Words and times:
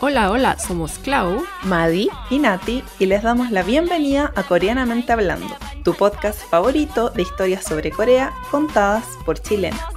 Hola, 0.00 0.30
hola, 0.30 0.58
somos 0.58 0.98
Clau, 0.98 1.44
Madi 1.62 2.08
y 2.30 2.38
Nati 2.38 2.84
y 2.98 3.06
les 3.06 3.22
damos 3.22 3.50
la 3.50 3.62
bienvenida 3.62 4.32
a 4.36 4.42
Coreanamente 4.42 5.12
Hablando, 5.12 5.54
tu 5.84 5.94
podcast 5.94 6.40
favorito 6.48 7.10
de 7.10 7.22
historias 7.22 7.64
sobre 7.64 7.90
Corea 7.90 8.32
contadas 8.50 9.04
por 9.24 9.38
chilenas. 9.38 9.95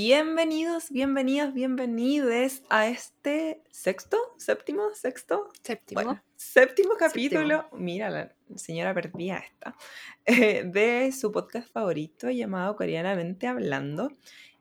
Bienvenidos, 0.00 0.90
bienvenidas, 0.90 1.54
bienvenides 1.54 2.62
a 2.68 2.86
este 2.86 3.62
sexto, 3.70 4.18
séptimo, 4.36 4.90
sexto, 4.92 5.50
Séptimo. 5.62 6.02
bueno, 6.02 6.22
séptimo 6.36 6.96
capítulo, 6.98 7.66
mira 7.72 8.10
la 8.10 8.30
señora 8.56 8.92
perdida 8.92 9.38
esta, 9.38 9.74
eh, 10.26 10.64
de 10.66 11.10
su 11.12 11.32
podcast 11.32 11.72
favorito 11.72 12.28
llamado 12.28 12.76
Coreanamente 12.76 13.46
Hablando. 13.46 14.12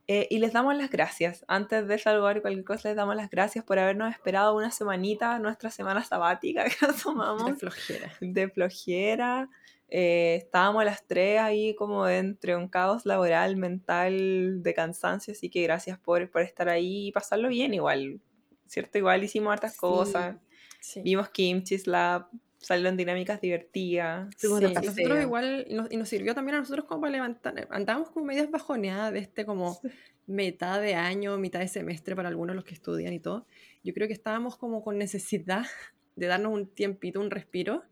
Eh, 0.07 0.25
y 0.29 0.39
les 0.39 0.53
damos 0.53 0.73
las 0.77 0.89
gracias. 0.89 1.43
Antes 1.49 1.85
de 1.85 1.97
saludar 1.99 2.41
cualquier 2.41 2.63
cosa, 2.63 2.87
les 2.87 2.95
damos 2.95 3.17
las 3.17 3.29
gracias 3.29 3.65
por 3.65 3.77
habernos 3.77 4.13
esperado 4.13 4.55
una 4.55 4.71
semanita, 4.71 5.37
nuestra 5.39 5.69
semana 5.69 6.01
sabática 6.01 6.63
que 6.79 6.87
nos 6.87 7.03
tomamos 7.03 7.45
De 7.45 7.55
flojera. 7.55 8.13
de 8.21 8.49
flojera. 8.49 9.49
Eh, 9.89 10.35
estábamos 10.35 10.83
las 10.85 11.05
tres 11.05 11.39
ahí 11.39 11.75
como 11.75 12.07
entre 12.07 12.55
un 12.55 12.67
caos 12.67 13.05
laboral, 13.05 13.55
mental, 13.55 14.63
de 14.63 14.73
cansancio, 14.73 15.33
así 15.33 15.49
que 15.49 15.61
gracias 15.63 15.99
por, 15.99 16.29
por 16.31 16.41
estar 16.41 16.69
ahí 16.69 17.07
y 17.07 17.11
pasarlo 17.11 17.49
bien 17.49 17.73
igual, 17.73 18.19
¿cierto? 18.67 18.97
Igual 18.97 19.23
hicimos 19.23 19.53
hartas 19.53 19.73
Sí, 19.73 19.79
cosas, 19.79 20.37
Sí. 20.79 21.01
vimos 21.01 21.29
Kimchi 21.29 21.77
Lab, 21.85 22.27
salieron 22.59 22.97
dinámicas 22.97 23.41
divertidas. 23.41 24.33
Sí, 24.37 24.47
Sí, 24.47 24.73
nosotros 24.73 25.21
igual, 25.21 25.65
y 25.67 25.73
nos, 25.75 25.91
y 25.91 25.97
nos 25.97 26.09
sirvió 26.09 26.33
también 26.33 26.55
a 26.55 26.59
nosotros 26.59 26.85
como 26.85 27.01
para 27.01 27.11
levantar, 27.11 27.67
andábamos 27.69 28.09
como 28.09 28.25
medias 28.25 28.49
bajoneadas 28.49 29.13
de 29.13 29.19
este 29.19 29.45
como 29.45 29.79
mitad 30.27 30.81
de 30.81 30.95
año, 30.95 31.37
mitad 31.37 31.59
de 31.59 31.67
semestre 31.67 32.15
para 32.15 32.29
algunos 32.29 32.55
los 32.55 32.65
que 32.65 32.73
estudian 32.73 33.13
y 33.13 33.19
todo. 33.19 33.45
Yo 33.83 33.93
creo 33.93 34.07
que 34.07 34.13
estábamos 34.13 34.57
como 34.57 34.83
con 34.83 34.97
necesidad 34.97 35.63
de 36.15 36.27
darnos 36.27 36.53
un 36.53 36.67
tiempito, 36.67 37.19
un 37.19 37.29
respiro. 37.29 37.83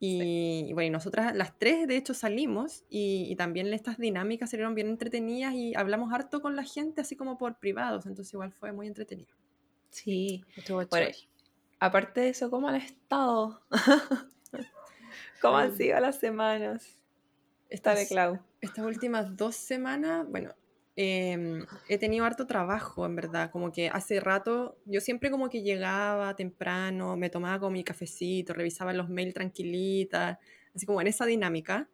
Y, 0.00 0.66
y 0.68 0.72
bueno, 0.72 0.88
y 0.88 0.90
nosotras 0.90 1.34
las 1.34 1.58
tres 1.58 1.86
de 1.88 1.96
hecho 1.96 2.14
salimos 2.14 2.84
y, 2.90 3.26
y 3.30 3.36
también 3.36 3.72
estas 3.72 3.96
dinámicas 3.96 4.50
salieron 4.50 4.74
bien 4.74 4.88
entretenidas 4.88 5.54
y 5.54 5.74
hablamos 5.74 6.12
harto 6.12 6.42
con 6.42 6.56
la 6.56 6.64
gente 6.64 7.00
así 7.00 7.16
como 7.16 7.38
por 7.38 7.58
privados, 7.58 8.06
entonces 8.06 8.32
igual 8.34 8.52
fue 8.52 8.72
muy 8.72 8.86
entretenido. 8.86 9.34
Sí, 9.90 10.44
Estuvo 10.56 10.84
Bueno, 10.86 11.08
aparte 11.78 12.22
de 12.22 12.28
eso, 12.30 12.50
¿cómo 12.50 12.68
han 12.68 12.76
estado? 12.76 13.62
¿Cómo 15.40 15.56
han 15.56 15.76
sido 15.76 16.00
las 16.00 16.18
semanas? 16.18 16.98
Esta 17.70 17.94
de 17.94 18.06
Clau. 18.06 18.40
estas 18.60 18.84
últimas 18.84 19.36
dos 19.36 19.54
semanas, 19.54 20.26
bueno, 20.28 20.54
em, 20.96 21.64
he 21.88 21.98
tenido 21.98 22.24
harto 22.24 22.46
trabajo, 22.46 23.06
en 23.06 23.16
verdad. 23.16 23.50
Como 23.50 23.72
que 23.72 23.88
hace 23.88 24.20
rato, 24.20 24.76
yo 24.86 25.00
siempre 25.00 25.30
como 25.30 25.48
que 25.50 25.62
llegaba 25.62 26.34
temprano, 26.36 27.16
me 27.16 27.30
tomaba 27.30 27.58
con 27.60 27.72
mi 27.72 27.84
cafecito, 27.84 28.52
revisaba 28.54 28.92
los 28.92 29.08
mails 29.08 29.34
tranquilita, 29.34 30.38
así 30.74 30.86
como 30.86 31.00
en 31.00 31.08
esa 31.08 31.26
dinámica. 31.26 31.88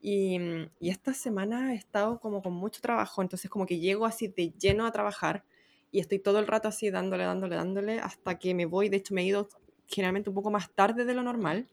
Y, 0.00 0.38
mm, 0.38 0.70
y 0.80 0.90
esta 0.90 1.14
semana 1.14 1.72
he 1.74 1.76
estado 1.76 2.20
como 2.20 2.42
con 2.42 2.54
mucho 2.54 2.80
trabajo, 2.80 3.22
entonces 3.22 3.50
como 3.50 3.66
que 3.66 3.78
llego 3.80 4.06
así 4.06 4.28
de 4.28 4.52
lleno 4.58 4.86
a 4.86 4.92
trabajar 4.92 5.44
y 5.92 6.00
estoy 6.00 6.18
todo 6.20 6.38
el 6.38 6.46
rato 6.46 6.68
así 6.68 6.90
dándole, 6.90 7.24
dándole, 7.24 7.56
dándole 7.56 7.98
hasta 8.00 8.38
que 8.38 8.54
me 8.54 8.66
voy. 8.66 8.88
De 8.88 8.98
hecho, 8.98 9.14
me 9.14 9.22
he 9.22 9.24
ido 9.26 9.48
generalmente 9.86 10.30
un 10.30 10.34
poco 10.34 10.50
más 10.50 10.70
tarde 10.74 11.04
de 11.04 11.14
lo 11.14 11.22
normal. 11.22 11.68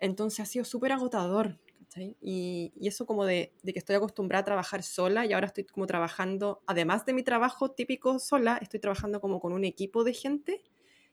Entonces 0.00 0.40
ha 0.40 0.46
sido 0.46 0.64
súper 0.64 0.92
agotador. 0.92 1.58
¿Cachai? 1.90 2.16
Y, 2.20 2.72
y 2.76 2.86
eso 2.88 3.04
como 3.04 3.24
de, 3.24 3.52
de 3.62 3.72
que 3.72 3.80
estoy 3.80 3.96
acostumbrada 3.96 4.42
a 4.42 4.44
trabajar 4.44 4.82
sola 4.84 5.26
y 5.26 5.32
ahora 5.32 5.48
estoy 5.48 5.64
como 5.64 5.86
trabajando, 5.86 6.62
además 6.66 7.04
de 7.04 7.12
mi 7.14 7.22
trabajo 7.24 7.72
típico 7.72 8.18
sola, 8.20 8.58
estoy 8.62 8.78
trabajando 8.78 9.20
como 9.20 9.40
con 9.40 9.52
un 9.52 9.64
equipo 9.64 10.04
de 10.04 10.14
gente 10.14 10.62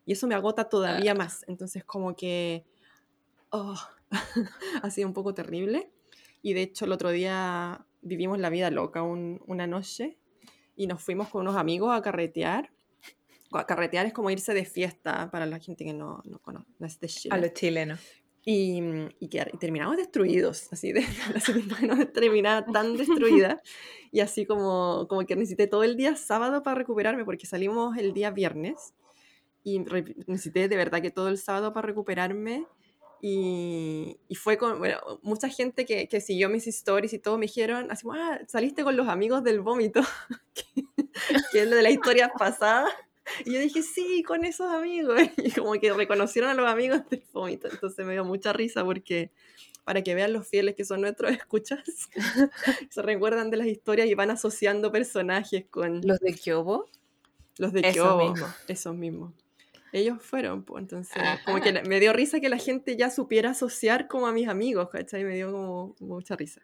y 0.05 0.13
eso 0.13 0.27
me 0.27 0.35
agota 0.35 0.69
todavía 0.69 1.15
más. 1.15 1.43
Entonces 1.47 1.83
como 1.83 2.15
que 2.15 2.63
oh, 3.49 3.75
ha 4.83 4.89
sido 4.91 5.07
un 5.07 5.13
poco 5.13 5.33
terrible. 5.33 5.91
Y 6.43 6.53
de 6.53 6.61
hecho 6.61 6.85
el 6.85 6.91
otro 6.91 7.09
día 7.09 7.85
vivimos 8.01 8.37
la 8.39 8.49
vida 8.49 8.69
loca 8.69 9.01
un- 9.01 9.41
una 9.47 9.65
noche 9.67 10.17
y 10.75 10.85
nos 10.87 11.01
fuimos 11.01 11.27
con 11.29 11.41
unos 11.41 11.55
amigos 11.55 11.91
a 11.95 12.01
carretear. 12.03 12.71
A 13.51 13.65
carretear 13.65 14.05
es 14.05 14.13
como 14.13 14.29
irse 14.29 14.53
de 14.53 14.65
fiesta 14.65 15.31
para 15.31 15.45
la 15.47 15.57
gente 15.59 15.83
que 15.85 15.93
no, 15.93 16.21
no 16.25 16.37
conoce, 16.39 16.67
no 16.77 16.85
es 16.85 16.99
de 16.99 17.07
Chile. 17.07 17.33
A 17.35 17.37
los 17.39 17.53
chilenos. 17.53 17.99
Y, 18.49 18.81
mm, 18.81 19.09
y, 19.19 19.27
que- 19.27 19.49
y 19.53 19.57
terminamos 19.57 19.97
destruidos, 19.97 20.71
así 20.71 20.93
de 20.93 21.01
la 21.33 21.41
segunda 21.41 21.77
no 21.81 22.07
terminaba 22.07 22.71
tan 22.71 22.95
destruida. 22.97 23.61
Y 24.09 24.21
así 24.21 24.45
como, 24.45 25.05
como 25.09 25.25
que 25.25 25.35
necesité 25.35 25.67
todo 25.67 25.83
el 25.83 25.97
día 25.97 26.15
sábado 26.15 26.63
para 26.63 26.75
recuperarme, 26.77 27.25
porque 27.25 27.45
salimos 27.45 27.97
el 27.97 28.13
día 28.13 28.31
viernes. 28.31 28.93
Y 29.63 29.79
necesité 30.27 30.69
de 30.69 30.77
verdad 30.77 31.01
que 31.01 31.11
todo 31.11 31.27
el 31.29 31.37
sábado 31.37 31.73
para 31.73 31.87
recuperarme. 31.87 32.67
Y, 33.21 34.19
y 34.29 34.35
fue 34.35 34.57
con 34.57 34.79
bueno, 34.79 34.99
mucha 35.23 35.49
gente 35.49 35.85
que, 35.85 36.07
que 36.07 36.21
siguió 36.21 36.49
mis 36.49 36.67
stories 36.67 37.13
y 37.13 37.19
todo 37.19 37.37
me 37.37 37.47
dijeron, 37.47 37.91
así 37.91 38.07
ah, 38.13 38.39
saliste 38.47 38.83
con 38.83 38.95
los 38.97 39.07
amigos 39.09 39.43
del 39.43 39.61
vómito, 39.61 40.01
que, 40.53 40.83
que 41.51 41.61
es 41.63 41.67
lo 41.69 41.75
de 41.75 41.83
la 41.83 41.91
historia 41.91 42.29
pasada. 42.37 42.87
Y 43.45 43.53
yo 43.53 43.59
dije, 43.59 43.81
sí, 43.83 44.23
con 44.23 44.45
esos 44.45 44.67
amigos. 44.71 45.19
Y 45.37 45.51
como 45.51 45.73
que 45.73 45.93
reconocieron 45.93 46.49
a 46.49 46.53
los 46.53 46.67
amigos 46.67 47.01
del 47.09 47.23
vómito. 47.33 47.67
Entonces 47.71 48.05
me 48.05 48.13
dio 48.13 48.25
mucha 48.25 48.53
risa 48.53 48.83
porque 48.83 49.31
para 49.83 50.01
que 50.01 50.15
vean 50.15 50.33
los 50.33 50.47
fieles 50.47 50.75
que 50.75 50.83
son 50.83 51.01
nuestros 51.01 51.31
escuchas, 51.31 51.79
se 52.89 53.01
recuerdan 53.01 53.49
de 53.49 53.57
las 53.57 53.67
historias 53.67 54.07
y 54.07 54.15
van 54.15 54.31
asociando 54.31 54.91
personajes 54.91 55.65
con 55.69 56.01
¿Los 56.03 56.19
de 56.19 56.33
Kyobo? 56.33 56.85
los 57.57 57.73
de 57.73 57.81
Kyobo. 57.81 58.35
Esos 58.67 58.95
mismos. 58.95 59.33
Ellos 59.93 60.21
fueron, 60.21 60.63
pues 60.63 60.81
entonces, 60.81 61.23
como 61.45 61.61
que 61.61 61.71
me 61.71 61.99
dio 62.01 62.11
risa 62.11 62.41
que 62.41 62.49
la 62.49 62.57
gente 62.57 62.97
ya 62.97 63.09
supiera 63.09 63.51
asociar 63.51 64.07
como 64.09 64.27
a 64.27 64.33
mis 64.33 64.49
amigos, 64.49 64.89
¿cachai? 64.89 65.23
Me 65.23 65.33
dio 65.35 65.51
como 65.51 65.95
mucha 66.01 66.35
risa. 66.35 66.61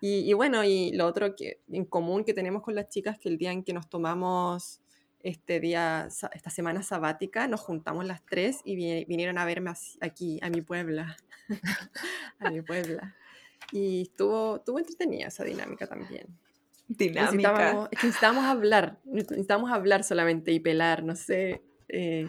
Y, 0.00 0.28
y 0.28 0.32
bueno, 0.32 0.64
y 0.64 0.92
lo 0.92 1.06
otro 1.06 1.36
que 1.36 1.60
en 1.70 1.84
común 1.84 2.24
que 2.24 2.34
tenemos 2.34 2.62
con 2.62 2.74
las 2.74 2.88
chicas, 2.88 3.18
que 3.18 3.28
el 3.28 3.38
día 3.38 3.52
en 3.52 3.62
que 3.62 3.72
nos 3.72 3.88
tomamos 3.88 4.80
este 5.22 5.60
día, 5.60 6.08
esta 6.32 6.50
semana 6.50 6.82
sabática, 6.82 7.48
nos 7.48 7.60
juntamos 7.60 8.04
las 8.06 8.24
tres 8.24 8.60
y 8.64 8.76
vi- 8.76 9.04
vinieron 9.06 9.38
a 9.38 9.44
verme 9.44 9.70
así- 9.70 9.98
aquí, 10.00 10.38
a 10.42 10.50
mi 10.50 10.60
Puebla. 10.62 11.16
a 12.38 12.50
mi 12.50 12.62
Puebla. 12.62 13.14
Y 13.72 14.02
estuvo, 14.02 14.56
estuvo 14.56 14.78
entretenida 14.78 15.28
esa 15.28 15.44
dinámica 15.44 15.86
también. 15.86 16.26
Dinámica. 16.86 17.30
Necesitábamos, 17.52 17.88
es 17.92 17.98
que 18.00 18.06
necesitábamos 18.06 18.44
hablar, 18.46 18.98
necesitábamos 19.04 19.70
hablar 19.72 20.04
solamente 20.04 20.52
y 20.52 20.60
pelar, 20.60 21.04
no 21.04 21.14
sé, 21.16 21.62
eh, 21.88 22.26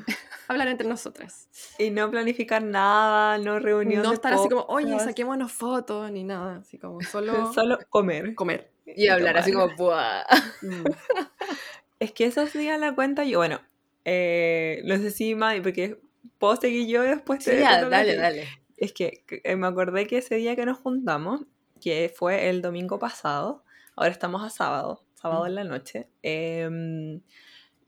hablar 0.50 0.68
entre 0.68 0.88
nosotras. 0.88 1.48
Y 1.78 1.92
no 1.92 2.10
planificar 2.12 2.62
nada, 2.62 3.38
no 3.38 3.60
reunión 3.60 4.04
No 4.04 4.12
estar 4.12 4.34
así 4.34 4.50
como, 4.50 4.64
oye, 4.68 5.00
saquémonos 5.00 5.52
fotos, 5.54 6.12
ni 6.12 6.24
nada, 6.26 6.58
así 6.58 6.78
como 6.78 7.00
solo, 7.04 7.54
Solo 7.54 7.78
comer. 7.90 8.36
comer. 8.36 8.72
Y 8.86 9.08
hablar 9.08 9.38
así 9.38 9.52
tomar. 9.52 9.76
como, 9.76 9.78
¡buah! 9.92 10.24
Mm. 10.62 10.84
Es 12.00 12.12
que 12.14 12.26
esos 12.26 12.54
días 12.54 12.80
la 12.80 12.96
cuenta 12.96 13.24
yo, 13.26 13.40
bueno, 13.40 13.60
eh, 14.06 14.82
no 14.86 14.96
sé 14.98 15.12
si 15.12 15.36
Madi, 15.36 15.62
porque 15.62 16.00
puedo 16.38 16.56
seguir 16.56 16.88
yo 16.88 17.02
después 17.04 17.44
Sí, 17.44 17.52
te- 17.52 17.60
ya, 17.62 17.78
te 17.80 17.84
toca 17.86 17.98
a 17.98 18.00
dale, 18.00 18.16
dale. 18.16 18.48
Es 18.78 18.94
que 18.94 19.24
que, 19.28 19.42
eh, 19.44 19.56
me 19.56 19.68
acordé 19.68 20.08
que 20.08 20.18
ese 20.20 20.36
día 20.36 20.56
que 20.56 20.66
nos 20.66 20.78
juntamos, 20.80 21.42
que 21.82 22.12
fue 22.16 22.50
el 22.50 22.62
domingo 22.62 23.00
pasado, 23.00 23.64
ahora 23.96 24.12
estamos 24.12 24.44
a 24.44 24.50
sábado, 24.50 25.04
sábado 25.16 25.44
Mm. 25.44 25.48
en 25.48 25.56
la 25.56 25.64
noche, 25.66 26.08
em, 26.24 27.22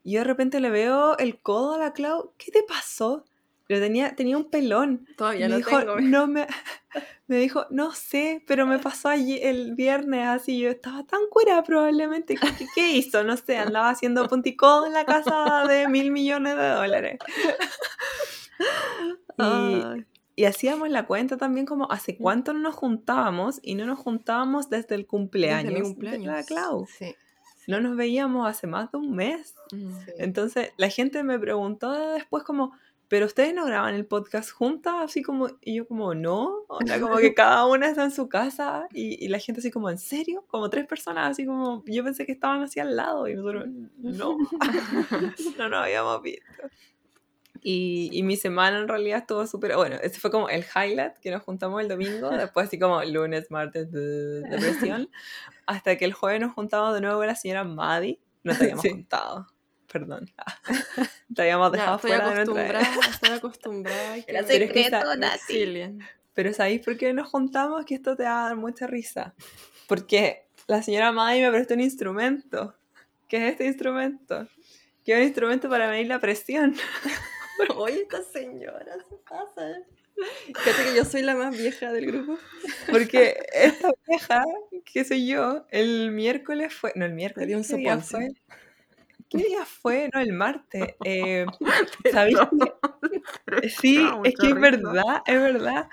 yo 0.03 0.19
de 0.19 0.23
repente 0.25 0.59
le 0.59 0.69
veo 0.69 1.17
el 1.17 1.41
codo 1.41 1.75
a 1.75 1.77
la 1.77 1.93
Clau, 1.93 2.33
¿qué 2.37 2.51
te 2.51 2.63
pasó? 2.63 3.25
Lo 3.71 3.79
tenía, 3.79 4.15
tenía 4.15 4.37
un 4.37 4.49
pelón. 4.49 5.07
Todavía 5.17 5.45
me 5.47 5.51
lo 5.51 5.57
dijo, 5.57 5.79
tengo. 5.79 5.99
no 6.01 6.27
me, 6.27 6.47
me 7.27 7.37
dijo, 7.37 7.65
no 7.69 7.93
sé, 7.93 8.43
pero 8.47 8.65
me 8.67 8.79
pasó 8.79 9.09
allí 9.09 9.39
el 9.41 9.75
viernes 9.75 10.27
así, 10.27 10.59
yo 10.59 10.69
estaba 10.69 11.03
tan 11.05 11.21
curada 11.29 11.63
probablemente. 11.63 12.35
¿Qué, 12.35 12.67
qué- 12.75 12.91
hizo? 12.91 13.23
No 13.23 13.37
sé, 13.37 13.57
andaba 13.57 13.89
haciendo 13.89 14.27
punticón 14.27 14.87
en 14.87 14.93
la 14.93 15.05
casa 15.05 15.65
de 15.67 15.87
mil 15.87 16.11
millones 16.11 16.55
de 16.57 16.67
dólares. 16.67 17.19
Y, 19.37 20.05
y 20.35 20.45
hacíamos 20.45 20.89
la 20.89 21.07
cuenta 21.07 21.37
también 21.37 21.65
como 21.65 21.91
hace 21.91 22.13
Mm. 22.13 22.17
cuánto 22.21 22.53
no 22.53 22.59
nos 22.59 22.75
juntábamos 22.75 23.59
y 23.63 23.75
no 23.75 23.85
nos 23.85 23.99
juntábamos 23.99 24.69
desde 24.69 24.95
el 24.95 25.07
cumpleaños, 25.07 25.73
de 25.73 25.79
la 25.79 25.85
cumpleaños. 25.85 26.45
Clau. 26.45 26.85
Sí. 26.87 27.15
No 27.67 27.79
nos 27.79 27.95
veíamos 27.95 28.47
hace 28.47 28.67
más 28.67 28.91
de 28.91 28.97
un 28.99 29.15
mes. 29.15 29.55
mm. 29.71 29.91
sí. 30.05 30.11
Entonces 30.19 30.71
la 30.77 30.89
gente 30.89 31.23
me 31.23 31.39
preguntó 31.39 31.91
después 32.13 32.43
como, 32.43 32.73
pero 33.11 33.25
ustedes 33.25 33.53
no 33.53 33.65
graban 33.65 33.93
el 33.93 34.05
podcast 34.05 34.51
juntas, 34.51 34.93
así 34.97 35.21
como, 35.21 35.49
y 35.59 35.75
yo 35.75 35.85
como, 35.85 36.15
no, 36.15 36.63
o 36.69 36.79
sea, 36.85 36.97
como 37.01 37.17
que 37.17 37.33
cada 37.33 37.65
una 37.67 37.89
está 37.89 38.05
en 38.05 38.11
su 38.11 38.29
casa 38.29 38.87
y, 38.93 39.21
y, 39.25 39.27
la 39.27 39.37
gente 39.37 39.59
así 39.59 39.69
como, 39.69 39.89
¿en 39.89 39.97
serio? 39.97 40.45
Como 40.47 40.69
tres 40.69 40.87
personas, 40.87 41.31
así 41.31 41.45
como, 41.45 41.83
yo 41.87 42.05
pensé 42.05 42.25
que 42.25 42.31
estaban 42.31 42.61
así 42.61 42.79
al 42.79 42.95
lado 42.95 43.27
y 43.27 43.35
nosotros, 43.35 43.67
no, 43.97 44.37
no 45.57 45.69
nos 45.69 45.83
habíamos 45.83 46.21
visto. 46.21 46.45
Y, 47.61 48.07
y, 48.13 48.23
mi 48.23 48.37
semana 48.37 48.79
en 48.79 48.87
realidad 48.87 49.19
estuvo 49.19 49.45
súper, 49.45 49.75
bueno, 49.75 49.97
ese 50.01 50.17
fue 50.17 50.31
como 50.31 50.47
el 50.47 50.63
highlight, 50.63 51.17
que 51.17 51.31
nos 51.31 51.43
juntamos 51.43 51.81
el 51.81 51.89
domingo, 51.89 52.29
después 52.29 52.67
así 52.67 52.79
como 52.79 53.03
lunes, 53.03 53.51
martes, 53.51 53.91
de 53.91 54.39
depresión, 54.39 55.09
hasta 55.65 55.97
que 55.97 56.05
el 56.05 56.13
jueves 56.13 56.39
nos 56.39 56.53
juntamos 56.53 56.93
de 56.93 57.01
nuevo 57.01 57.17
con 57.17 57.27
la 57.27 57.35
señora 57.35 57.65
Maddie, 57.65 58.21
no 58.45 58.55
te 58.55 58.63
habíamos 58.63 58.85
contado 58.85 59.47
perdón. 59.91 60.31
Te 61.35 61.41
habíamos 61.41 61.71
dejado 61.71 61.95
estoy 61.97 62.11
fuera 62.11 62.31
acostumbrada, 62.31 62.79
de 62.79 62.85
nuestra... 62.85 63.09
Estoy 63.11 63.29
acostumbrada. 63.29 64.17
Era 64.27 64.43
secreto, 64.43 65.15
Nati. 65.15 65.99
Pero 66.33 66.53
¿sabéis 66.53 66.81
por 66.81 66.97
qué 66.97 67.13
nos 67.13 67.27
juntamos? 67.29 67.85
Que 67.85 67.95
esto 67.95 68.15
te 68.15 68.23
va 68.23 68.45
a 68.45 68.47
dar 68.49 68.55
mucha 68.55 68.87
risa. 68.87 69.33
Porque 69.87 70.45
la 70.67 70.81
señora 70.81 71.11
May 71.11 71.41
me 71.41 71.51
prestó 71.51 71.73
un 71.73 71.81
instrumento. 71.81 72.75
¿Qué 73.27 73.37
es 73.37 73.51
este 73.51 73.65
instrumento? 73.65 74.47
Que 75.03 75.13
es 75.13 75.17
un 75.19 75.23
instrumento 75.25 75.69
para 75.69 75.89
medir 75.89 76.07
la 76.07 76.19
presión. 76.19 76.75
Oye, 77.75 78.03
esta 78.03 78.23
señora 78.23 78.95
se 79.09 79.15
pasa. 79.29 79.77
Fíjate 80.47 80.83
que 80.83 80.95
yo 80.95 81.05
soy 81.05 81.21
la 81.23 81.35
más 81.35 81.57
vieja 81.57 81.91
del 81.91 82.05
grupo. 82.05 82.37
Porque 82.89 83.43
esta 83.53 83.91
vieja, 84.07 84.43
que 84.85 85.03
soy 85.03 85.27
yo, 85.27 85.65
el 85.69 86.11
miércoles 86.11 86.73
fue. 86.73 86.91
No, 86.95 87.05
el 87.05 87.13
miércoles. 87.13 87.47
dio 87.47 87.57
un 87.57 88.01
fue? 88.01 88.29
¿Qué 89.31 89.37
día 89.37 89.65
fue? 89.65 90.09
No, 90.13 90.19
el 90.19 90.33
martes. 90.33 90.95
Eh, 91.05 91.45
¿Sabéis? 92.11 92.37
Sí, 93.79 93.97
es 94.23 94.33
que 94.35 94.49
es 94.49 94.59
verdad, 94.59 95.21
es 95.25 95.39
verdad. 95.39 95.89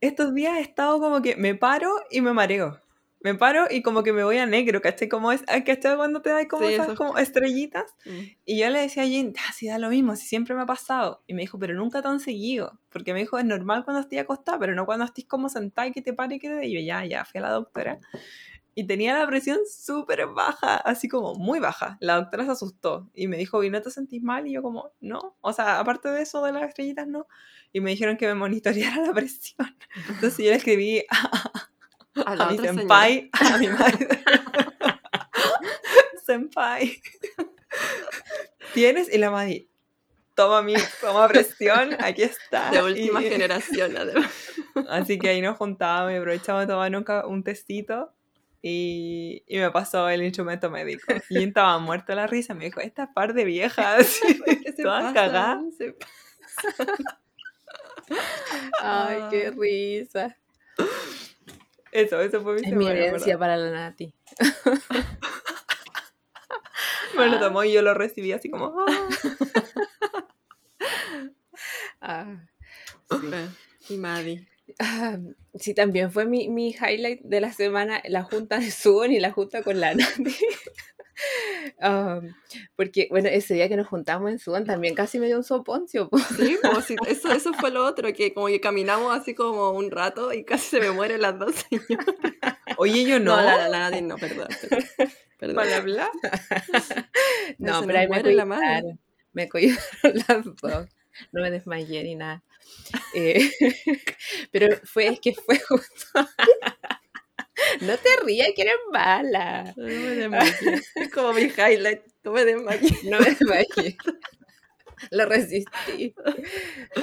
Estos 0.00 0.34
días 0.34 0.56
he 0.56 0.60
estado 0.60 0.98
como 0.98 1.22
que 1.22 1.36
me 1.36 1.54
paro 1.54 1.90
y 2.10 2.20
me 2.20 2.32
mareo. 2.32 2.80
Me 3.20 3.36
paro 3.36 3.66
y 3.70 3.82
como 3.82 4.02
que 4.02 4.12
me 4.12 4.24
voy 4.24 4.38
a 4.38 4.46
negro, 4.46 4.80
¿cachai? 4.80 5.08
Como 5.08 5.30
es, 5.30 5.42
¿cachai? 5.42 5.96
Cuando 5.96 6.22
te 6.22 6.30
da 6.30 6.48
como 6.48 6.66
esas 6.68 6.96
como 6.96 7.18
estrellitas. 7.18 7.94
Mm. 8.04 8.20
Y 8.44 8.58
yo 8.58 8.68
le 8.70 8.80
decía 8.80 9.04
a 9.04 9.06
Jane, 9.06 9.32
ah, 9.38 9.52
sí, 9.54 9.68
da 9.68 9.78
lo 9.78 9.90
mismo, 9.90 10.16
si 10.16 10.26
siempre 10.26 10.56
me 10.56 10.62
ha 10.62 10.66
pasado. 10.66 11.22
Y 11.28 11.34
me 11.34 11.42
dijo, 11.42 11.56
pero 11.56 11.74
nunca 11.74 12.02
tan 12.02 12.18
seguido. 12.18 12.80
Porque 12.88 13.12
me 13.12 13.20
dijo, 13.20 13.38
es 13.38 13.44
normal 13.44 13.84
cuando 13.84 14.00
estoy 14.00 14.18
acostada, 14.18 14.58
pero 14.58 14.74
no 14.74 14.86
cuando 14.86 15.04
estés 15.04 15.26
como 15.26 15.48
sentada 15.48 15.86
y 15.86 15.92
que 15.92 16.02
te 16.02 16.12
pare 16.12 16.36
y 16.36 16.38
que 16.40 16.48
te... 16.48 16.66
Y 16.66 16.74
yo, 16.74 16.80
ya, 16.80 17.04
ya, 17.04 17.24
fui 17.24 17.38
a 17.38 17.42
la 17.42 17.50
doctora 17.50 18.00
y 18.74 18.86
tenía 18.86 19.18
la 19.18 19.26
presión 19.26 19.58
súper 19.68 20.26
baja, 20.28 20.76
así 20.76 21.08
como 21.08 21.34
muy 21.34 21.60
baja. 21.60 21.98
La 22.00 22.16
doctora 22.16 22.44
se 22.44 22.52
asustó 22.52 23.10
y 23.14 23.28
me 23.28 23.36
dijo, 23.36 23.62
¿y 23.62 23.70
no 23.70 23.82
te 23.82 23.90
sentís 23.90 24.22
mal? 24.22 24.46
Y 24.46 24.52
yo 24.52 24.62
como, 24.62 24.92
no, 25.00 25.36
o 25.40 25.52
sea, 25.52 25.78
aparte 25.78 26.08
de 26.08 26.22
eso 26.22 26.42
de 26.42 26.52
las 26.52 26.62
estrellitas, 26.62 27.06
no. 27.06 27.26
Y 27.72 27.80
me 27.80 27.90
dijeron 27.90 28.16
que 28.16 28.26
me 28.26 28.34
monitoreara 28.34 29.06
la 29.06 29.12
presión. 29.12 29.76
Entonces 30.08 30.38
yo 30.38 30.50
le 30.50 30.56
escribí 30.56 31.04
a, 32.14 32.50
mi 32.50 32.58
senpai, 32.58 33.30
a 33.32 33.58
mi 33.58 33.68
madre. 33.68 34.08
senpai. 36.24 37.02
¿Tienes? 38.72 39.12
Y 39.12 39.18
la 39.18 39.30
madre, 39.30 39.68
toma 40.34 40.62
mi, 40.62 40.74
toma 41.00 41.28
presión, 41.28 41.94
aquí 42.00 42.22
está. 42.22 42.70
De 42.70 42.82
última 42.82 43.20
generación, 43.20 43.98
además. 43.98 44.32
Así 44.88 45.18
que 45.18 45.28
ahí 45.28 45.42
nos 45.42 45.58
juntábamos 45.58 46.12
y 46.12 46.16
aprovechábamos 46.16 46.66
de 46.66 46.72
tomar 46.72 46.96
un, 46.96 47.30
un 47.30 47.44
testito 47.44 48.14
y, 48.62 49.42
y, 49.48 49.58
me 49.58 49.72
pasó 49.72 50.08
el 50.08 50.22
instrumento 50.22 50.70
médico. 50.70 51.12
Y 51.28 51.42
estaba 51.42 51.80
muerto 51.80 52.14
la 52.14 52.28
risa. 52.28 52.54
Me 52.54 52.66
dijo, 52.66 52.80
esta 52.80 53.12
par 53.12 53.34
de 53.34 53.44
viejas, 53.44 54.20
todas 54.82 55.12
cagadas. 55.12 55.64
Ay, 58.80 59.22
qué 59.30 59.50
risa. 59.50 60.38
Eso, 61.90 62.20
eso 62.20 62.40
fue 62.42 62.54
mi 62.54 62.60
Es 62.60 62.72
mi 62.72 62.86
herencia 62.86 63.36
para 63.36 63.56
la 63.56 63.70
Nati. 63.70 64.14
me 67.18 67.26
lo 67.26 67.40
tomó 67.40 67.64
y 67.64 67.72
yo 67.72 67.82
lo 67.82 67.94
recibí 67.94 68.30
así 68.32 68.48
como... 68.48 68.72
ah, 72.00 72.36
sí. 73.10 73.16
Y 73.88 73.96
Maddie. 73.98 74.51
Ah, 74.78 75.18
sí, 75.54 75.74
también 75.74 76.10
fue 76.10 76.26
mi, 76.26 76.48
mi, 76.48 76.70
highlight 76.70 77.20
de 77.22 77.40
la 77.40 77.52
semana, 77.52 78.02
la 78.08 78.22
junta 78.22 78.58
de 78.58 78.70
Zoom 78.70 79.12
y 79.12 79.20
la 79.20 79.32
junta 79.32 79.62
con 79.62 79.80
la 79.80 79.94
Nati. 79.94 80.34
Um, 81.80 82.34
porque, 82.74 83.06
bueno, 83.10 83.28
ese 83.28 83.54
día 83.54 83.68
que 83.68 83.76
nos 83.76 83.86
juntamos 83.86 84.30
en 84.30 84.38
Zoom 84.40 84.64
también 84.64 84.94
casi 84.94 85.20
me 85.20 85.26
dio 85.26 85.36
un 85.36 85.44
soponcio. 85.44 86.08
Sí, 86.36 86.58
eso, 87.06 87.30
eso 87.30 87.52
fue 87.52 87.70
lo 87.70 87.84
otro, 87.84 88.12
que 88.12 88.32
como 88.34 88.48
que 88.48 88.60
caminamos 88.60 89.14
así 89.16 89.34
como 89.34 89.70
un 89.70 89.90
rato 89.90 90.32
y 90.32 90.42
casi 90.44 90.68
se 90.68 90.80
me 90.80 90.90
mueren 90.90 91.20
las 91.20 91.38
dos 91.38 91.54
señoras. 91.70 92.06
Oye, 92.76 93.04
yo 93.04 93.20
no. 93.20 93.36
No, 93.36 93.42
la, 93.42 93.68
la, 93.68 93.90
Nati 93.90 94.02
no, 94.02 94.16
perdón. 94.16 94.48
perdón. 95.38 95.56
¿Para 95.56 95.76
hablar? 95.76 96.10
No, 97.58 97.84
pero 97.86 97.98
ahí 97.98 98.08
me 98.08 98.22
cuidaron, 98.22 99.00
me 99.32 99.48
cuidaron 99.48 99.82
las 100.26 100.44
dos. 100.60 100.88
No 101.32 101.42
me 101.42 101.50
desmayé 101.50 102.02
ni 102.02 102.14
nada. 102.14 102.42
Eh, 103.14 103.50
pero 104.50 104.68
fue, 104.84 105.08
es 105.08 105.20
que 105.20 105.34
fue 105.34 105.58
justo. 105.58 106.06
no 107.80 107.96
te 107.98 108.08
rías, 108.24 108.48
que 108.54 108.62
eres 108.62 108.76
mala. 108.90 109.72
No 109.76 109.84
me 109.84 109.92
desmayé. 109.92 110.82
Es 110.96 111.10
como 111.12 111.32
mi 111.32 111.42
highlight. 111.42 112.02
No 112.24 112.32
me 112.32 112.44
desmayé. 112.44 112.90
No 113.04 113.18
me 113.18 113.26
desmayé. 113.26 113.96
Lo 115.10 115.26
resistí. 115.26 116.14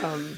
Um, 0.02 0.38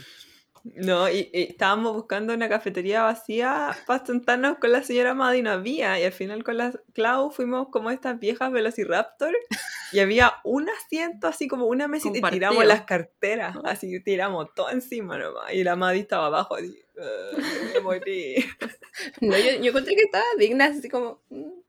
no, 0.63 1.09
y, 1.09 1.29
estábamos 1.33 1.93
buscando 1.93 2.33
una 2.33 2.49
cafetería 2.49 3.03
vacía 3.03 3.75
para 3.87 4.05
sentarnos 4.05 4.57
con 4.57 4.71
la 4.71 4.83
señora 4.83 5.13
Maddy 5.13 5.39
y 5.39 5.41
no 5.41 5.51
había. 5.51 5.99
Y 5.99 6.03
al 6.03 6.11
final 6.11 6.43
con 6.43 6.57
la 6.57 6.73
Clau 6.93 7.31
fuimos 7.31 7.69
como 7.69 7.91
estas 7.91 8.19
viejas 8.19 8.51
Velociraptor 8.51 9.35
y 9.91 9.99
había 9.99 10.35
un 10.43 10.69
asiento 10.69 11.27
así 11.27 11.47
como 11.47 11.65
una 11.65 11.87
mesa 11.87 12.09
y 12.13 12.21
tiramos 12.21 12.65
las 12.65 12.83
carteras. 12.83 13.55
Así 13.63 14.01
tiramos 14.03 14.53
todo 14.53 14.69
encima 14.69 15.17
nomás. 15.17 15.53
Y 15.53 15.63
la 15.63 15.75
Maddy 15.75 15.99
estaba 15.99 16.27
abajo 16.27 16.55
así. 16.55 16.77
no, 19.21 19.37
yo, 19.37 19.51
yo 19.61 19.69
encontré 19.69 19.95
que 19.95 20.03
estaba 20.03 20.25
digna, 20.37 20.65
así 20.65 20.89
como. 20.89 21.21
Mm, 21.29 21.61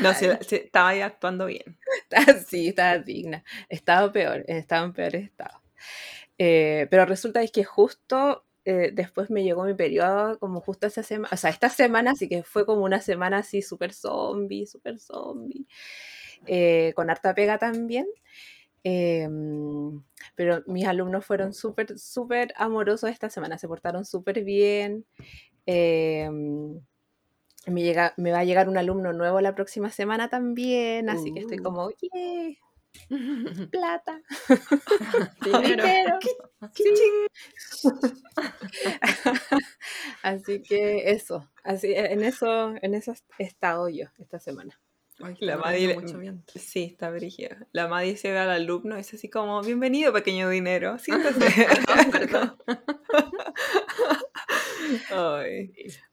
no, 0.00 0.14
sí, 0.14 0.26
estaba 0.56 0.90
ahí 0.90 1.00
actuando 1.00 1.46
bien. 1.46 1.78
Sí, 2.46 2.68
estaba 2.68 2.98
digna. 2.98 3.44
Estaba 3.68 4.12
peor, 4.12 4.44
estaba 4.46 4.84
en 4.84 4.92
peor 4.92 5.16
estado. 5.16 5.60
Eh, 6.38 6.86
pero 6.90 7.06
resulta 7.06 7.42
es 7.42 7.52
que 7.52 7.64
justo 7.64 8.44
eh, 8.64 8.90
después 8.94 9.30
me 9.30 9.44
llegó 9.44 9.64
mi 9.64 9.74
periodo, 9.74 10.38
como 10.38 10.60
justo 10.60 10.86
esa 10.86 11.02
semana, 11.02 11.28
o 11.32 11.36
sea, 11.36 11.50
esta 11.50 11.68
semana, 11.68 12.12
así 12.12 12.28
que 12.28 12.42
fue 12.42 12.64
como 12.64 12.84
una 12.84 13.00
semana 13.00 13.38
así 13.38 13.60
súper 13.60 13.92
zombie, 13.92 14.66
súper 14.66 14.98
zombie, 14.98 15.66
eh, 16.46 16.92
con 16.96 17.10
harta 17.10 17.34
pega 17.34 17.58
también. 17.58 18.06
Em, 18.86 20.02
pero 20.34 20.62
mis 20.66 20.86
alumnos 20.86 21.24
fueron 21.24 21.54
súper, 21.54 21.98
súper 21.98 22.52
amorosos 22.56 23.10
esta 23.10 23.30
semana, 23.30 23.58
se 23.58 23.68
portaron 23.68 24.04
súper 24.04 24.44
bien. 24.44 25.06
Em, 25.66 26.80
me, 27.66 27.82
llega, 27.82 28.14
me 28.16 28.32
va 28.32 28.40
a 28.40 28.44
llegar 28.44 28.68
un 28.68 28.78
alumno 28.78 29.12
nuevo 29.12 29.40
la 29.40 29.54
próxima 29.54 29.90
semana 29.90 30.28
también, 30.28 31.10
así 31.10 31.32
que 31.32 31.40
estoy 31.40 31.60
uh. 31.60 31.62
como, 31.62 31.90
yeah, 31.90 32.54
plata, 33.70 34.20
dinero. 35.44 36.18
así 40.22 40.62
que 40.62 41.10
eso, 41.10 41.48
así 41.62 41.92
en 41.94 42.22
eso, 42.22 42.74
en 42.80 42.94
eso 42.94 43.14
he 43.38 43.44
estado 43.44 43.88
yo 43.88 44.06
esta 44.18 44.38
semana. 44.38 44.80
la 45.40 45.56
Madi 45.58 45.94
Sí, 46.54 46.84
está 46.84 47.10
brígida. 47.10 47.66
La 47.72 47.88
Madi 47.88 48.16
se 48.16 48.30
ve 48.30 48.38
al 48.38 48.50
alumno 48.50 48.96
y 48.96 49.00
es 49.00 49.14
así 49.14 49.28
como, 49.28 49.62
bienvenido 49.62 50.12
pequeño 50.12 50.48
dinero, 50.48 50.98
siéntate. 50.98 51.44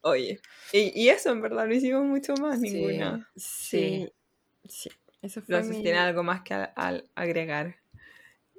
oye, 0.02 0.40
y, 0.72 1.08
eso 1.08 1.30
en 1.30 1.42
verdad 1.42 1.66
no 1.66 1.74
hicimos 1.74 2.04
mucho 2.04 2.34
más, 2.34 2.58
ninguna. 2.58 3.30
Sí, 3.36 4.10
sí. 4.68 4.90
Eso 5.22 5.40
fue 5.40 5.56
no 5.56 5.64
sé 5.64 5.74
si 5.74 5.82
tiene 5.82 5.98
algo 5.98 6.24
más 6.24 6.42
que 6.42 6.52
al, 6.52 7.08
agregar. 7.14 7.76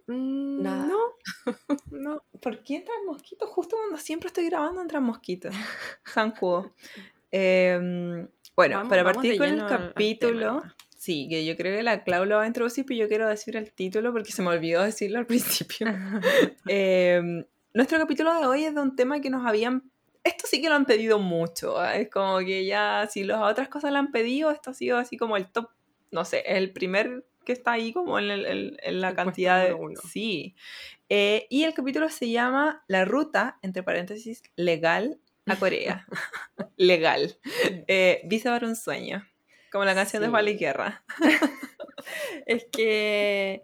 Mm, 0.07 0.63
no. 0.63 1.01
no. 1.91 2.23
¿Por 2.41 2.63
qué 2.63 2.77
entran 2.77 3.05
mosquitos? 3.05 3.49
Justo 3.49 3.75
cuando 3.75 3.97
siempre 3.97 4.27
estoy 4.27 4.45
grabando 4.45 4.81
entran 4.81 5.03
mosquitos. 5.03 5.53
Sanjudo. 6.05 6.73
Em, 7.31 8.27
bueno, 8.55 8.87
para 8.87 9.03
partir 9.03 9.37
con 9.37 9.47
el 9.47 9.65
capítulo. 9.65 10.63
Sí, 10.97 11.27
que 11.29 11.45
yo 11.45 11.57
creo 11.57 11.75
que 11.75 11.83
la 11.83 12.03
Clau 12.05 12.23
lo 12.23 12.37
va 12.37 12.43
a 12.43 12.47
introducir, 12.47 12.85
pero 12.85 13.01
yo 13.01 13.07
quiero 13.09 13.27
decir 13.27 13.57
el 13.57 13.73
título 13.73 14.13
porque 14.13 14.31
se 14.31 14.41
me 14.41 14.49
olvidó 14.49 14.83
decirlo 14.83 15.19
al 15.19 15.25
principio. 15.27 15.87
Em, 16.67 17.43
nuestro 17.73 17.99
capítulo 17.99 18.33
de 18.39 18.45
hoy 18.45 18.63
es 18.63 18.73
de 18.73 18.81
un 18.81 18.95
tema 18.95 19.19
que 19.19 19.29
nos 19.29 19.45
habían 19.45 19.91
esto 20.23 20.47
sí 20.47 20.61
que 20.61 20.69
lo 20.69 20.75
han 20.75 20.85
pedido 20.85 21.19
mucho. 21.19 21.83
¿eh? 21.83 22.03
Es 22.03 22.09
como 22.09 22.39
que 22.39 22.65
ya, 22.65 23.07
si 23.11 23.25
las 23.25 23.41
otras 23.41 23.67
cosas 23.67 23.91
lo 23.91 23.97
han 23.97 24.11
pedido, 24.11 24.51
esto 24.51 24.71
ha 24.71 24.73
sido 24.73 24.97
así 24.97 25.17
como 25.17 25.35
el 25.35 25.51
top 25.51 25.69
no 26.13 26.25
sé, 26.25 26.43
es 26.45 26.57
el 26.57 26.71
primer 26.71 27.25
que 27.43 27.51
está 27.51 27.73
ahí 27.73 27.91
como 27.91 28.19
en, 28.19 29.01
la 29.01 29.15
cantidad 29.15 29.65
de... 29.65 29.73
Uno. 29.73 29.99
Sí. 30.09 30.55
Eh, 31.09 31.47
y 31.49 31.63
el 31.63 31.73
capítulo 31.73 32.09
se 32.09 32.29
llama 32.29 32.83
La 32.87 33.03
ruta, 33.03 33.59
entre 33.61 33.83
paréntesis, 33.83 34.43
legal 34.55 35.19
a 35.45 35.55
Corea. 35.57 36.07
legal. 36.77 37.37
Eh, 37.87 38.21
visa 38.25 38.51
para 38.51 38.67
un 38.67 38.75
sueño. 38.75 39.27
Como 39.71 39.85
la 39.85 39.95
canción 39.95 40.21
de 40.21 40.29
Juan 40.29 40.45
Guerra. 40.57 41.03
es 42.45 42.65
que, 42.71 43.63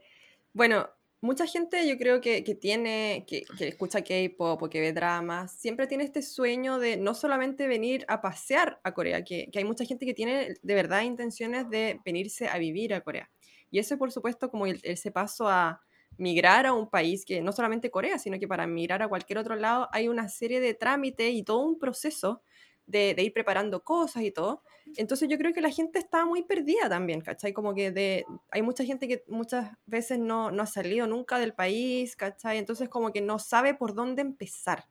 bueno, 0.54 0.90
mucha 1.22 1.46
gente 1.46 1.88
yo 1.88 1.98
creo 1.98 2.22
que, 2.22 2.42
tiene, 2.60 3.26
que, 3.28 3.46
escucha 3.60 4.02
K-pop 4.02 4.62
o 4.62 4.70
que 4.70 4.80
ve 4.80 4.94
dramas, 4.94 5.52
siempre 5.52 5.88
tiene 5.88 6.04
este 6.04 6.22
sueño 6.22 6.80
de 6.80 6.98
no 6.98 7.14
solamente 7.14 7.68
venir 7.68 8.06
a 8.08 8.22
pasear 8.22 8.80
a 8.84 8.94
Corea, 8.94 9.24
que, 9.24 9.50
hay 9.54 9.64
mucha 9.66 9.86
gente 9.86 10.06
que 10.06 10.14
tiene 10.14 10.56
de 10.62 10.76
verdad 10.76 11.02
intenciones 11.02 11.70
de 11.70 12.00
venirse 12.06 12.48
a 12.48 12.58
vivir 12.58 12.94
a 12.94 13.02
Corea. 13.02 13.30
Y 13.72 13.80
eso, 13.80 13.98
por 13.98 14.12
supuesto, 14.12 14.50
como 14.50 14.66
ese 14.66 15.12
paso 15.12 15.48
a 15.48 15.82
migrar 16.18 16.66
a 16.66 16.74
un 16.74 16.90
país 16.90 17.24
que 17.26 17.42
no 17.42 17.52
solamente 17.52 17.92
Corea, 17.92 18.18
sino 18.20 18.40
que 18.40 18.48
para 18.48 18.68
migrar 18.68 19.02
a 19.02 19.08
cualquier 19.08 19.40
otro 19.40 19.56
lado 19.56 19.88
hay 19.92 20.08
una 20.08 20.28
serie 20.28 20.60
de 20.60 20.74
trámites 20.74 21.32
y 21.34 21.44
todo 21.44 21.60
un 21.60 21.80
proceso 21.80 22.42
de, 22.90 23.16
ir 23.20 23.34
preparando 23.34 23.84
cosas 23.84 24.24
y 24.24 24.32
todo. 24.32 24.64
Entonces 24.98 25.30
yo 25.30 25.38
creo 25.38 25.54
que 25.54 25.62
la 25.62 25.70
gente 25.70 26.00
está 26.00 26.26
muy 26.26 26.42
perdida 26.44 26.90
también, 26.90 27.22
¿cachai? 27.22 27.54
Como 27.54 27.76
que 27.76 27.92
de, 27.92 28.26
hay 28.52 28.62
mucha 28.62 28.84
gente 28.84 29.08
que 29.08 29.24
muchas 29.28 29.72
veces 29.86 30.18
no, 30.18 30.50
no 30.52 30.64
ha 30.64 30.66
salido 30.66 31.06
nunca 31.06 31.38
del 31.38 31.54
país, 31.54 32.16
¿cachai? 32.16 32.58
Entonces 32.58 32.90
como 32.90 33.12
que 33.14 33.22
no 33.22 33.38
sabe 33.38 33.76
por 33.76 33.94
dónde 33.94 34.22
empezar. 34.24 34.86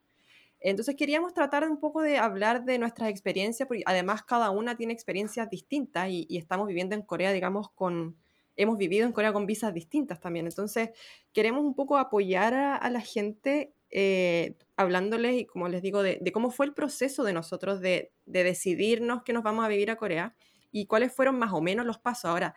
Entonces 0.61 0.95
queríamos 0.97 1.35
tratar 1.35 1.69
un 1.69 1.79
poco 1.79 2.03
de 2.03 2.19
hablar 2.19 2.65
de 2.65 2.79
nuestras 2.79 3.11
experiencias, 3.11 3.67
porque 3.67 3.83
además 3.87 4.23
cada 4.23 4.51
una 4.51 4.77
tiene 4.77 4.93
experiencias 4.93 5.51
distintas 5.51 6.09
y, 6.11 6.27
estamos 6.37 6.69
viviendo 6.69 6.95
en 6.95 7.03
Corea, 7.03 7.33
digamos, 7.33 7.71
con, 7.71 8.17
hemos 8.57 8.77
vivido 8.79 9.07
en 9.07 9.13
Corea 9.13 9.33
con 9.33 9.47
visas 9.47 9.75
distintas 9.75 10.21
también. 10.21 10.47
Entonces 10.47 10.91
queremos 11.33 11.65
un 11.65 11.75
poco 11.75 11.97
apoyar 11.97 12.55
a 12.55 12.91
la 12.91 13.01
gente 13.01 13.73
eh, 13.91 14.57
hablándoles, 14.77 15.41
y 15.41 15.45
como 15.47 15.69
les 15.69 15.83
digo, 15.83 16.03
de, 16.03 16.21
cómo 16.33 16.51
fue 16.51 16.67
el 16.67 16.75
proceso 16.75 17.25
de 17.25 17.33
nosotros 17.33 17.81
de, 17.81 18.13
decidirnos 18.27 19.23
que 19.23 19.33
nos 19.33 19.43
vamos 19.43 19.65
a 19.65 19.69
vivir 19.69 19.91
a 19.91 19.97
Corea 19.97 20.35
y 20.71 20.87
cuáles 20.87 21.13
fueron 21.13 21.39
más 21.39 21.53
o 21.53 21.61
menos 21.61 21.87
los 21.87 21.99
pasos. 21.99 22.27
Ahora, 22.27 22.55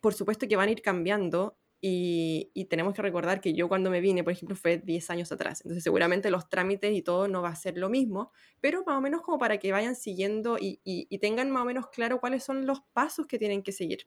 por 0.00 0.14
supuesto 0.14 0.46
que 0.48 0.56
van 0.56 0.68
a 0.68 0.72
ir 0.72 0.82
cambiando 0.82 1.56
y, 1.80 2.50
tenemos 2.70 2.94
que 2.94 3.02
recordar 3.02 3.40
que 3.40 3.54
yo 3.54 3.68
cuando 3.68 3.90
me 3.90 4.00
vine, 4.00 4.22
por 4.22 4.32
ejemplo, 4.32 4.56
fue 4.56 4.78
10 4.78 5.10
años 5.10 5.32
atrás. 5.32 5.60
Entonces 5.62 5.82
seguramente 5.82 6.30
los 6.30 6.48
trámites 6.48 6.96
y 6.96 7.02
todo 7.02 7.28
no 7.28 7.42
va 7.42 7.50
a 7.50 7.56
ser 7.56 7.76
lo 7.76 7.90
mismo, 7.90 8.30
pero 8.60 8.84
más 8.86 8.96
o 8.96 9.00
menos 9.00 9.22
como 9.22 9.38
para 9.38 9.58
que 9.58 9.72
vayan 9.72 9.96
siguiendo 9.96 10.58
y, 10.58 10.80
y 10.84 11.18
tengan 11.18 11.50
más 11.50 11.62
o 11.62 11.66
menos 11.66 11.88
claro 11.88 12.20
cuáles 12.20 12.44
son 12.44 12.66
los 12.66 12.80
pasos 12.92 13.26
que 13.26 13.38
tienen 13.38 13.62
que 13.62 13.72
seguir. 13.72 14.06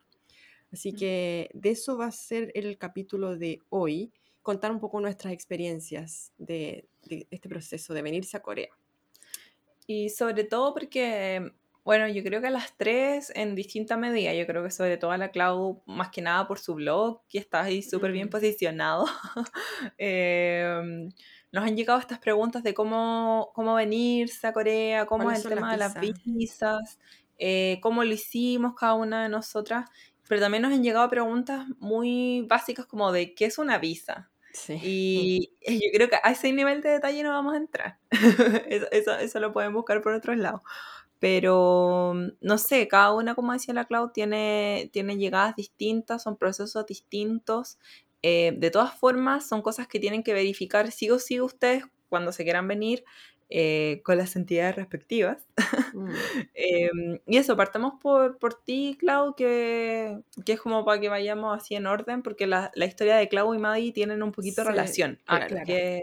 Así 0.72 0.94
que 0.94 1.50
de 1.54 1.70
eso 1.70 1.98
va 1.98 2.08
a 2.08 2.12
ser 2.12 2.52
el 2.56 2.78
capítulo 2.78 3.38
de 3.38 3.60
hoy 3.70 4.12
contar 4.46 4.72
un 4.72 4.80
poco 4.80 5.02
nuestras 5.02 5.34
experiencias 5.34 6.32
de, 6.38 6.88
este 7.32 7.50
proceso 7.50 7.96
de 7.96 8.04
venirse 8.04 8.38
a 8.38 8.44
Corea. 8.44 8.70
Y 9.88 10.10
sobre 10.12 10.44
todo 10.44 10.72
porque, 10.76 11.52
bueno, 11.84 12.08
yo 12.08 12.22
creo 12.22 12.42
que 12.42 12.48
a 12.48 12.52
las 12.52 12.78
tres 12.78 13.32
en 13.36 13.56
distinta 13.56 13.98
medida, 13.98 14.36
yo 14.36 14.46
creo 14.46 14.64
que 14.64 14.70
sobre 14.70 14.98
todo 14.98 15.10
a 15.10 15.18
la 15.18 15.32
Clau, 15.32 15.82
más 15.88 16.10
que 16.10 16.22
nada 16.22 16.48
por 16.48 16.60
su 16.60 16.76
blog, 16.76 17.22
que 17.28 17.40
está 17.40 17.64
ahí 17.64 17.82
súper 17.82 18.12
bien 18.12 18.30
posicionado, 18.30 19.08
em, 19.98 21.10
nos 21.52 21.64
han 21.64 21.76
llegado 21.76 22.00
estas 22.00 22.20
preguntas 22.20 22.62
de 22.62 22.76
cómo, 22.76 23.50
cómo 23.56 23.74
venirse 23.74 24.46
a 24.46 24.54
Corea, 24.54 25.08
cómo 25.08 25.32
es 25.32 25.44
el 25.44 25.56
tema 25.56 25.72
de 25.72 25.78
las 25.78 25.96
visas, 26.00 27.00
eh, 27.40 27.80
cómo 27.82 28.04
lo 28.04 28.14
hicimos 28.14 28.76
cada 28.76 28.94
una 28.94 29.24
de 29.24 29.30
nosotras, 29.30 29.90
pero 30.28 30.40
también 30.40 30.62
nos 30.62 30.72
han 30.72 30.84
llegado 30.84 31.10
preguntas 31.10 31.66
muy 31.80 32.46
básicas 32.48 32.86
como 32.86 33.12
de 33.12 33.34
qué 33.34 33.46
es 33.46 33.58
una 33.58 33.80
visa, 33.80 34.30
y 34.82 35.52
yo 35.66 35.88
creo 35.94 36.10
que 36.10 36.18
a 36.22 36.32
ese 36.32 36.52
nivel 36.52 36.82
de 36.82 36.90
detalle 36.90 37.24
no 37.24 37.32
vamos 37.32 37.54
a 37.54 37.58
entrar. 37.58 38.00
eso, 38.92 39.18
eso, 39.18 39.40
lo 39.40 39.54
pueden 39.54 39.74
buscar 39.74 40.02
por 40.02 40.14
otros 40.14 40.38
lados. 40.38 40.62
Pero, 41.20 42.14
no 42.42 42.58
sé, 42.58 42.88
cada 42.88 43.14
una, 43.14 43.36
como 43.36 43.54
decía 43.54 43.74
la 43.74 43.86
Cloud, 43.86 44.12
tiene, 44.12 44.90
tiene 44.94 45.18
llegadas 45.18 45.56
distintas, 45.56 46.24
son 46.24 46.38
procesos 46.38 46.86
distintos. 46.86 47.80
Eh, 48.22 48.54
de 48.58 48.72
todas 48.72 48.94
formas, 48.94 49.48
son 49.48 49.62
cosas 49.62 49.88
que 49.88 50.00
tienen 50.00 50.24
que 50.24 50.34
verificar 50.34 50.92
sí 50.92 51.10
o 51.10 51.20
sí 51.20 51.40
ustedes 51.42 51.84
cuando 52.10 52.32
se 52.32 52.44
quieran 52.44 52.68
venir. 52.68 53.04
Eh, 53.50 54.02
con 54.04 54.18
las 54.18 54.36
entidades 54.36 54.76
respectivas. 54.76 55.38
Mm. 55.94 56.08
Em, 56.56 57.20
y 57.28 57.38
eso, 57.38 57.56
partamos 57.56 57.94
por, 58.02 58.40
por 58.40 58.56
ti, 58.64 58.98
Clau, 59.00 59.36
que, 59.36 60.20
que, 60.46 60.54
es 60.54 60.60
como 60.60 60.84
para 60.84 61.00
que 61.00 61.10
vayamos 61.10 61.56
así 61.56 61.76
en 61.76 61.86
orden, 61.86 62.24
porque 62.24 62.48
la, 62.48 62.72
la 62.74 62.86
historia 62.86 63.18
de 63.18 63.30
Clau 63.30 63.54
y 63.54 63.60
Maddie 63.60 63.92
tienen 63.92 64.24
un 64.24 64.32
poquito 64.32 64.64
de 64.64 64.72
relación. 64.72 65.20
Ah, 65.28 65.46
que 65.46 66.02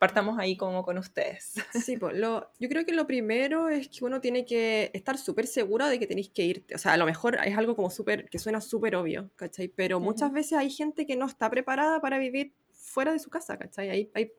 partamos 0.00 0.38
ahí 0.38 0.56
como 0.56 0.82
con 0.82 0.98
ustedes. 0.98 1.54
Sí, 1.74 1.96
pues 1.96 2.16
lo, 2.16 2.50
yo 2.58 2.68
creo 2.68 2.84
que 2.84 2.92
lo 2.92 3.06
primero 3.06 3.68
es 3.68 3.88
que 3.88 4.04
uno 4.04 4.20
tiene 4.20 4.44
que 4.44 4.90
estar 4.94 5.16
súper 5.18 5.46
seguro 5.46 5.86
de 5.86 5.98
que 5.98 6.06
tenéis 6.06 6.30
que 6.30 6.42
irte. 6.42 6.74
O 6.74 6.78
sea, 6.78 6.94
a 6.94 6.96
lo 6.96 7.04
mejor 7.06 7.38
es 7.44 7.56
algo 7.56 7.76
como 7.76 7.90
súper, 7.90 8.28
que 8.28 8.38
suena 8.38 8.60
súper 8.60 8.96
obvio, 8.96 9.30
¿cachai? 9.36 9.68
Pero 9.68 10.00
muchas 10.00 10.32
veces 10.32 10.54
hay 10.54 10.70
gente 10.70 11.06
que 11.06 11.16
no 11.16 11.26
está 11.26 11.50
preparada 11.50 12.00
para 12.00 12.18
vivir 12.18 12.52
fuera 12.72 13.12
de 13.12 13.18
su 13.18 13.30
casa, 13.30 13.58
¿cachai? 13.58 13.90
Hay, 13.90 14.10
hay 14.14 14.32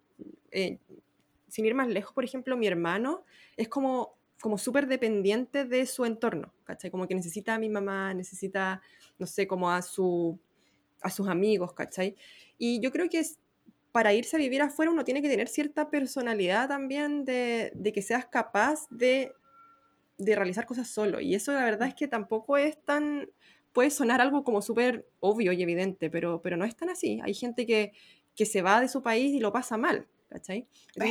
eh, 0.52 0.80
sin 1.52 1.66
ir 1.66 1.76
más 1.76 1.88
lejos, 1.88 2.14
por 2.14 2.24
ejemplo, 2.24 2.58
mi 2.58 2.66
hermano 2.66 3.24
es 3.58 3.68
como, 3.68 4.16
como 4.40 4.58
súper 4.58 4.88
dependiente 4.88 5.66
de 5.66 5.86
su 5.86 6.06
entorno, 6.06 6.54
¿cachai? 6.64 6.90
Como 6.90 7.08
que 7.08 7.14
necesita 7.16 7.56
a 7.56 7.60
mi 7.60 7.70
mamá, 7.70 8.14
necesita, 8.14 8.82
no 9.20 9.28
sé, 9.28 9.48
como 9.48 9.70
a, 9.70 9.82
su, 9.82 10.40
a 11.02 11.10
sus 11.10 11.28
amigos, 11.28 11.74
¿cachai? 11.74 12.16
Y 12.58 12.80
yo 12.80 12.92
creo 12.92 13.10
que 13.10 13.22
para 13.92 14.14
irse 14.14 14.38
a 14.38 14.40
vivir 14.40 14.62
afuera 14.62 14.92
uno 14.92 15.04
tiene 15.04 15.22
que 15.22 15.30
tener 15.30 15.50
cierta 15.50 15.90
personalidad 15.90 16.70
también 16.70 17.26
de, 17.26 17.74
de 17.76 17.92
que 17.92 18.02
seas 18.02 18.26
capaz 18.26 18.88
de, 18.90 19.34
de 20.18 20.36
realizar 20.36 20.66
cosas 20.66 20.88
solo. 20.88 21.20
Y 21.20 21.36
eso 21.36 21.52
la 21.52 21.66
verdad 21.66 21.90
es 21.90 21.96
que 21.96 22.08
tampoco 22.08 22.58
es 22.58 22.82
tan 22.84 23.28
puede 23.74 23.90
sonar 23.90 24.22
algo 24.22 24.44
como 24.44 24.62
súper 24.62 25.08
obvio 25.20 25.52
y 25.52 25.62
evidente, 25.62 26.10
pero, 26.10 26.42
pero 26.42 26.58
no 26.58 26.66
es 26.66 26.76
tan 26.76 26.90
así. 26.90 27.20
Hay 27.24 27.34
gente 27.34 27.66
que, 27.66 27.94
que 28.36 28.46
se 28.46 28.62
va 28.62 28.82
de 28.82 28.88
su 28.88 29.02
país 29.02 29.34
y 29.34 29.40
lo 29.40 29.52
pasa 29.52 29.78
mal, 29.78 30.08
¿cachai? 30.32 30.66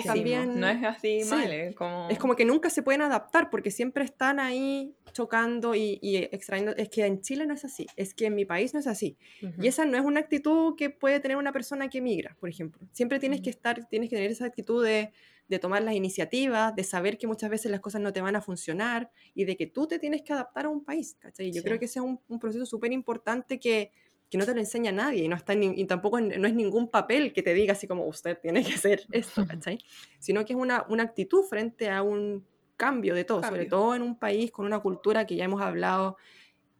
también, 0.04 0.58
no 0.58 0.66
es 0.66 0.82
así 0.82 1.20
mal, 1.28 1.52
¿eh? 1.52 1.74
como... 1.74 2.08
es 2.08 2.18
como 2.18 2.34
que 2.34 2.46
nunca 2.46 2.70
se 2.70 2.82
pueden 2.82 3.02
adaptar 3.02 3.50
porque 3.50 3.70
siempre 3.70 4.02
están 4.02 4.40
ahí 4.40 4.94
chocando 5.12 5.74
y, 5.74 5.98
y 6.00 6.16
extrayendo. 6.16 6.74
Es 6.76 6.88
que 6.88 7.04
en 7.04 7.20
Chile 7.20 7.46
no 7.46 7.52
es 7.52 7.64
así, 7.64 7.86
es 7.96 8.14
que 8.14 8.26
en 8.26 8.34
mi 8.34 8.46
país 8.46 8.72
no 8.72 8.80
es 8.80 8.86
así. 8.86 9.18
Y 9.60 9.68
esa 9.68 9.84
no 9.84 9.98
es 9.98 10.04
una 10.04 10.20
actitud 10.20 10.74
que 10.74 10.88
puede 10.88 11.20
tener 11.20 11.36
una 11.36 11.52
persona 11.52 11.88
que 11.88 12.00
migra, 12.00 12.34
por 12.40 12.48
ejemplo. 12.48 12.80
Siempre 12.92 13.18
tienes 13.18 13.42
que 13.42 13.50
estar, 13.50 13.86
tienes 13.88 14.08
que 14.08 14.16
tener 14.16 14.30
esa 14.30 14.46
actitud 14.46 14.82
de, 14.82 15.12
de 15.48 15.58
tomar 15.58 15.82
las 15.82 15.94
iniciativas, 15.94 16.74
de 16.74 16.84
saber 16.84 17.18
que 17.18 17.26
muchas 17.26 17.50
veces 17.50 17.70
las 17.70 17.80
cosas 17.80 18.00
no 18.00 18.12
te 18.12 18.22
van 18.22 18.36
a 18.36 18.40
funcionar 18.40 19.10
y 19.34 19.44
de 19.44 19.56
que 19.56 19.66
tú 19.66 19.86
te 19.86 19.98
tienes 19.98 20.22
que 20.22 20.32
adaptar 20.32 20.64
a 20.64 20.70
un 20.70 20.82
país, 20.82 21.16
¿cachai? 21.18 21.52
Yo 21.52 21.62
creo 21.62 21.78
que 21.78 21.84
ese 21.84 21.98
es 21.98 22.04
un, 22.04 22.20
un 22.28 22.38
proceso 22.38 22.64
súper 22.64 22.92
importante 22.92 23.60
que 23.60 23.90
que 24.30 24.38
no 24.38 24.46
te 24.46 24.54
lo 24.54 24.60
enseña 24.60 24.92
nadie 24.92 25.24
y, 25.24 25.28
no 25.28 25.34
está 25.34 25.54
y 25.54 25.84
tampoco 25.86 26.20
no 26.20 26.46
es 26.46 26.54
ningún 26.54 26.88
papel 26.88 27.32
que 27.32 27.42
te 27.42 27.52
diga 27.52 27.72
así 27.72 27.88
como 27.88 28.06
usted 28.06 28.38
tiene 28.38 28.64
que 28.64 28.74
hacer 28.74 29.04
esto, 29.10 29.44
¿cachai? 29.46 29.78
Sino 30.20 30.44
que 30.44 30.52
es 30.52 30.58
una, 30.58 30.86
una 30.88 31.02
actitud 31.02 31.42
frente 31.42 31.90
a 31.90 32.02
un 32.02 32.46
cambio 32.76 33.14
de 33.14 33.24
todo, 33.24 33.42
sobre 33.42 33.66
todo 33.66 33.94
en 33.94 34.02
un 34.02 34.18
país 34.18 34.52
con 34.52 34.64
una 34.64 34.78
cultura 34.78 35.26
que 35.26 35.34
ya 35.34 35.44
hemos 35.44 35.60
hablado 35.60 36.16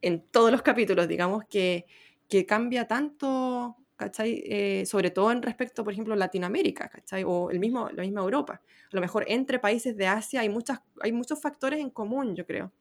en 0.01 0.21
todos 0.21 0.49
los 0.49 0.61
capítulos, 0.61 1.07
digamos, 1.07 1.43
que, 1.45 1.85
que 2.29 2.45
cambia 2.45 2.87
tanto, 2.87 3.75
¿cachai? 3.97 4.41
Eh, 4.45 4.85
sobre 4.85 5.11
todo 5.11 5.31
en 5.31 5.41
respecto, 5.41 5.83
por 5.83 5.91
ejemplo, 5.91 6.15
Latinoamérica, 6.15 6.87
¿cachai? 6.87 7.23
O 7.25 7.51
el 7.51 7.59
mismo, 7.59 7.89
la 7.89 8.01
misma 8.01 8.21
Europa. 8.21 8.61
A 8.63 8.95
lo 8.95 9.01
mejor 9.01 9.25
entre 9.27 9.59
países 9.59 9.95
de 9.97 10.07
Asia 10.07 10.39
hay, 10.39 10.49
muchas, 10.49 10.79
hay 11.01 11.11
muchos 11.11 11.39
factores 11.39 11.81
en 11.81 11.89
común, 11.89 12.33
yo 12.33 12.45
creo. 12.47 12.71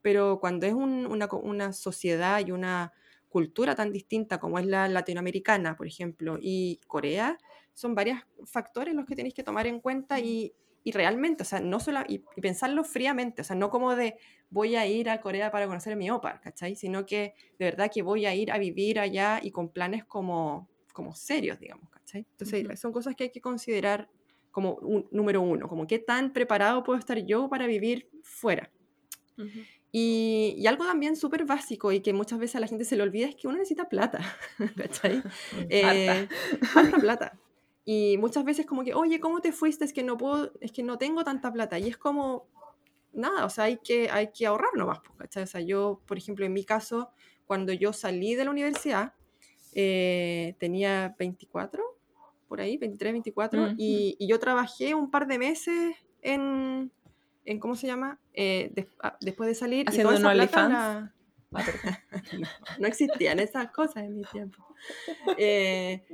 Pero 0.00 0.40
cuando 0.40 0.66
es 0.66 0.72
una, 0.72 1.28
una 1.30 1.72
sociedad 1.74 2.44
y 2.44 2.50
una 2.50 2.92
cultura 3.34 3.74
tan 3.74 3.90
distinta 3.90 4.38
como 4.38 4.60
es 4.60 4.66
la 4.66 4.86
latinoamericana, 4.86 5.76
por 5.76 5.88
ejemplo, 5.88 6.38
y 6.40 6.78
Corea, 6.86 7.36
son 7.72 7.96
varios 7.96 8.20
factores 8.46 8.94
los 8.94 9.06
que 9.06 9.16
tenéis 9.16 9.34
que 9.34 9.42
tomar 9.42 9.66
en 9.66 9.80
cuenta 9.80 10.20
y, 10.20 10.52
y 10.84 10.92
realmente, 10.92 11.42
o 11.42 11.44
sea, 11.44 11.58
no 11.58 11.80
solo, 11.80 11.98
y, 12.06 12.20
pensarlo 12.40 12.84
fríamente, 12.84 13.42
o 13.42 13.44
sea, 13.44 13.56
no 13.56 13.70
como 13.70 13.96
de 13.96 14.14
voy 14.50 14.76
a 14.76 14.86
ir 14.86 15.10
a 15.10 15.20
Corea 15.20 15.50
para 15.50 15.66
conocer 15.66 15.96
mi 15.96 16.08
opa, 16.12 16.40
¿cachai? 16.40 16.76
Sino 16.76 17.06
que 17.06 17.34
de 17.58 17.64
verdad 17.64 17.90
que 17.92 18.02
voy 18.02 18.24
a 18.24 18.36
ir 18.36 18.52
a 18.52 18.58
vivir 18.58 19.00
allá 19.00 19.40
y 19.42 19.50
con 19.50 19.68
planes 19.70 20.04
como, 20.04 20.68
como 20.92 21.12
serios, 21.12 21.58
digamos, 21.58 21.90
¿cachai? 21.90 22.24
Entonces, 22.38 22.78
son 22.78 22.92
cosas 22.92 23.16
que 23.16 23.24
hay 23.24 23.30
que 23.30 23.40
considerar 23.40 24.08
como 24.52 24.74
un, 24.76 25.08
número 25.10 25.42
uno, 25.42 25.66
como 25.66 25.88
qué 25.88 25.98
tan 25.98 26.32
preparado 26.32 26.84
puedo 26.84 27.00
estar 27.00 27.18
yo 27.26 27.48
para 27.48 27.66
vivir 27.66 28.08
fuera. 28.22 28.70
Y, 29.96 30.66
algo 30.66 30.84
también 30.84 31.14
súper 31.14 31.44
básico 31.44 31.92
y 31.92 32.00
que 32.00 32.12
muchas 32.12 32.40
veces 32.40 32.56
a 32.56 32.60
la 32.60 32.66
gente 32.66 32.84
se 32.84 32.96
le 32.96 33.04
olvida 33.04 33.28
es 33.28 33.36
que 33.36 33.46
uno 33.46 33.58
necesita 33.58 33.88
plata, 33.88 34.18
¿cachai? 34.76 35.22
Eh, 35.70 36.26
plata. 36.98 37.38
Y 37.84 38.18
muchas 38.18 38.44
veces 38.44 38.66
como 38.66 38.82
que, 38.82 38.92
oye, 38.92 39.20
¿cómo 39.20 39.40
te 39.40 39.52
fuiste? 39.52 39.84
Es 39.84 39.92
que 39.92 40.02
no 40.02 40.16
puedo, 40.16 40.50
es 40.60 40.72
que 40.72 40.82
no 40.82 40.98
tengo 40.98 41.22
tanta 41.22 41.52
plata. 41.52 41.78
Y 41.78 41.86
es 41.86 41.96
como, 41.96 42.48
nada, 43.12 43.44
o 43.44 43.48
sea, 43.48 43.64
hay 43.64 43.76
que, 43.76 44.10
hay 44.10 44.32
que 44.32 44.46
ahorrar 44.46 44.70
nomás, 44.74 44.98
pues, 44.98 45.16
¿cachai? 45.16 45.44
O 45.44 45.46
sea, 45.46 45.60
yo, 45.60 46.02
por 46.06 46.18
ejemplo, 46.18 46.44
en 46.44 46.54
mi 46.54 46.64
caso, 46.64 47.10
cuando 47.46 47.72
yo 47.72 47.92
salí 47.92 48.34
de 48.34 48.46
la 48.46 48.50
universidad, 48.50 49.14
eh, 49.74 50.56
tenía 50.58 51.14
24, 51.20 51.84
por 52.48 52.60
ahí, 52.60 52.78
23, 52.78 53.12
24, 53.12 53.74
y, 53.78 54.16
y, 54.18 54.26
yo 54.26 54.40
trabajé 54.40 54.96
un 54.96 55.12
par 55.12 55.28
de 55.28 55.38
meses 55.38 55.94
en, 56.20 56.90
en 57.44 57.60
¿cómo 57.60 57.76
se 57.76 57.86
llama? 57.86 58.18
Eh, 58.34 58.88
ah, 59.02 59.16
después 59.20 59.48
de 59.48 59.54
salir. 59.54 59.88
Haciendo 59.88 60.16
un 60.16 60.24
OnlyFans. 60.24 61.10
no, 62.80 62.88
existían 62.88 63.38
esas 63.38 63.70
cosas 63.70 64.04
en 64.04 64.16
mi 64.16 64.22
tiempo. 64.24 64.66
Eh, 65.38 66.04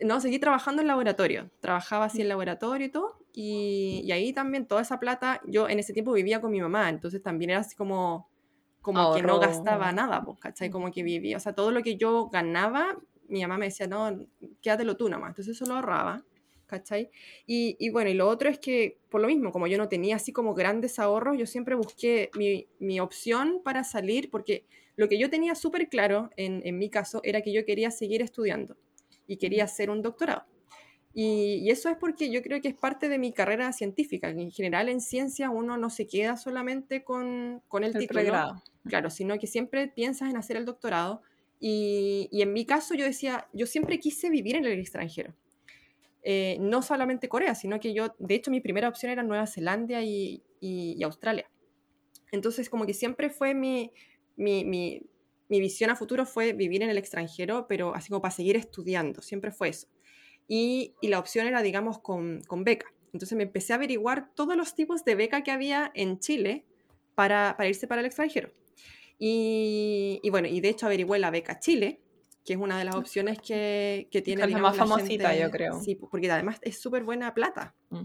no, 0.00 0.20
seguí 0.20 0.38
trabajando 0.38 0.82
en 0.82 0.88
laboratorio. 0.88 1.50
Trabajaba 1.60 2.06
así 2.06 2.22
en 2.22 2.28
laboratorio 2.28 2.86
y 2.86 2.90
todo. 2.90 3.18
Y, 3.32 4.02
y, 4.04 4.12
ahí 4.12 4.32
también 4.32 4.66
toda 4.66 4.80
esa 4.80 4.98
plata, 4.98 5.42
yo 5.46 5.68
en 5.68 5.78
ese 5.78 5.92
tiempo 5.92 6.12
vivía 6.12 6.40
con 6.40 6.50
mi 6.50 6.60
mamá, 6.60 6.88
entonces 6.88 7.22
también 7.22 7.50
era 7.50 7.60
así 7.60 7.76
como, 7.76 8.30
como 8.80 9.14
que 9.14 9.22
no 9.22 9.38
gastaba 9.38 9.92
nada, 9.92 10.24
pues, 10.24 10.38
¿cachai? 10.40 10.70
Como 10.70 10.90
que 10.90 11.02
vivía, 11.02 11.36
o 11.36 11.40
sea, 11.40 11.54
todo 11.54 11.70
lo 11.70 11.82
que 11.82 11.96
yo 11.96 12.30
ganaba, 12.30 12.96
mi 13.28 13.42
mamá 13.42 13.58
me 13.58 13.66
decía, 13.66 13.86
no, 13.86 14.26
quédatelo 14.62 14.96
tú 14.96 15.10
nomás. 15.10 15.30
Entonces 15.30 15.54
eso 15.54 15.66
lo 15.66 15.74
ahorraba. 15.74 16.24
¿Cachai? 16.66 17.10
Y, 17.46 17.76
y, 17.78 17.90
bueno, 17.90 18.10
y 18.10 18.14
lo 18.14 18.28
otro 18.28 18.48
es 18.48 18.58
que, 18.58 18.98
por 19.08 19.20
lo 19.20 19.28
mismo, 19.28 19.52
como 19.52 19.66
yo 19.66 19.78
no 19.78 19.88
tenía 19.88 20.16
así 20.16 20.32
como 20.32 20.54
grandes 20.54 20.98
ahorros, 20.98 21.38
yo 21.38 21.46
siempre 21.46 21.74
busqué 21.74 22.30
mi, 22.36 22.66
mi 22.78 23.00
opción 23.00 23.60
para 23.64 23.84
salir, 23.84 24.30
porque 24.30 24.64
lo 24.96 25.08
que 25.08 25.18
yo 25.18 25.30
tenía 25.30 25.54
súper 25.54 25.88
claro 25.88 26.30
en, 26.36 26.62
en, 26.64 26.78
mi 26.78 26.90
caso 26.90 27.20
era 27.22 27.42
que 27.42 27.52
yo 27.52 27.64
quería 27.64 27.90
seguir 27.90 28.22
estudiando 28.22 28.76
y 29.26 29.36
quería 29.36 29.64
hacer 29.64 29.90
un 29.90 30.02
doctorado. 30.02 30.44
Y, 31.12 31.60
y, 31.62 31.70
eso 31.70 31.88
es 31.88 31.96
porque 31.96 32.30
yo 32.30 32.42
creo 32.42 32.60
que 32.60 32.68
es 32.68 32.74
parte 32.74 33.08
de 33.08 33.18
mi 33.18 33.32
carrera 33.32 33.72
científica. 33.72 34.28
En 34.28 34.50
general, 34.50 34.88
en 34.88 35.00
ciencia 35.00 35.48
uno 35.48 35.78
no 35.78 35.88
se 35.88 36.06
queda 36.06 36.36
solamente 36.36 37.04
con, 37.04 37.62
con 37.68 37.84
el, 37.84 37.94
el 37.94 38.00
título, 38.00 38.20
pregrado. 38.20 38.62
claro, 38.86 39.08
sino 39.08 39.38
que 39.38 39.46
siempre 39.46 39.88
piensas 39.88 40.28
en 40.28 40.36
hacer 40.36 40.58
el 40.58 40.66
doctorado. 40.66 41.22
Y, 41.58 42.28
y 42.30 42.42
en 42.42 42.52
mi 42.52 42.66
caso 42.66 42.94
yo 42.94 43.04
decía, 43.04 43.48
yo 43.54 43.66
siempre 43.66 43.98
quise 43.98 44.28
vivir 44.28 44.56
en 44.56 44.66
el 44.66 44.78
extranjero. 44.78 45.34
Eh, 46.28 46.56
no 46.58 46.82
solamente 46.82 47.28
Corea, 47.28 47.54
sino 47.54 47.78
que 47.78 47.94
yo, 47.94 48.16
de 48.18 48.34
hecho, 48.34 48.50
mi 48.50 48.60
primera 48.60 48.88
opción 48.88 49.12
era 49.12 49.22
Nueva 49.22 49.46
Zelanda 49.46 50.02
y, 50.02 50.42
y, 50.58 51.00
Australia. 51.04 51.48
Entonces, 52.32 52.68
como 52.68 52.84
que 52.84 52.94
siempre 52.94 53.30
fue 53.30 53.54
mi, 53.54 53.92
mi, 54.34 54.64
mi, 54.64 55.02
mi, 55.48 55.60
visión 55.60 55.88
a 55.88 55.94
futuro 55.94 56.26
fue 56.26 56.52
vivir 56.52 56.82
en 56.82 56.90
el 56.90 56.98
extranjero, 56.98 57.68
pero 57.68 57.94
así 57.94 58.08
como 58.08 58.22
para 58.22 58.34
seguir 58.34 58.56
estudiando, 58.56 59.22
siempre 59.22 59.52
fue 59.52 59.68
eso. 59.68 59.86
Y, 60.48 60.94
y 61.00 61.06
la 61.06 61.20
opción 61.20 61.46
era, 61.46 61.62
digamos, 61.62 62.00
con, 62.00 62.42
con, 62.48 62.64
beca. 62.64 62.92
Entonces 63.12 63.36
me 63.36 63.44
empecé 63.44 63.72
a 63.72 63.76
averiguar 63.76 64.34
todos 64.34 64.56
los 64.56 64.74
tipos 64.74 65.04
de 65.04 65.14
beca 65.14 65.44
que 65.44 65.52
había 65.52 65.92
en 65.94 66.18
Chile 66.18 66.64
para, 67.14 67.54
para 67.56 67.68
irse 67.68 67.86
para 67.86 68.00
el 68.00 68.06
extranjero. 68.08 68.50
Y, 69.16 70.18
y, 70.24 70.30
bueno, 70.30 70.48
y 70.48 70.60
de 70.60 70.70
hecho 70.70 70.86
averigüé 70.86 71.20
la 71.20 71.30
beca 71.30 71.60
Chile, 71.60 72.00
que 72.46 72.52
es 72.52 72.58
una 72.58 72.78
de 72.78 72.84
las 72.84 72.94
opciones 72.94 73.40
que, 73.40 74.08
que 74.10 74.22
tiene. 74.22 74.44
Es 74.44 74.50
la 74.52 74.58
más 74.58 74.76
famosita, 74.76 75.34
yo 75.34 75.50
creo. 75.50 75.80
Sí, 75.80 75.96
porque 75.96 76.30
además 76.30 76.58
es 76.62 76.80
súper 76.80 77.02
buena 77.02 77.34
plata. 77.34 77.74
Mm. 77.90 78.02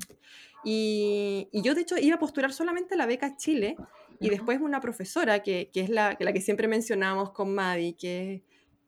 Y, 0.64 1.48
y, 1.52 1.62
yo, 1.62 1.76
de 1.76 1.82
hecho, 1.82 1.96
iba 1.98 2.16
a 2.16 2.20
postular 2.20 2.52
solamente 2.52 2.96
la 2.96 3.06
beca 3.06 3.38
Chile 3.38 3.76
y 4.20 4.30
después 4.30 4.60
una 4.60 4.82
profesora, 4.82 5.42
que, 5.42 5.70
que 5.72 5.82
es 5.82 5.90
la, 5.90 6.18
la, 6.20 6.34
que 6.34 6.42
siempre 6.42 6.68
mencionamos 6.68 7.32
con 7.32 7.54
Madi, 7.54 7.94
que, 7.94 8.44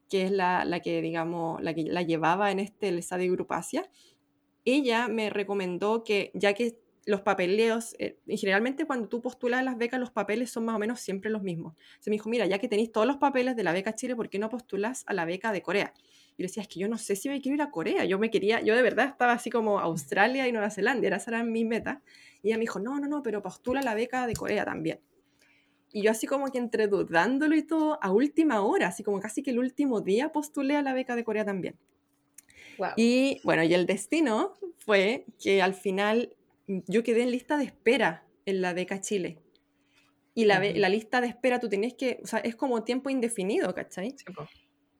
que 0.09 0.23
es 0.23 0.31
la, 0.31 0.65
la, 0.65 0.79
que, 0.79 1.01
digamos, 1.01 1.61
la 1.61 1.73
que 1.73 1.83
la 1.83 2.01
llevaba 2.01 2.51
en 2.51 2.59
este 2.59 2.89
el 2.89 3.01
de 3.01 3.29
Grupacia, 3.29 3.89
ella 4.65 5.07
me 5.07 5.29
recomendó 5.29 6.03
que, 6.03 6.31
ya 6.33 6.53
que 6.53 6.79
los 7.05 7.21
papeleos, 7.21 7.95
eh, 7.99 8.17
y 8.25 8.37
generalmente 8.37 8.85
cuando 8.85 9.09
tú 9.09 9.21
postulas 9.21 9.63
las 9.63 9.77
becas, 9.77 9.99
los 9.99 10.11
papeles 10.11 10.51
son 10.51 10.65
más 10.65 10.75
o 10.75 10.79
menos 10.79 10.99
siempre 10.99 11.29
los 11.29 11.43
mismos. 11.43 11.75
Se 11.99 12.09
me 12.09 12.15
dijo, 12.15 12.29
mira, 12.29 12.45
ya 12.45 12.59
que 12.59 12.67
tenéis 12.67 12.91
todos 12.91 13.05
los 13.05 13.17
papeles 13.17 13.55
de 13.55 13.63
la 13.63 13.73
beca 13.73 13.95
Chile, 13.95 14.15
¿por 14.15 14.29
qué 14.29 14.39
no 14.39 14.49
postulas 14.49 15.03
a 15.07 15.13
la 15.13 15.25
beca 15.25 15.51
de 15.51 15.61
Corea? 15.61 15.93
Y 16.37 16.43
yo 16.43 16.47
decía, 16.47 16.63
es 16.63 16.69
que 16.69 16.79
yo 16.79 16.87
no 16.87 16.97
sé 16.97 17.15
si 17.15 17.29
me 17.29 17.41
quiero 17.41 17.55
ir 17.55 17.61
a 17.61 17.69
Corea. 17.69 18.05
Yo 18.05 18.17
me 18.19 18.31
quería, 18.31 18.61
yo 18.61 18.75
de 18.75 18.81
verdad 18.81 19.07
estaba 19.07 19.33
así 19.33 19.49
como 19.49 19.79
Australia 19.79 20.47
y 20.47 20.51
Nueva 20.51 20.69
Zelanda, 20.69 21.15
esa 21.15 21.31
era 21.31 21.43
mi 21.43 21.65
meta. 21.65 22.01
Y 22.41 22.47
ella 22.47 22.57
me 22.57 22.61
dijo, 22.61 22.79
no, 22.79 22.99
no, 22.99 23.07
no, 23.07 23.21
pero 23.21 23.41
postula 23.41 23.81
la 23.81 23.93
beca 23.93 24.25
de 24.25 24.33
Corea 24.33 24.65
también. 24.65 24.99
Y 25.91 26.01
yo 26.01 26.11
así 26.11 26.25
como 26.25 26.51
que 26.51 26.57
entre 26.57 26.87
dudándolo 26.87 27.55
y 27.55 27.63
todo, 27.63 27.99
a 28.01 28.11
última 28.11 28.61
hora, 28.61 28.87
así 28.87 29.03
como 29.03 29.19
casi 29.19 29.43
que 29.43 29.51
el 29.51 29.59
último 29.59 30.01
día 30.01 30.31
postulé 30.31 30.75
a 30.75 30.81
la 30.81 30.93
beca 30.93 31.15
de 31.15 31.23
Corea 31.23 31.45
también. 31.45 31.77
Y 32.97 33.39
bueno, 33.43 33.63
y 33.63 33.73
el 33.73 33.85
destino 33.85 34.53
fue 34.79 35.25
que 35.39 35.61
al 35.61 35.75
final 35.75 36.35
yo 36.67 37.03
quedé 37.03 37.23
en 37.23 37.31
lista 37.31 37.57
de 37.57 37.65
espera 37.65 38.25
en 38.45 38.61
la 38.61 38.73
beca 38.73 39.01
Chile. 39.01 39.39
Y 40.35 40.45
la, 40.45 40.59
la, 40.59 40.89
lista 40.89 41.21
de 41.21 41.27
espera 41.27 41.59
tú 41.59 41.69
tenías 41.69 41.93
que, 41.93 42.19
o 42.23 42.27
sea, 42.27 42.39
es 42.39 42.55
como 42.55 42.83
tiempo 42.83 43.09
indefinido, 43.09 43.73
¿cachai? 43.75 44.15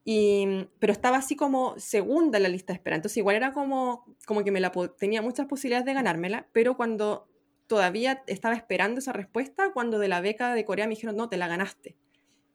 y, 0.06 0.68
pero 0.80 0.94
estaba 0.94 1.18
así 1.18 1.36
como 1.36 1.78
segunda 1.80 2.38
en 2.38 2.44
la 2.44 2.50
lista 2.50 2.74
de 2.74 2.78
espera. 2.78 2.98
Entonces 2.98 3.18
igual 3.18 3.36
era 3.36 3.54
como, 3.54 4.06
como 4.28 4.44
que 4.44 4.52
me 4.52 4.60
la 4.60 4.72
tenía 4.98 5.22
muchas 5.22 5.48
posibilidades 5.48 5.86
de 5.86 5.94
ganármela, 5.94 6.48
pero 6.52 6.76
cuando 6.76 7.28
todavía 7.68 8.24
estaba 8.28 8.56
esperando 8.56 9.00
esa 9.00 9.14
respuesta, 9.14 9.72
cuando 9.74 10.00
de 10.00 10.10
la 10.10 10.22
beca 10.22 10.54
de 10.54 10.66
Corea 10.66 10.86
me 10.86 10.96
dijeron, 10.96 11.16
no, 11.16 11.30
te 11.30 11.38
la 11.38 11.48
ganaste. 11.48 11.96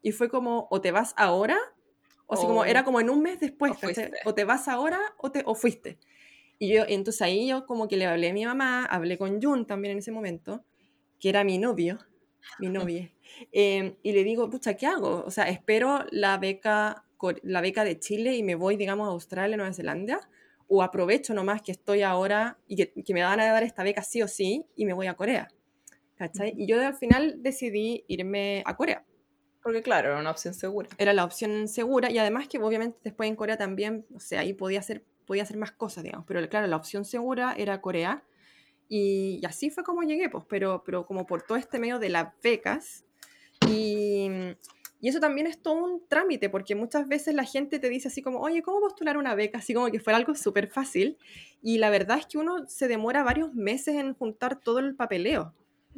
Y 0.01 0.11
fue 0.11 0.29
como, 0.29 0.67
o 0.69 0.79
te 0.79 0.91
vas 0.91 1.13
ahora, 1.17 1.57
o, 2.27 2.35
así 2.35 2.45
como, 2.45 2.63
era 2.63 2.85
como 2.85 3.01
en 3.01 3.09
un 3.09 3.21
mes 3.21 3.39
después, 3.39 3.71
o, 3.83 4.29
o 4.29 4.35
te 4.35 4.45
vas 4.45 4.67
ahora 4.67 4.99
o, 5.17 5.31
te, 5.31 5.43
o 5.45 5.55
fuiste. 5.55 5.97
Y 6.59 6.73
yo, 6.73 6.83
entonces 6.87 7.21
ahí 7.21 7.47
yo 7.47 7.65
como 7.65 7.87
que 7.87 7.95
le 7.95 8.05
hablé 8.05 8.29
a 8.29 8.33
mi 8.33 8.45
mamá, 8.45 8.85
hablé 8.85 9.17
con 9.17 9.41
Jun 9.41 9.65
también 9.65 9.93
en 9.93 9.99
ese 9.99 10.11
momento, 10.11 10.63
que 11.17 11.29
era 11.29 11.45
mi 11.45 11.57
novio, 11.57 11.97
mi 12.59 12.67
novia, 12.67 13.09
em, 13.53 13.95
y 14.03 14.11
le 14.11 14.23
digo, 14.25 14.49
pucha, 14.49 14.73
¿qué 14.75 14.85
hago? 14.85 15.23
O 15.25 15.31
sea, 15.31 15.47
espero 15.49 16.05
la 16.11 16.37
beca, 16.37 17.05
la 17.43 17.61
beca 17.61 17.85
de 17.85 17.97
Chile 17.97 18.35
y 18.35 18.43
me 18.43 18.55
voy, 18.55 18.75
digamos, 18.75 19.07
a 19.07 19.11
Australia, 19.11 19.55
Nueva 19.55 19.73
Zelanda, 19.73 20.29
o 20.67 20.83
aprovecho 20.83 21.33
nomás 21.33 21.61
que 21.61 21.71
estoy 21.71 22.01
ahora 22.01 22.57
y 22.67 22.75
que, 22.75 22.91
que 22.91 23.13
me 23.13 23.23
van 23.23 23.39
a 23.39 23.45
dar 23.51 23.63
esta 23.63 23.83
beca 23.83 24.03
sí 24.03 24.21
o 24.21 24.27
sí 24.27 24.65
y 24.75 24.85
me 24.85 24.93
voy 24.93 25.07
a 25.07 25.15
Corea. 25.15 25.47
¿Cachai? 26.15 26.53
Y 26.57 26.67
yo 26.67 26.85
al 26.85 26.95
final 26.95 27.41
decidí 27.41 28.03
irme 28.09 28.61
a 28.65 28.75
Corea. 28.75 29.05
Porque 29.63 29.81
claro, 29.81 30.09
era 30.09 30.19
una 30.19 30.31
opción 30.31 30.53
segura. 30.53 30.89
Era 30.97 31.13
la 31.13 31.23
opción 31.23 31.67
segura 31.67 32.11
y 32.11 32.17
además 32.17 32.47
que 32.47 32.59
obviamente 32.59 32.97
después 33.03 33.29
en 33.29 33.35
Corea 33.35 33.57
también, 33.57 34.05
o 34.13 34.19
sea, 34.19 34.41
ahí 34.41 34.53
podía 34.53 34.81
ser 34.81 35.03
podía 35.29 35.43
hacer 35.43 35.57
más 35.57 35.71
cosas, 35.71 36.03
digamos. 36.03 36.25
Pero 36.25 36.49
claro, 36.49 36.65
la 36.65 36.75
opción 36.75 37.05
segura 37.05 37.53
era 37.55 37.79
Corea. 37.81 38.23
Y, 38.87 39.45
así 39.45 39.69
fue 39.69 39.83
como 39.83 40.01
llegué, 40.01 40.27
pues, 40.27 40.43
pero, 40.49 40.81
pero 40.83 41.05
como 41.05 41.27
por 41.27 41.43
todo 41.43 41.55
este 41.55 41.77
medio 41.77 41.99
de 41.99 42.09
las 42.09 42.33
becas. 42.41 43.05
Y, 43.69 44.27
y, 44.99 45.07
eso 45.07 45.19
también 45.19 45.45
es 45.45 45.61
todo 45.61 45.75
un 45.75 46.01
trámite, 46.07 46.49
porque 46.49 46.73
muchas 46.73 47.07
veces 47.07 47.35
la 47.35 47.43
gente 47.43 47.77
te 47.77 47.89
dice 47.89 48.07
así 48.07 48.23
como, 48.23 48.39
oye, 48.39 48.63
¿cómo 48.63 48.79
postular 48.79 49.17
una 49.17 49.35
beca? 49.35 49.59
Así 49.59 49.75
como 49.75 49.91
que 49.91 49.99
fuera 49.99 50.17
algo 50.17 50.33
súper 50.33 50.67
fácil. 50.67 51.19
Y 51.61 51.77
la 51.77 51.91
verdad 51.91 52.17
es 52.17 52.25
que 52.25 52.39
uno 52.39 52.65
se 52.67 52.87
demora 52.87 53.21
varios 53.21 53.53
meses 53.53 53.97
en 53.97 54.15
juntar 54.15 54.59
todo 54.59 54.79
el 54.79 54.95
papeleo. 54.95 55.53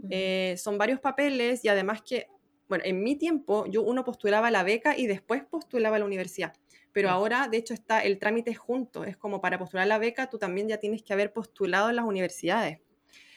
Eh, 0.10 0.56
son 0.58 0.78
varios 0.78 1.00
papeles 1.00 1.63
y 1.63 1.70
además 1.70 2.02
que, 2.02 2.28
bueno, 2.67 2.84
en 2.86 3.02
mi 3.02 3.15
tiempo 3.15 3.65
yo 3.67 3.82
uno 3.82 4.04
postulaba 4.04 4.52
la 4.52 4.63
beca 4.63 4.98
y 4.98 5.08
después 5.08 5.41
postulaba 5.46 6.00
la 6.00 6.06
universidad 6.06 6.54
pero 6.91 7.10
ahora 7.10 7.47
de 7.47 7.58
hecho 7.58 7.73
está 7.73 8.04
el 8.04 8.19
trámite 8.19 8.54
junto, 8.54 9.04
es 9.04 9.17
como 9.17 9.41
para 9.41 9.58
postular 9.58 9.88
la 9.88 9.97
beca, 9.97 10.30
tú 10.30 10.38
también 10.38 10.67
ya 10.67 10.77
tienes 10.77 11.04
que 11.04 11.13
haber 11.13 11.34
postulado 11.34 11.89
en 11.89 11.95
las 11.95 12.06
universidades. 12.06 12.80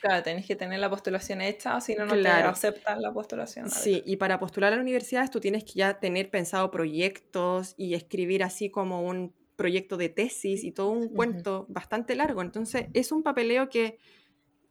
Claro, 0.01 0.23
tenés 0.23 0.47
que 0.47 0.55
tener 0.55 0.79
la 0.81 0.91
postulación 0.91 1.41
hecha, 1.41 1.81
si 1.81 1.95
no, 1.95 2.05
no 2.05 2.13
te 2.13 2.29
aceptan 2.29 3.01
la 3.01 3.13
postulación. 3.13 3.71
Sí, 3.71 4.03
y 4.05 4.17
para 4.17 4.39
postular 4.39 4.73
a 4.73 4.77
las 4.77 4.83
universidades 4.83 5.31
tú 5.31 5.41
tienes 5.41 5.65
que 5.65 5.73
ya 5.77 5.99
tener 5.99 6.31
pensado 6.31 6.71
proyectos 6.71 7.75
y 7.79 7.95
escribir 7.95 8.43
así 8.43 8.71
como 8.71 9.03
un 9.03 9.33
proyecto 9.57 9.97
de 9.97 10.09
tesis 10.09 10.65
y 10.65 10.73
todo 10.73 10.91
un 10.91 11.09
cuento 11.09 11.65
bastante 11.69 12.15
largo. 12.17 12.43
Entonces, 12.43 12.89
es 12.93 13.13
un 13.13 13.23
papeleo 13.23 13.69
que 13.69 13.99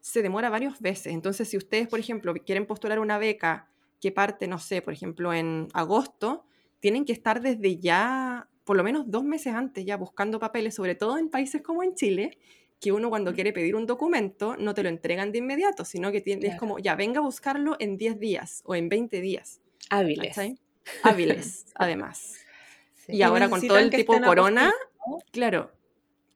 se 0.02 0.22
demora 0.22 0.50
varias 0.50 0.82
veces. 0.82 1.14
Entonces, 1.14 1.50
si 1.50 1.58
ustedes, 1.58 1.88
por 1.88 2.00
ejemplo, 2.00 2.34
quieren 2.34 2.66
postular 2.66 3.00
una 3.00 3.18
beca 3.18 3.70
que 4.00 4.12
parte, 4.12 4.48
no 4.48 4.60
sé, 4.60 4.82
por 4.82 4.94
ejemplo, 4.94 5.34
en 5.34 5.68
agosto, 5.74 6.46
tienen 6.80 7.06
que 7.06 7.14
estar 7.14 7.42
desde 7.42 7.80
ya 7.80 8.50
por 8.64 8.78
lo 8.78 8.84
menos 8.84 9.10
dos 9.10 9.24
meses 9.24 9.54
antes 9.54 9.86
ya 9.86 9.98
buscando 9.98 10.40
papeles, 10.40 10.76
sobre 10.76 10.96
todo 10.96 11.18
en 11.18 11.30
países 11.30 11.62
como 11.62 11.84
en 11.84 11.96
Chile, 11.96 12.38
que 12.80 12.92
uno 12.92 13.10
cuando 13.10 13.34
quiere 13.34 13.54
pedir 13.54 13.76
un 13.76 13.86
documento 13.86 14.58
no 14.58 14.74
te 14.74 14.84
lo 14.84 14.90
entregan 14.90 15.32
de 15.32 15.38
inmediato, 15.38 15.86
sino 15.86 16.12
que 16.12 16.22
es 16.26 16.56
como, 16.58 16.80
ya 16.80 16.96
venga 16.96 17.20
a 17.20 17.24
buscarlo 17.24 17.78
en 17.80 17.98
10 17.98 18.20
días 18.20 18.62
o 18.66 18.76
en 18.76 18.90
20 18.90 19.22
días. 19.22 19.62
Hábiles. 19.90 20.38
Hábiles, 21.04 21.66
además. 21.76 22.36
Y, 23.08 23.22
ahora 23.22 23.50
con 23.50 23.66
todo 23.66 23.78
el 23.78 23.90
tipo 23.90 24.20
corona, 24.22 24.74
claro, 25.32 25.72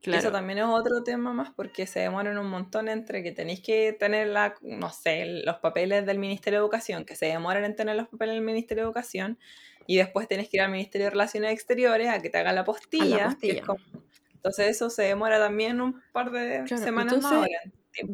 Claro. 0.01 0.19
Eso 0.19 0.31
también 0.31 0.59
es 0.59 0.65
otro 0.65 1.03
tema 1.03 1.33
más 1.33 1.51
porque 1.51 1.87
se 1.87 1.99
demoran 2.01 2.37
un 2.37 2.49
montón 2.49 2.87
entre 2.87 3.23
que 3.23 3.31
tenéis 3.31 3.61
que 3.61 3.93
tener 3.93 4.27
la, 4.27 4.55
no 4.61 4.89
sé, 4.91 5.41
los 5.43 5.57
papeles 5.57 6.05
del 6.05 6.19
Ministerio 6.19 6.59
de 6.59 6.63
Educación, 6.63 7.03
que 7.03 7.15
se 7.15 7.25
demoran 7.25 7.65
en 7.65 7.75
tener 7.75 7.95
los 7.95 8.07
papeles 8.07 8.35
del 8.35 8.43
Ministerio 8.43 8.83
de 8.83 8.87
Educación, 8.87 9.39
y 9.87 9.97
después 9.97 10.27
tenés 10.27 10.49
que 10.49 10.57
ir 10.57 10.61
al 10.61 10.71
Ministerio 10.71 11.05
de 11.05 11.11
Relaciones 11.11 11.51
Exteriores 11.51 12.09
a 12.09 12.21
que 12.21 12.29
te 12.29 12.37
hagan 12.37 12.55
la 12.55 12.63
postilla. 12.63 13.35
entonces 13.41 14.67
eso 14.67 14.89
se 14.89 15.03
demora 15.03 15.39
también 15.39 15.81
un 15.81 16.01
par 16.11 16.31
de 16.31 16.67
semanas 16.67 17.21
más. 17.21 17.47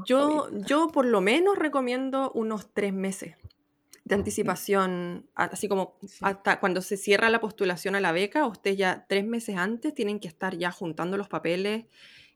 yo, 0.05 0.49
yo 0.51 0.87
por 0.87 1.05
lo 1.05 1.19
menos 1.19 1.57
recomiendo 1.57 2.31
unos 2.33 2.71
tres 2.73 2.93
meses. 2.93 3.35
De 4.05 4.15
anticipación, 4.15 5.29
así 5.33 5.67
como 5.67 5.97
hasta 6.21 6.59
cuando 6.59 6.81
se 6.81 6.97
cierra 6.97 7.29
la 7.29 7.39
postulación 7.39 7.95
a 7.95 8.01
la 8.01 8.11
beca, 8.11 8.45
ustedes 8.47 8.77
ya 8.77 9.05
tres 9.07 9.25
meses 9.25 9.55
antes 9.57 9.93
tienen 9.93 10.19
que 10.19 10.27
estar 10.27 10.57
ya 10.57 10.71
juntando 10.71 11.17
los 11.17 11.29
papeles 11.29 11.85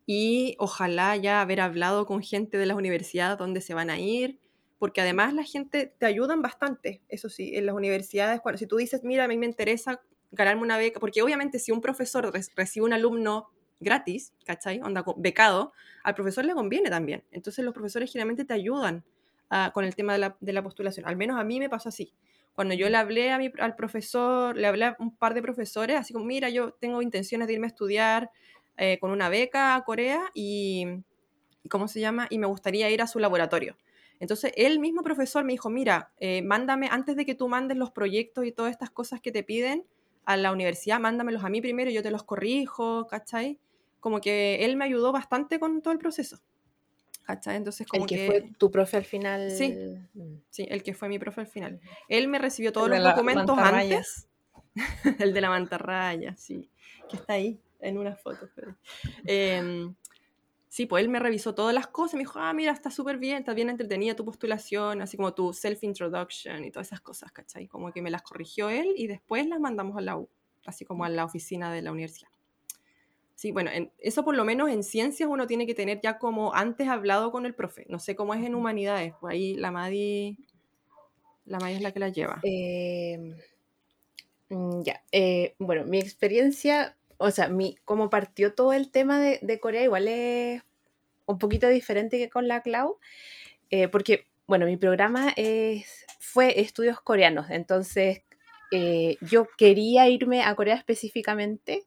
y 0.06 0.56
ojalá 0.60 1.18
ya 1.18 1.42
haber 1.42 1.60
hablado 1.60 2.06
con 2.06 2.24
gente 2.24 2.58
de 2.58 2.66
las 2.66 2.78
universidades 2.78 3.38
donde 3.38 3.60
se 3.60 3.74
van 3.74 3.90
a 3.90 4.00
ir, 4.00 4.40
porque 4.80 5.02
además 5.02 5.34
la 5.34 5.44
gente 5.44 5.94
te 5.98 6.06
ayudan 6.06 6.42
bastante, 6.42 7.02
eso 7.10 7.28
sí, 7.30 7.52
en 7.56 7.66
las 7.66 7.76
universidades, 7.76 8.40
cuando, 8.40 8.58
si 8.60 8.68
tú 8.68 8.78
dices, 8.78 9.04
mira, 9.04 9.26
a 9.26 9.28
mí 9.28 9.38
me 9.38 9.46
interesa 9.46 10.02
ganarme 10.32 10.62
una 10.62 10.78
beca, 10.78 11.02
porque 11.02 11.22
obviamente 11.22 11.60
si 11.60 11.72
un 11.74 11.82
profesor 11.82 12.32
recibe 12.56 12.86
un 12.86 12.94
alumno 12.94 13.50
gratis, 13.80 14.34
¿cachai? 14.46 14.80
Onda 14.82 15.04
becado, 15.18 15.74
al 16.04 16.16
profesor 16.16 16.46
le 16.46 16.54
conviene 16.54 16.90
también. 16.90 17.24
Entonces 17.32 17.64
los 17.66 17.74
profesores 17.74 18.12
generalmente 18.12 18.46
te 18.46 18.54
ayudan 18.54 19.04
con 19.74 19.86
el 19.86 19.96
tema 19.96 20.14
de 20.14 20.20
la, 20.20 20.38
de 20.40 20.54
la, 20.54 20.62
postulación. 20.62 21.08
Al 21.08 21.16
menos 21.16 21.40
a 21.40 21.44
mí 21.44 21.60
me 21.60 21.70
pasó 21.70 21.90
así. 21.90 22.14
Cuando 22.54 22.74
yo 22.74 22.90
le 22.90 22.98
hablé 22.98 23.32
a 23.32 23.38
mi, 23.38 23.52
al 23.60 23.76
profesor, 23.76 24.58
le 24.58 24.68
hablé 24.68 24.86
a 24.86 24.96
un 25.00 25.16
par 25.16 25.34
de 25.34 25.42
profesores, 25.42 25.96
así 25.96 26.12
como, 26.12 26.26
mira, 26.26 26.50
yo 26.50 26.72
tengo 26.72 27.02
intenciones 27.02 27.48
de 27.48 27.54
irme 27.54 27.68
a 27.68 27.70
estudiar 27.70 28.32
eh, 28.78 28.98
con 29.00 29.12
una 29.12 29.30
beca 29.30 29.76
a 29.76 29.84
Corea 29.84 30.32
y, 30.34 30.86
¿cómo 31.70 31.88
se 31.88 32.00
llama? 32.00 32.28
Y 32.30 32.40
me 32.40 32.48
gustaría 32.48 32.90
ir 32.90 33.02
a 33.02 33.08
su 33.08 33.20
laboratorio. 33.20 33.78
Entonces, 34.20 34.52
el 34.56 34.80
mismo 34.80 35.04
profesor 35.04 35.44
me 35.44 35.54
dijo, 35.54 35.70
mira, 35.70 36.12
eh, 36.20 36.42
mándame, 36.42 36.88
antes 36.92 37.16
de 37.16 37.26
que 37.26 37.36
tú 37.36 37.48
mandes 37.48 37.78
los 37.78 37.92
proyectos 37.92 38.46
y 38.46 38.52
todas 38.52 38.72
estas 38.72 38.90
cosas 38.90 39.22
que 39.22 39.32
te 39.32 39.44
piden 39.44 39.86
a 40.26 40.38
la 40.38 40.52
universidad, 40.52 41.00
mándamelos 41.00 41.44
a 41.44 41.50
mí 41.50 41.62
primero, 41.62 41.90
y 41.90 41.94
yo 41.94 42.04
te 42.04 42.12
los 42.12 42.24
corrijo, 42.24 43.08
¿cachai? 43.08 43.60
Como 44.00 44.20
que 44.20 44.66
él 44.66 44.76
me 44.78 44.86
ayudó 44.86 45.12
bastante 45.12 45.60
con 45.60 45.82
todo 45.82 45.92
el 45.92 46.00
proceso. 46.00 46.40
¿Cachai? 47.28 47.58
Entonces, 47.58 47.86
como 47.86 48.06
el 48.06 48.10
que, 48.10 48.26
fue 48.26 48.52
tu 48.58 48.72
profe 48.72 48.96
al 48.96 49.04
final. 49.04 49.52
Sí, 49.52 49.76
mm. 50.14 50.36
sí, 50.50 50.66
el 50.70 50.82
que 50.82 50.94
fue 50.94 51.10
mi 51.10 51.20
profe 51.20 51.42
al 51.42 51.48
final. 51.48 51.82
Él 52.08 52.30
me 52.30 52.40
recibió 52.40 52.72
todos 52.72 52.88
los 52.88 53.04
documentos 53.04 53.58
antes. 53.58 54.30
el 55.20 55.34
de 55.34 55.42
la 55.42 55.50
mantarraya, 55.50 56.38
sí, 56.38 56.70
que 57.10 57.18
está 57.18 57.34
ahí 57.34 57.60
en 57.82 57.98
una 57.98 58.16
foto. 58.16 58.48
Em, 59.26 59.94
sí, 60.70 60.86
pues 60.86 61.04
él 61.04 61.10
me 61.10 61.20
revisó 61.20 61.54
todas 61.54 61.76
las 61.76 61.88
cosas, 61.88 62.14
me 62.14 62.22
dijo, 62.22 62.40
ah, 62.40 62.54
mira, 62.54 62.72
está 62.72 62.92
súper 62.92 63.18
bien, 63.18 63.40
está 63.40 63.54
bien 63.54 63.70
entretenida 63.70 64.16
tu 64.16 64.24
postulación, 64.24 65.02
así 65.02 65.18
como 65.18 65.34
tu 65.34 65.52
self-introduction 65.52 66.64
y 66.64 66.72
todas 66.72 66.88
esas 66.88 67.02
cosas, 67.02 67.34
¿cachai? 67.34 67.68
Como 67.68 67.92
que 67.92 68.02
me 68.02 68.10
las 68.10 68.22
corrigió 68.22 68.70
él 68.70 68.94
y 68.96 69.08
después 69.08 69.46
las 69.48 69.60
mandamos 69.60 69.98
a 69.98 70.02
la 70.02 70.16
U, 70.16 70.30
así 70.66 70.86
como 70.86 71.04
a 71.04 71.10
la 71.10 71.26
oficina 71.26 71.74
de 71.74 71.82
la 71.82 71.92
universidad. 71.92 72.30
Sí, 73.38 73.52
bueno, 73.52 73.70
eso 74.00 74.26
por 74.26 74.36
lo 74.36 74.44
menos 74.44 74.70
en 74.70 74.84
ciencias 74.84 75.30
uno 75.30 75.46
tiene 75.46 75.68
que 75.68 75.76
tener 75.76 76.02
ya 76.02 76.18
como 76.18 76.56
antes 76.56 76.88
hablado 76.88 77.32
con 77.32 77.46
el 77.46 77.54
profe. 77.54 77.86
No 77.88 78.00
sé 78.00 78.16
cómo 78.16 78.34
es 78.34 78.44
en 78.44 78.56
humanidades, 78.56 79.14
pues 79.22 79.34
ahí 79.34 79.54
la 79.54 79.70
Madi, 79.70 80.38
la 81.46 81.60
Madi 81.60 81.76
es 81.76 81.82
la 81.82 81.92
que 81.92 82.00
la 82.00 82.10
lleva. 82.10 82.40
Em, 82.44 83.36
mm, 84.50 84.82
ya, 84.82 85.04
eh, 85.12 85.56
bueno, 85.60 85.86
mi 85.86 86.00
experiencia 86.00 86.98
o 87.18 87.32
sea, 87.32 87.50
mi, 87.50 87.78
como 87.86 88.10
partió 88.10 88.54
todo 88.54 88.74
el 88.74 88.92
tema 88.92 89.20
de, 89.20 89.60
Corea, 89.60 89.84
igual 89.84 90.08
es 90.08 90.62
un 91.26 91.40
poquito 91.40 91.68
diferente 91.68 92.18
que 92.18 92.30
con 92.30 92.48
la 92.48 92.62
Clau, 92.62 93.00
eh, 93.70 93.88
porque, 93.88 94.28
bueno, 94.48 94.66
mi 94.66 94.78
programa 94.78 95.34
es, 95.36 96.06
fue 96.20 96.60
estudios 96.62 97.02
coreanos, 97.02 97.50
entonces 97.50 98.22
eh, 98.72 99.18
yo 99.22 99.48
quería 99.58 100.08
irme 100.10 100.44
a 100.44 100.56
Corea 100.56 100.76
específicamente, 100.76 101.86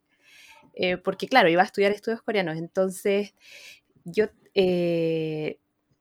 eh, 0.74 0.96
porque, 0.96 1.28
claro, 1.28 1.48
iba 1.48 1.62
a 1.62 1.64
estudiar 1.66 1.92
estudios 1.92 2.22
coreanos, 2.22 2.56
entonces 2.56 3.34
yo 4.04 4.26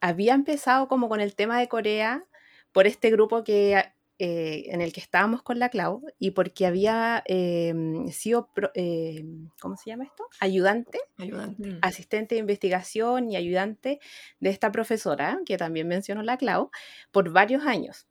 había 0.02 0.34
empezado 0.34 0.88
como 0.88 1.10
con 1.10 1.22
el 1.22 1.36
tema 1.36 1.60
de 1.60 1.68
Corea 1.68 2.26
por 2.72 2.88
este 2.88 3.12
grupo 3.12 3.44
que 3.44 3.84
eh, 4.22 4.66
en 4.74 4.82
el 4.82 4.92
que 4.92 5.00
estábamos 5.00 5.44
con 5.44 5.60
la 5.60 5.70
Clau 5.70 6.04
y 6.20 6.32
porque 6.32 6.66
había 6.66 7.24
em, 7.26 8.10
sido, 8.10 8.50
em, 8.74 9.48
¿cómo 9.62 9.78
se 9.78 9.90
llama 9.90 10.04
esto? 10.04 10.26
Ayudante, 10.42 11.00
ayudante, 11.18 11.70
mm. 11.70 11.78
asistente 11.82 12.36
de 12.36 12.42
investigación 12.42 13.32
y 13.32 13.38
ayudante 13.38 14.02
de 14.42 14.50
esta 14.50 14.74
profesora, 14.74 15.40
que 15.46 15.56
también 15.56 15.88
mencionó 15.88 16.22
la 16.22 16.36
Clau, 16.36 16.70
por 17.12 17.32
varios 17.32 17.66
años. 17.66 18.08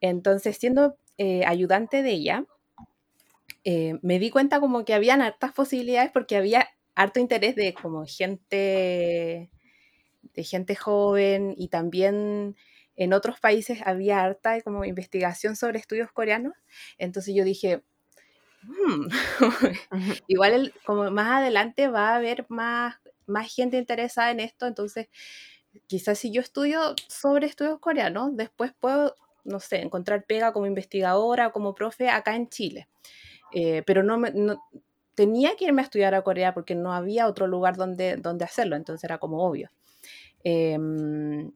Entonces, 0.00 0.56
siendo 0.56 0.96
eh, 1.16 1.44
ayudante 1.46 2.02
de 2.02 2.10
ella, 2.10 2.44
eh, 3.64 3.98
me 4.02 4.18
di 4.18 4.30
cuenta 4.30 4.60
como 4.60 4.84
que 4.84 4.94
habían 4.94 5.20
hartas 5.20 5.52
posibilidades 5.52 6.10
porque 6.12 6.36
había 6.36 6.68
harto 6.94 7.20
interés 7.20 7.56
de 7.56 7.74
como 7.74 8.04
gente, 8.06 9.50
de 10.34 10.44
gente 10.44 10.74
joven 10.74 11.54
y 11.56 11.68
también 11.68 12.56
en 12.96 13.12
otros 13.12 13.40
países 13.40 13.80
había 13.84 14.22
harta 14.22 14.60
como 14.62 14.84
investigación 14.84 15.56
sobre 15.56 15.78
estudios 15.78 16.12
coreanos, 16.12 16.54
entonces 16.98 17.34
yo 17.34 17.44
dije, 17.44 17.82
hmm, 18.62 19.08
igual 20.26 20.74
como 20.84 21.10
más 21.10 21.40
adelante 21.40 21.88
va 21.88 22.10
a 22.10 22.16
haber 22.16 22.44
más, 22.48 22.96
más 23.26 23.54
gente 23.54 23.78
interesada 23.78 24.30
en 24.30 24.40
esto, 24.40 24.66
entonces 24.66 25.08
quizás 25.86 26.18
si 26.18 26.32
yo 26.32 26.40
estudio 26.40 26.94
sobre 27.08 27.46
estudios 27.46 27.78
coreanos, 27.78 28.36
después 28.36 28.72
puedo, 28.78 29.14
no 29.44 29.60
sé, 29.60 29.80
encontrar 29.80 30.24
pega 30.26 30.52
como 30.52 30.66
investigadora 30.66 31.52
como 31.52 31.74
profe 31.74 32.10
acá 32.10 32.36
en 32.36 32.48
Chile. 32.48 32.88
Eh, 33.52 33.82
pero 33.86 34.02
no, 34.02 34.18
me, 34.18 34.32
tenía 35.14 35.56
que 35.56 35.66
irme 35.66 35.82
a 35.82 35.84
estudiar 35.84 36.14
a 36.14 36.22
Corea 36.22 36.54
porque 36.54 36.74
no 36.74 36.92
había 36.92 37.26
otro 37.26 37.46
lugar 37.46 37.76
donde, 37.76 38.16
donde 38.16 38.44
hacerlo, 38.44 38.76
entonces 38.76 39.04
era 39.04 39.18
como 39.18 39.44
obvio. 39.44 39.70
Em, 40.44 41.52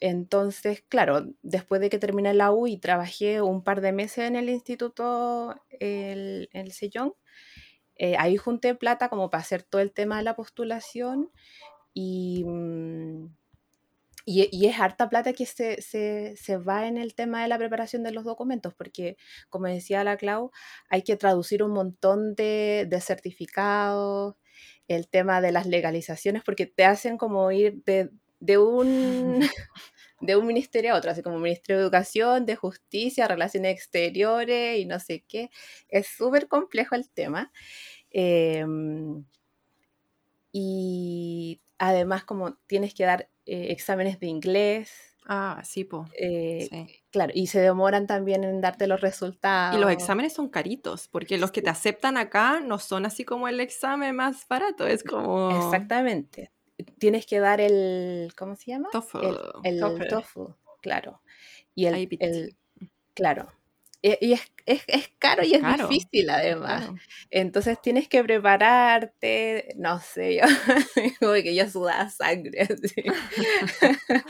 entonces, 0.00 0.82
claro, 0.88 1.26
después 1.42 1.80
de 1.80 1.90
que 1.90 1.98
terminé 1.98 2.34
la 2.34 2.52
U 2.52 2.66
y 2.66 2.78
trabajé 2.78 3.42
un 3.42 3.62
par 3.62 3.80
de 3.80 3.92
meses 3.92 4.26
en 4.26 4.36
el 4.36 4.48
instituto, 4.48 5.54
el, 5.78 6.48
el 6.52 6.72
Sejong, 6.72 7.12
eh, 7.96 8.16
ahí 8.18 8.38
junté 8.38 8.74
plata 8.74 9.10
como 9.10 9.28
para 9.28 9.42
hacer 9.42 9.62
todo 9.62 9.82
el 9.82 9.92
tema 9.92 10.16
de 10.16 10.24
la 10.24 10.34
postulación 10.34 11.30
y, 11.92 12.44
mm, 12.46 13.26
y, 14.24 14.66
es 14.66 14.78
harta 14.78 15.08
plata 15.08 15.32
que 15.32 15.46
se, 15.46 15.80
se, 15.82 16.36
se, 16.36 16.56
va 16.56 16.86
en 16.86 16.98
el 16.98 17.14
tema 17.14 17.42
de 17.42 17.48
la 17.48 17.58
preparación 17.58 18.02
de 18.02 18.12
los 18.12 18.24
documentos, 18.24 18.74
porque 18.74 19.16
como 19.48 19.66
decía 19.66 20.04
la 20.04 20.16
Clau, 20.16 20.50
hay 20.88 21.02
que 21.02 21.16
traducir 21.16 21.62
un 21.62 21.72
montón 21.72 22.34
de, 22.34 22.86
de 22.88 23.00
certificados, 23.00 24.36
el 24.88 25.08
tema 25.08 25.40
de 25.40 25.52
las 25.52 25.66
legalizaciones, 25.66 26.42
porque 26.44 26.66
te 26.66 26.84
hacen 26.84 27.16
como 27.16 27.50
ir 27.52 27.82
de, 27.84 28.10
de 28.40 28.58
un, 28.58 29.40
de 30.20 30.36
un 30.36 30.46
ministerio 30.46 30.94
a 30.94 30.98
otro, 30.98 31.10
así 31.10 31.22
como 31.22 31.38
Ministerio 31.38 31.78
de 31.78 31.84
Educación, 31.84 32.46
de 32.46 32.56
Justicia, 32.56 33.28
Relaciones 33.28 33.74
Exteriores 33.74 34.78
y 34.78 34.86
no 34.86 34.98
sé 35.00 35.24
qué. 35.26 35.50
Es 35.88 36.08
súper 36.08 36.48
complejo 36.48 36.94
el 36.94 37.08
tema. 37.10 37.52
Em, 38.10 39.24
y 40.52 41.60
además 41.78 42.24
como 42.24 42.56
tienes 42.66 42.94
que 42.94 43.04
dar 43.04 43.28
eh, 43.50 43.72
exámenes 43.72 44.20
de 44.20 44.26
inglés. 44.26 45.16
Ah, 45.26 45.60
sí, 45.64 45.84
po. 45.84 46.06
Eh, 46.18 46.68
claro, 47.10 47.32
y 47.34 47.46
se 47.46 47.60
demoran 47.60 48.06
también 48.06 48.42
en 48.42 48.60
darte 48.60 48.86
los 48.86 49.00
resultados. 49.00 49.76
Y 49.76 49.80
los 49.80 49.90
exámenes 49.90 50.32
son 50.32 50.48
caritos, 50.48 51.08
porque 51.08 51.38
los 51.38 51.52
que 51.52 51.62
te 51.62 51.70
aceptan 51.70 52.16
acá 52.16 52.60
no 52.60 52.78
son 52.78 53.06
así 53.06 53.24
como 53.24 53.46
el 53.46 53.60
examen 53.60 54.16
más 54.16 54.46
barato, 54.48 54.86
es 54.86 55.04
como... 55.04 55.50
Exactamente 55.66 56.50
tienes 56.98 57.26
que 57.26 57.40
dar 57.40 57.60
el, 57.60 58.32
¿cómo 58.36 58.56
se 58.56 58.70
llama? 58.70 58.88
TOEFL. 58.92 59.18
El, 59.64 59.80
TOEFL. 59.80 60.40
claro. 60.80 61.20
Y 61.74 61.86
el, 61.86 62.08
el, 62.20 62.56
claro. 63.14 63.52
E, 64.02 64.18
y 64.22 64.32
es, 64.32 64.40
es, 64.64 64.82
es 64.86 65.10
caro 65.18 65.44
y 65.44 65.54
es 65.54 65.62
difícil 65.62 66.30
además. 66.30 66.88
Entonces 67.30 67.80
tienes 67.82 68.08
que 68.08 68.24
prepararte, 68.24 69.74
no 69.76 70.00
sé, 70.00 70.36
yo, 70.36 70.42
como 71.20 71.34
que 71.34 71.54
yo 71.54 71.68
sudaba 71.68 72.08
sangre. 72.08 72.66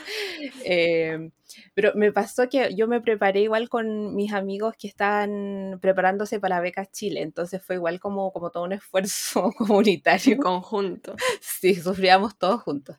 eh, 0.65 1.31
pero 1.75 1.93
me 1.95 2.13
pasó 2.13 2.49
que 2.49 2.75
yo 2.75 2.89
me 2.89 3.01
preparé 3.01 3.43
igual 3.43 3.69
con 3.69 4.17
mis 4.17 4.33
amigos 4.33 4.75
que 4.77 4.89
estaban 4.89 5.79
preparándose 5.81 6.41
para 6.41 6.61
becas 6.61 6.91
Chile, 6.91 7.23
entonces 7.23 7.63
fue 7.63 7.77
igual 7.77 8.01
como, 8.01 8.33
como 8.33 8.51
todo 8.51 8.65
un 8.65 8.73
esfuerzo 8.73 9.53
comunitario. 9.57 10.37
Conjunto. 10.39 11.15
Sí, 11.41 11.77
sufríamos 11.77 12.37
todos 12.37 12.61
juntos. 12.63 12.97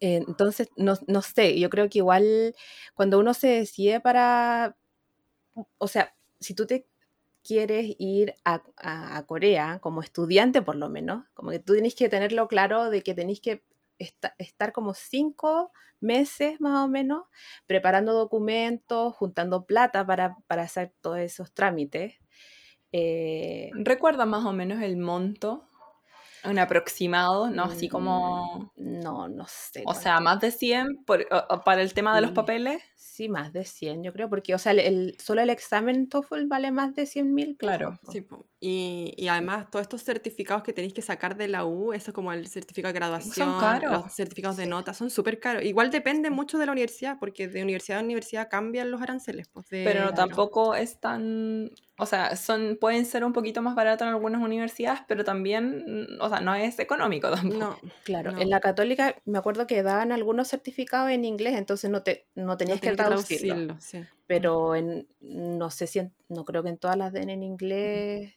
Em, 0.00 0.24
entonces, 0.28 0.68
no, 0.76 0.94
no, 1.06 1.22
sé, 1.22 1.58
yo 1.58 1.70
creo 1.70 1.88
que 1.88 1.98
igual 1.98 2.54
cuando 2.94 3.18
uno 3.18 3.34
se 3.34 3.48
decide 3.48 4.00
para, 4.00 4.76
o 5.78 5.88
sea, 5.88 6.14
si 6.40 6.54
tú 6.54 6.66
te 6.66 6.86
quieres 7.42 7.94
ir 7.98 8.34
a, 8.44 8.62
a, 8.76 9.24
Corea 9.26 9.78
como 9.80 10.02
estudiante 10.02 10.62
por 10.62 10.76
lo 10.76 10.88
menos, 10.90 11.24
como 11.34 11.50
que 11.50 11.60
tú 11.60 11.74
tienes 11.74 11.94
que 11.94 12.08
tenerlo 12.08 12.48
claro 12.48 12.90
de 12.90 13.02
que 13.02 13.14
tenés 13.14 13.40
que 13.40 13.62
estar 14.38 14.72
como 14.72 14.94
cinco 14.94 15.72
meses 16.00 16.60
más 16.60 16.84
o 16.84 16.88
menos 16.88 17.24
preparando 17.66 18.12
documentos, 18.12 19.14
juntando 19.14 19.64
plata 19.64 20.06
para, 20.06 20.36
para 20.46 20.62
hacer 20.62 20.92
todos 21.00 21.18
esos 21.18 21.52
trámites. 21.52 22.16
Eh, 22.92 23.70
¿Recuerda 23.74 24.26
más 24.26 24.44
o 24.44 24.52
menos 24.52 24.82
el 24.82 24.96
monto 24.96 25.68
Un 26.48 26.58
aproximado, 26.58 27.50
¿no? 27.50 27.64
Así 27.64 27.86
Mm, 27.86 27.90
como... 27.90 28.72
No, 28.76 29.28
no 29.28 29.44
sé. 29.48 29.82
O 29.86 29.94
sea, 29.94 30.20
más 30.20 30.40
de 30.40 30.50
100 30.50 31.04
por- 31.04 31.26
o- 31.30 31.62
para 31.64 31.82
el 31.82 31.92
tema 31.94 32.14
de 32.14 32.22
los 32.22 32.30
papeles. 32.32 32.82
Sí, 32.94 33.28
más 33.30 33.50
de 33.52 33.64
100, 33.64 34.02
yo 34.04 34.12
creo, 34.12 34.28
porque, 34.28 34.54
o 34.54 34.58
sea, 34.58 34.72
el, 34.72 34.78
el- 34.80 35.16
solo 35.18 35.40
el 35.40 35.48
examen 35.48 36.06
TOEFL 36.08 36.46
vale 36.48 36.70
más 36.70 36.94
de 36.94 37.06
100 37.06 37.32
mil 37.34 37.56
Claro. 37.56 37.98
Sí, 38.10 38.26
y, 38.60 39.14
y 39.16 39.28
además 39.28 39.70
todos 39.70 39.84
estos 39.84 40.02
certificados 40.04 40.62
que 40.62 40.74
tenéis 40.74 40.92
que 40.92 41.00
sacar 41.00 41.34
de 41.36 41.48
la 41.48 41.64
U, 41.64 41.94
eso 41.94 42.12
como 42.12 42.32
el 42.34 42.46
certificado 42.46 42.92
de 42.92 42.98
graduación, 42.98 43.58
caros. 43.58 43.90
los 43.90 44.12
certificados 44.14 44.58
de 44.58 44.64
Sí. 44.64 44.68
notas, 44.70 44.98
son 44.98 45.08
súper 45.08 45.40
caros. 45.40 45.62
Igual 45.64 45.90
depende 45.90 46.28
mucho 46.28 46.58
de 46.58 46.66
la 46.66 46.72
universidad, 46.72 47.18
porque 47.18 47.48
de 47.48 47.62
universidad 47.62 48.00
a 48.00 48.02
universidad 48.02 48.48
cambian 48.50 48.90
los 48.90 49.00
aranceles. 49.00 49.48
Pues, 49.48 49.66
de- 49.70 49.84
Pero 49.84 50.00
Claro. 50.00 50.14
tampoco 50.14 50.74
es 50.74 51.00
tan... 51.00 51.70
O 51.98 52.04
sea, 52.06 52.36
son, 52.36 52.76
pueden 52.80 53.06
ser 53.06 53.24
un 53.24 53.32
poquito 53.32 53.62
más 53.62 53.74
baratos 53.74 54.06
en 54.06 54.12
algunas 54.12 54.42
universidades, 54.42 55.00
pero 55.08 55.24
también, 55.24 56.06
o 56.20 56.28
sea, 56.28 56.40
no 56.40 56.54
es 56.54 56.78
económico 56.78 57.30
tampoco. 57.58 57.58
No, 57.58 57.78
Claro, 58.04 58.32
No. 58.32 58.38
en 58.40 58.50
la 58.50 58.60
católica 58.60 59.14
me 59.24 59.38
acuerdo 59.38 59.66
que 59.66 59.82
daban 59.82 60.12
algunos 60.12 60.48
certificados 60.48 61.10
en 61.10 61.24
inglés, 61.24 61.54
entonces 61.56 61.90
no 61.90 62.02
te 62.02 62.26
no 62.34 62.56
tenías 62.56 62.80
que 62.80 62.92
traducirlo. 62.92 63.54
traducirlo, 63.54 63.80
sí. 63.80 64.04
Pero 64.26 64.74
en, 64.76 65.08
no 65.20 65.70
sé 65.70 65.86
si 65.86 66.00
en- 66.00 66.12
no 66.28 66.44
creo 66.44 66.62
que 66.62 66.68
en 66.70 66.78
todas 66.78 66.96
las 66.96 67.12
den 67.12 67.30
en 67.30 67.42
inglés. 67.42 68.34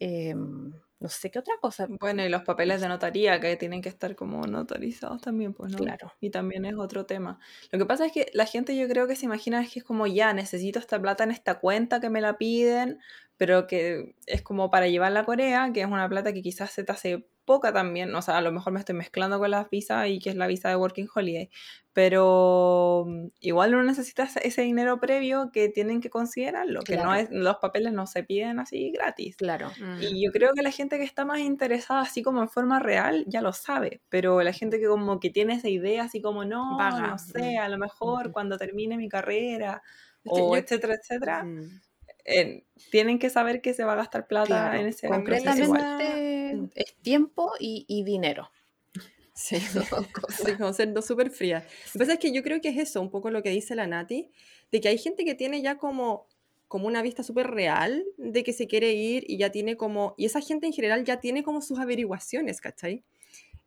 em, 0.00 0.72
no 1.02 1.08
sé 1.08 1.30
qué 1.30 1.40
otra 1.40 1.54
cosa. 1.60 1.86
Bueno, 2.00 2.24
y 2.24 2.28
los 2.28 2.42
papeles 2.42 2.80
de 2.80 2.88
notaría 2.88 3.40
que 3.40 3.56
tienen 3.56 3.82
que 3.82 3.88
estar 3.88 4.14
como 4.14 4.46
notarizados 4.46 5.20
también, 5.20 5.52
pues, 5.52 5.72
¿no? 5.72 5.78
Claro. 5.78 6.12
Y 6.20 6.30
también 6.30 6.64
es 6.64 6.74
otro 6.78 7.06
tema. 7.06 7.40
Lo 7.72 7.78
que 7.78 7.86
pasa 7.86 8.06
es 8.06 8.12
que 8.12 8.30
la 8.34 8.46
gente 8.46 8.76
yo 8.76 8.88
creo 8.88 9.08
que 9.08 9.16
se 9.16 9.26
imagina 9.26 9.60
es 9.60 9.72
que 9.72 9.80
es 9.80 9.84
como 9.84 10.06
ya, 10.06 10.32
necesito 10.32 10.78
esta 10.78 11.00
plata 11.00 11.24
en 11.24 11.32
esta 11.32 11.58
cuenta 11.58 12.00
que 12.00 12.08
me 12.08 12.20
la 12.20 12.38
piden, 12.38 13.00
pero 13.36 13.66
que 13.66 14.14
es 14.26 14.42
como 14.42 14.70
para 14.70 14.86
llevarla 14.86 15.20
a 15.20 15.24
Corea, 15.24 15.70
que 15.74 15.80
es 15.80 15.86
una 15.86 16.08
plata 16.08 16.32
que 16.32 16.42
quizás 16.42 16.70
se 16.70 16.84
te 16.84 16.92
hace 16.92 17.26
poca 17.44 17.72
también, 17.72 18.14
o 18.14 18.22
sea, 18.22 18.38
a 18.38 18.40
lo 18.40 18.52
mejor 18.52 18.72
me 18.72 18.78
estoy 18.80 18.94
mezclando 18.94 19.38
con 19.38 19.50
las 19.50 19.68
visas 19.70 20.08
y 20.08 20.18
que 20.18 20.30
es 20.30 20.36
la 20.36 20.46
visa 20.46 20.68
de 20.68 20.76
Working 20.76 21.08
Holiday, 21.14 21.50
pero 21.92 23.04
mm, 23.06 23.26
igual 23.40 23.74
uno 23.74 23.84
necesita 23.84 24.28
ese- 24.42 24.62
dinero 24.62 24.98
previo 25.00 25.50
que 25.52 25.68
tienen 25.68 26.00
que 26.00 26.10
considerarlo, 26.10 26.80
que 26.82 26.96
no 26.96 27.02
Claro. 27.04 27.20
es, 27.20 27.28
los 27.30 27.56
papeles 27.56 27.92
no 27.92 28.06
se 28.06 28.22
piden 28.24 28.58
así 28.60 28.90
gratis. 28.92 29.36
Claro. 29.36 29.70
Mm. 29.80 30.02
Y 30.02 30.24
yo 30.24 30.32
creo 30.32 30.52
que 30.54 30.62
la 30.62 30.70
gente 30.70 30.98
que 30.98 31.04
está 31.04 31.24
más 31.24 31.40
interesada 31.40 32.00
así 32.02 32.22
como 32.22 32.40
en 32.42 32.48
forma 32.48 32.78
real 32.80 33.24
ya 33.26 33.40
lo 33.42 33.52
sabe, 33.52 34.00
pero 34.08 34.42
la 34.42 34.52
gente 34.52 34.78
que 34.80 34.86
como 34.86 35.20
que 35.20 35.30
tiene 35.30 35.54
esa 35.54 35.68
idea 35.68 36.04
así 36.04 36.20
como 36.22 36.44
no, 36.44 36.76
Vaga. 36.76 37.06
no 37.08 37.18
sé, 37.18 37.58
a 37.58 37.68
lo 37.68 37.78
mejor 37.78 38.32
cuando 38.32 38.56
termine 38.58 38.96
mi 38.96 39.08
carrera 39.08 39.82
o 40.24 40.52
yo- 40.52 40.56
etcétera, 40.56 40.94
etcétera, 40.94 41.44
Mm. 41.44 41.80
Eh, 42.24 42.64
tienen 42.90 43.18
que 43.18 43.30
saber 43.30 43.60
que 43.60 43.74
se 43.74 43.84
va 43.84 43.92
a 43.94 43.96
gastar 43.96 44.26
plata 44.26 44.46
Claro, 44.46 44.78
en 44.78 44.86
ese. 44.86 45.08
Completamente 45.08 46.54
Mm. 46.54 46.68
es 46.74 46.94
tiempo 47.02 47.52
y, 47.58 47.84
y 47.88 48.04
dinero. 48.04 48.50
Sí, 49.34 49.56
Dos 49.74 49.88
cosas. 50.12 50.42
Sí, 50.46 50.52
como 50.56 50.72
ser 50.74 50.92
dos 50.92 51.06
súper 51.06 51.30
frías. 51.30 51.64
Lo 51.86 51.92
que 51.92 51.98
pasa 52.00 52.12
es 52.14 52.18
que 52.18 52.32
yo 52.32 52.42
creo 52.42 52.60
que 52.60 52.68
es 52.68 52.76
eso, 52.78 53.00
un 53.00 53.10
poco 53.10 53.30
lo 53.30 53.42
que 53.42 53.48
dice 53.50 53.74
la 53.74 53.86
Nati, 53.86 54.30
de 54.70 54.80
que 54.80 54.88
hay 54.88 54.98
gente 54.98 55.24
que 55.24 55.34
tiene 55.34 55.62
ya 55.62 55.78
como, 55.78 56.26
como 56.68 56.86
una 56.86 57.00
vista 57.02 57.22
súper 57.22 57.46
real 57.50 58.04
de 58.18 58.44
que 58.44 58.52
se 58.52 58.66
quiere 58.66 58.92
ir 58.92 59.24
y 59.26 59.38
ya 59.38 59.50
tiene 59.50 59.76
como, 59.76 60.14
y 60.18 60.26
esa 60.26 60.40
gente 60.42 60.66
en 60.66 60.72
general 60.74 61.04
ya 61.04 61.18
tiene 61.20 61.42
como 61.42 61.62
sus 61.62 61.78
averiguaciones, 61.78 62.60
¿cachai? 62.60 63.04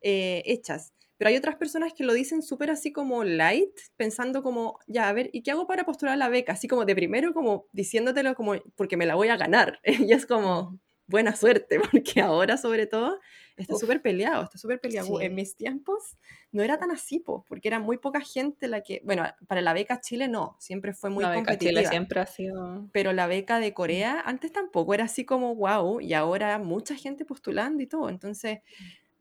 Eh, 0.01 0.43
hechas. 0.45 0.93
Pero 1.17 1.29
hay 1.29 1.37
otras 1.37 1.55
personas 1.55 1.93
que 1.93 2.03
lo 2.03 2.13
dicen 2.13 2.41
súper 2.41 2.69
así 2.69 2.91
como 2.91 3.23
light, 3.23 3.77
pensando 3.95 4.43
como, 4.43 4.79
ya, 4.87 5.07
a 5.07 5.13
ver, 5.13 5.29
¿y 5.33 5.43
qué 5.43 5.51
hago 5.51 5.67
para 5.67 5.85
postular 5.85 6.17
la 6.17 6.29
beca? 6.29 6.53
Así 6.53 6.67
como 6.67 6.85
de 6.85 6.95
primero, 6.95 7.33
como 7.33 7.67
diciéndotelo 7.71 8.35
como, 8.35 8.55
porque 8.75 8.97
me 8.97 9.05
la 9.05 9.15
voy 9.15 9.29
a 9.29 9.37
ganar. 9.37 9.79
y 10.09 10.11
es 10.11 10.25
como, 10.25 10.79
buena 11.07 11.35
suerte, 11.35 11.79
porque 11.91 12.21
ahora 12.21 12.57
sobre 12.57 12.87
todo 12.87 13.19
está 13.57 13.75
súper 13.75 14.01
peleado, 14.01 14.43
está 14.43 14.57
súper 14.57 14.79
peleado. 14.81 15.17
Sí. 15.17 15.25
En 15.25 15.35
mis 15.35 15.55
tiempos 15.55 16.17
no 16.51 16.61
era 16.61 16.77
tan 16.77 16.91
así, 16.91 17.19
po, 17.19 17.45
porque 17.47 17.67
era 17.67 17.79
muy 17.79 17.97
poca 17.97 18.19
gente 18.19 18.67
la 18.67 18.81
que, 18.81 19.01
bueno, 19.05 19.23
para 19.47 19.61
la 19.61 19.73
beca 19.73 20.01
Chile 20.01 20.27
no, 20.27 20.57
siempre 20.59 20.93
fue 20.93 21.09
muy 21.09 21.23
La 21.23 21.29
beca 21.29 21.39
competitiva. 21.39 21.81
Chile 21.81 21.87
siempre 21.87 22.19
ha 22.19 22.25
sido... 22.25 22.89
Pero 22.91 23.13
la 23.13 23.27
beca 23.27 23.59
de 23.59 23.73
Corea 23.73 24.21
antes 24.25 24.51
tampoco 24.51 24.93
era 24.93 25.05
así 25.05 25.25
como 25.25 25.55
wow, 25.55 26.01
y 26.01 26.13
ahora 26.13 26.57
mucha 26.59 26.95
gente 26.95 27.23
postulando 27.23 27.81
y 27.81 27.87
todo. 27.87 28.09
Entonces, 28.09 28.59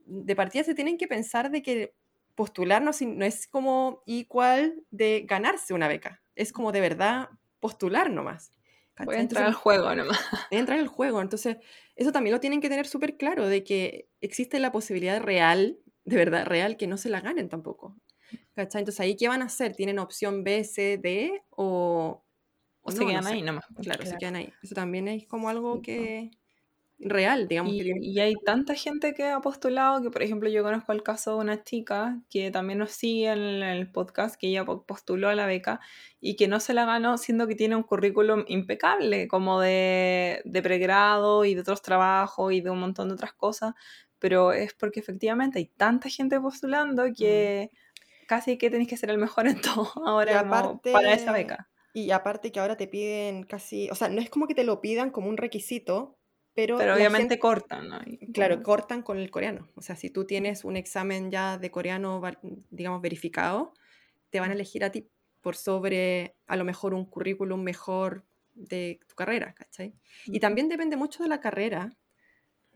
de 0.06 0.36
partida 0.36 0.64
se 0.64 0.74
tienen 0.74 0.98
que 0.98 1.08
pensar 1.08 1.50
de 1.50 1.62
que 1.62 1.94
postular 2.34 2.82
no, 2.82 2.90
no 3.06 3.24
es 3.24 3.46
como 3.46 4.02
igual 4.06 4.84
de 4.90 5.24
ganarse 5.26 5.74
una 5.74 5.88
beca, 5.88 6.22
es 6.34 6.52
como 6.52 6.72
de 6.72 6.80
verdad 6.80 7.28
postular 7.60 8.10
nomás. 8.10 8.50
Voy 8.98 9.06
¿cachai? 9.06 9.18
a 9.18 9.20
entrar 9.22 9.44
al 9.44 9.54
juego 9.54 9.94
nomás. 9.94 10.18
entrar 10.50 10.78
al 10.78 10.86
juego. 10.88 11.20
Entonces, 11.20 11.56
eso 11.96 12.12
también 12.12 12.32
lo 12.34 12.40
tienen 12.40 12.60
que 12.60 12.68
tener 12.68 12.86
súper 12.86 13.16
claro, 13.16 13.46
de 13.48 13.64
que 13.64 14.08
existe 14.20 14.58
la 14.60 14.72
posibilidad 14.72 15.20
real, 15.20 15.78
de 16.04 16.16
verdad 16.16 16.46
real, 16.46 16.76
que 16.76 16.86
no 16.86 16.96
se 16.96 17.08
la 17.08 17.20
ganen 17.20 17.48
tampoco. 17.48 17.96
¿Cachai? 18.54 18.80
Entonces, 18.80 19.00
¿ahí 19.00 19.16
qué 19.16 19.28
van 19.28 19.42
a 19.42 19.46
hacer? 19.46 19.74
¿Tienen 19.74 19.98
opción 19.98 20.44
B, 20.44 20.64
C, 20.64 20.98
D 20.98 21.42
o, 21.50 22.24
O 22.82 22.90
no? 22.90 22.96
se 22.96 23.00
No 23.00 23.06
quedan 23.06 23.24
sé. 23.24 23.34
ahí 23.34 23.42
nomás. 23.42 23.64
Claro, 23.82 24.04
se 24.06 24.10
Claro. 24.10 24.18
quedan 24.18 24.36
ahí. 24.36 24.52
Eso 24.62 24.74
también 24.74 25.08
es 25.08 25.26
como 25.26 25.48
algo 25.48 25.82
que 25.82 26.30
real, 27.04 27.46
digamos. 27.48 27.72
Y, 27.72 27.92
y 28.00 28.18
hay 28.20 28.34
tanta 28.44 28.74
gente 28.74 29.14
que 29.14 29.24
ha 29.28 29.40
postulado 29.40 30.02
que, 30.02 30.10
por 30.10 30.22
ejemplo, 30.22 30.48
yo 30.48 30.62
conozco 30.62 30.92
el 30.92 31.02
caso 31.02 31.32
de 31.34 31.36
una 31.42 31.62
chica 31.62 32.20
que 32.30 32.50
también 32.50 32.78
nos 32.80 32.92
sigue 32.92 33.28
en 33.30 33.38
el, 33.62 33.90
podcast, 33.92 34.36
que 34.36 34.48
ella 34.48 34.64
po- 34.64 34.84
postuló 34.84 35.28
a 35.28 35.34
la 35.34 35.46
beca 35.46 35.80
y 36.20 36.36
que 36.36 36.48
no 36.48 36.58
se 36.60 36.74
la 36.74 36.84
ganó, 36.84 37.18
siendo 37.18 37.46
que 37.46 37.54
tiene 37.54 37.76
un 37.76 37.82
currículum 37.82 38.44
impecable, 38.48 39.28
como 39.28 39.60
de, 39.60 40.40
de 40.44 40.62
pregrado 40.62 41.44
y 41.44 41.54
de 41.54 41.60
otros 41.60 41.82
trabajos 41.82 42.52
y 42.52 42.60
de 42.60 42.70
un 42.70 42.80
montón 42.80 43.08
de 43.08 43.14
otras 43.14 43.34
cosas, 43.34 43.74
pero 44.18 44.52
es 44.52 44.72
porque 44.74 45.00
efectivamente 45.00 45.58
hay 45.58 45.66
tanta 45.66 46.08
gente 46.08 46.40
postulando 46.40 47.04
que 47.16 47.70
casi 48.26 48.56
que 48.56 48.70
tenés 48.70 48.88
que 48.88 48.96
ser 48.96 49.10
el 49.10 49.18
mejor 49.18 49.46
en 49.46 49.60
todo 49.60 49.90
ahora 50.06 50.40
como 50.48 50.80
para 50.80 51.12
esa 51.12 51.30
aparte- 51.30 51.32
beca. 51.32 51.68
Y 51.96 52.10
aparte 52.10 52.50
que 52.50 52.58
ahora 52.58 52.76
te 52.76 52.88
piden 52.88 53.44
casi, 53.44 53.88
o 53.88 53.94
sea, 53.94 54.08
no 54.08 54.20
es 54.20 54.28
como 54.28 54.48
que 54.48 54.54
te 54.56 54.64
lo 54.64 54.80
pidan 54.80 55.10
como 55.10 55.28
un 55.28 55.36
requisito, 55.36 56.18
pero, 56.54 56.78
Pero 56.78 56.94
obviamente 56.94 57.34
gente- 57.34 57.38
cortan, 57.40 57.88
¿no? 57.88 58.00
Claro, 58.32 58.62
cortan 58.62 59.02
con 59.02 59.18
el 59.18 59.30
coreano. 59.30 59.68
O 59.74 59.82
sea, 59.82 59.96
si 59.96 60.10
tú 60.10 60.24
tienes 60.24 60.64
un 60.64 60.76
examen 60.76 61.30
ya 61.30 61.58
de 61.58 61.70
coreano, 61.70 62.22
digamos, 62.70 63.02
verificado, 63.02 63.72
te 64.30 64.40
van 64.40 64.50
a 64.50 64.54
elegir 64.54 64.84
a 64.84 64.90
ti 64.90 65.08
por 65.40 65.56
sobre 65.56 66.34
a 66.46 66.56
lo 66.56 66.64
mejor 66.64 66.94
un 66.94 67.04
currículum 67.04 67.60
mejor 67.62 68.24
de 68.54 69.00
tu 69.08 69.14
carrera, 69.14 69.52
¿cachai? 69.54 69.94
Y 70.26 70.38
también 70.40 70.68
depende 70.68 70.96
mucho 70.96 71.22
de 71.22 71.28
la 71.28 71.40
carrera. 71.40 71.90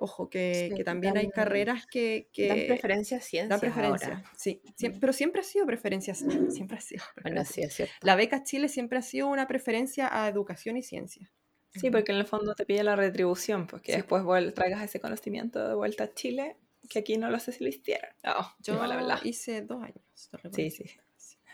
Ojo, 0.00 0.28
que, 0.30 0.68
Sí, 0.70 0.76
que 0.76 0.84
también 0.84 1.16
hay 1.16 1.24
dan- 1.24 1.32
carreras 1.32 1.84
que, 1.86 2.28
que 2.32 2.46
Dan 2.48 2.58
preferencia 2.68 3.16
a 3.16 3.20
ciencias 3.20 3.48
dan 3.48 3.58
preferencia. 3.60 4.08
ahora. 4.08 4.24
Sí, 4.36 4.60
siem- 4.76 4.94
Mm. 4.96 5.00
pero 5.00 5.12
siempre 5.12 5.40
ha 5.40 5.44
sido 5.44 5.66
preferencia, 5.66 6.14
siempre 6.68 6.76
ha 6.76 6.80
sido 6.80 7.02
Bueno, 7.16 7.42
preferencia. 7.42 7.54
sí, 7.54 7.62
es 7.62 7.74
cierto. 7.74 7.94
La 8.02 8.14
beca 8.14 8.44
Chile 8.44 8.68
siempre 8.68 8.98
ha 8.98 9.02
sido 9.02 9.26
una 9.28 9.48
preferencia 9.48 10.08
a 10.12 10.28
educación 10.28 10.76
y 10.76 10.82
ciencia. 10.84 11.30
Sí, 11.74 11.90
porque 11.90 12.12
en 12.12 12.18
el 12.18 12.24
fondo 12.26 12.54
te 12.54 12.64
pide 12.66 12.82
la 12.82 12.96
retribución, 12.96 13.66
pues 13.66 13.82
que 13.82 13.92
Sí. 13.92 13.98
después 13.98 14.22
traigas 14.54 14.82
ese 14.82 15.00
conocimiento 15.00 15.66
de 15.68 15.74
vuelta 15.74 16.04
a 16.04 16.14
Chile, 16.14 16.56
que 16.88 16.98
aquí 17.00 17.18
no 17.18 17.30
lo 17.30 17.38
sé 17.38 17.52
si 17.52 17.62
lo 17.62 17.68
hicieron. 17.70 18.10
No, 18.24 18.54
Yo 18.60 18.84
la 18.86 18.96
verdad. 18.96 19.20
hice 19.24 19.62
dos 19.62 19.82
años. 19.82 19.94
de 19.96 20.02
Sí, 20.14 20.30
reconocimiento. 20.32 21.02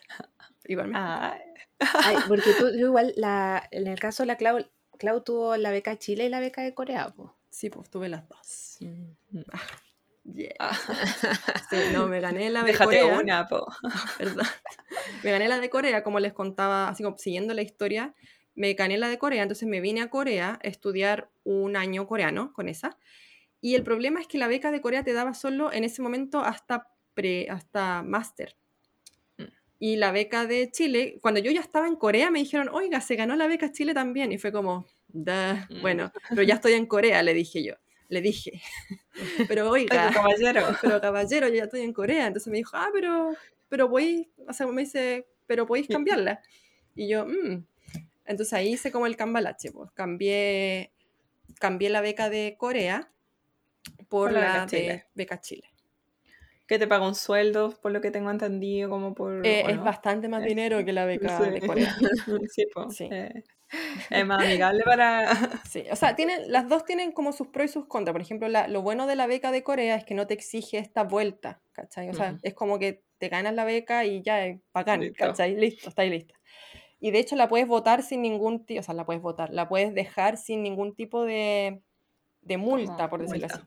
Igual 0.67 0.89
me 0.89 0.95
Ah, 0.97 1.39
Ay, 1.79 2.17
porque 2.29 2.53
tú, 2.59 2.71
yo 2.71 2.87
igual, 2.87 3.13
la, 3.17 3.69
en 3.71 3.87
el 3.87 3.99
caso 3.99 4.23
de 4.23 4.29
la 4.29 4.37
Clau, 4.37 4.65
Clau 4.99 5.23
tuvo 5.23 5.57
la 5.57 5.71
beca 5.71 5.99
Chile 5.99 6.25
y 6.27 6.29
la 6.29 6.41
beca 6.41 6.63
de 6.63 6.73
Corea. 6.75 7.09
po. 7.11 7.35
Sí, 7.51 7.69
pues 7.71 7.91
tuve 7.91 8.09
las 8.09 8.27
dos. 8.29 8.79
Yeah. 10.25 10.55
ah, 10.59 10.73
Sí, 11.71 11.77
no, 11.93 12.07
me 12.09 12.21
gané 12.21 12.49
la 12.51 12.61
de 12.63 12.73
déjate 12.73 13.01
Corea. 13.01 13.19
una, 13.19 13.47
po. 13.47 13.67
¿verdad? 14.19 14.47
Me 15.23 15.31
gané 15.33 15.49
la 15.49 15.59
de 15.59 15.69
Corea, 15.69 16.03
como 16.03 16.19
les 16.21 16.33
contaba, 16.33 16.89
así 16.89 17.03
como 17.03 17.19
siguiendo 17.19 17.53
la 17.53 17.61
historia, 17.63 18.15
me 18.55 18.73
gané 18.75 18.99
la 18.99 19.09
de 19.09 19.19
Corea, 19.19 19.43
entonces 19.43 19.69
me 19.69 19.81
vine 19.81 20.03
a 20.03 20.11
Corea 20.11 20.59
a 20.63 20.67
estudiar 20.69 21.31
un 21.45 21.77
año 21.77 22.07
coreano 22.07 22.53
con 22.53 22.69
esa. 22.69 22.99
Y 23.61 23.75
el 23.77 23.83
problema 23.85 24.21
es 24.21 24.27
que 24.29 24.39
la 24.39 24.49
beca 24.49 24.71
de 24.73 24.81
Corea 24.83 25.05
te 25.05 25.13
daba 25.15 25.35
solo 25.35 25.73
en 25.73 25.85
ese 25.85 26.03
momento 26.03 26.41
hasta 26.41 26.89
pre, 27.15 27.49
hasta 27.51 28.03
máster. 28.03 28.57
Mm. 29.39 29.45
Y 29.81 29.97
la 29.97 30.13
beca 30.13 30.47
de 30.47 30.71
Chile, 30.73 31.19
cuando 31.23 31.41
yo 31.41 31.51
ya 31.53 31.61
estaba 31.63 31.89
en 31.89 31.97
Corea, 31.97 32.31
me 32.31 32.41
dijeron, 32.41 32.69
oiga, 32.73 33.01
se 33.01 33.17
ganó 33.17 33.37
la 33.37 33.47
beca 33.49 33.73
Chile 33.73 33.95
también. 33.95 34.33
Y 34.33 34.39
fue 34.39 34.53
como, 34.53 34.87
"Duh, 35.09 35.33
Mm. 35.71 35.81
bueno, 35.83 36.13
pero 36.31 36.43
ya 36.43 36.55
estoy 36.57 36.75
en 36.75 36.87
Corea, 36.87 37.23
le 37.23 37.35
dije 37.35 37.65
yo. 37.65 37.75
Le 38.09 38.21
dije. 38.23 38.63
Pero 39.57 39.71
oiga, 39.71 40.09
Oiga, 40.09 40.13
caballero. 40.13 40.63
pero 40.83 41.01
caballero, 41.01 41.49
yo 41.49 41.55
ya 41.57 41.65
estoy 41.65 41.83
en 41.83 41.93
Corea. 41.95 42.27
Entonces 42.29 42.51
me 42.51 42.59
dijo, 42.59 42.77
ah, 42.77 42.91
pero, 42.93 43.35
pero 43.69 43.89
voy, 43.89 44.31
o 44.49 44.53
sea, 44.53 44.67
me 44.69 44.83
dice, 44.83 45.27
pero 45.47 45.67
podéis 45.67 45.89
cambiarla. 45.89 46.41
Y 46.95 47.09
yo, 47.09 47.27
"Mm". 47.27 47.67
Entonces 48.27 48.53
ahí 48.55 48.73
hice 48.75 48.93
como 48.93 49.07
el 49.07 49.17
cambalache, 49.17 49.73
pues. 49.73 49.91
Cambié, 49.93 50.93
cambié 51.61 51.91
la 51.91 52.01
beca 52.01 52.31
de 52.31 52.57
Corea 52.59 53.11
por 54.09 54.31
Por 54.31 54.33
la 54.33 54.41
la, 54.41 54.67
beca 54.67 54.67
de 54.67 54.67
Chile. 54.67 55.07
beca 55.15 55.41
Chile. 55.41 55.69
Que 56.67 56.79
te 56.79 56.87
paga 56.87 57.07
un 57.07 57.15
sueldo, 57.15 57.79
por 57.83 57.93
lo 57.93 58.01
que 58.01 58.11
tengo 58.11 58.31
entendido, 58.31 58.89
como 58.89 59.15
por... 59.15 59.47
Eh, 59.47 59.65
¿o 59.67 59.69
es 59.69 59.79
bastante 59.83 60.29
más 60.29 60.43
Eh, 60.45 60.49
dinero 60.49 60.83
que 60.85 60.93
la 60.95 61.05
beca 61.05 61.39
Sí. 61.39 61.51
de 61.51 61.61
Corea. 61.61 61.95
Sí, 62.51 62.67
po, 62.73 62.91
Sí. 62.91 63.09
eh. 63.13 63.45
es 64.11 64.27
más 64.27 64.43
amigable 64.43 64.83
para... 64.85 65.29
Sí, 65.71 65.85
o 65.91 65.97
sea, 65.97 66.17
tienen, 66.17 66.51
las 66.51 66.69
dos 66.69 66.85
tienen 66.87 67.13
como 67.13 67.33
sus 67.33 67.49
pros 67.49 67.67
y 67.67 67.73
sus 67.73 67.87
contras. 67.87 68.13
Por 68.15 68.23
ejemplo, 68.23 68.49
lo 68.49 68.83
bueno 68.83 69.07
de 69.07 69.17
la 69.17 69.27
beca 69.27 69.53
de 69.53 69.63
Corea 69.63 69.97
es 69.97 70.05
que 70.07 70.15
no 70.15 70.27
te 70.27 70.33
exige 70.35 70.79
esta 70.79 71.03
vuelta, 71.05 71.61
¿cachai? 71.73 72.09
O 72.09 72.15
sea, 72.15 72.39
es 72.43 72.55
como 72.55 72.79
que 72.79 73.05
te 73.19 73.29
ganas 73.29 73.55
la 73.55 73.65
beca 73.65 74.05
y 74.07 74.23
ya 74.23 74.47
es 74.47 74.61
bacán, 74.73 75.01
Listo. 75.01 75.17
¿cachai? 75.27 75.57
Listo, 75.57 75.91
está 75.91 76.03
ahí 76.03 76.11
lista. 76.11 76.35
Y 77.05 77.11
de 77.11 77.19
hecho 77.19 77.37
la 77.37 77.51
puedes 77.51 77.69
votar 77.69 78.03
sin 78.03 78.23
ningún 78.23 78.65
tipo, 78.65 78.81
o 78.81 78.83
sea, 78.83 78.95
la 78.95 79.05
puedes 79.05 79.21
votar, 79.21 79.53
la 79.53 79.69
puedes 79.69 79.93
dejar 79.93 80.39
sin 80.39 80.63
ningún 80.63 80.95
tipo 80.95 81.23
de, 81.27 81.83
de 82.41 82.57
multa, 82.57 83.11
por 83.11 83.21
decirlo 83.21 83.45
así. 83.45 83.61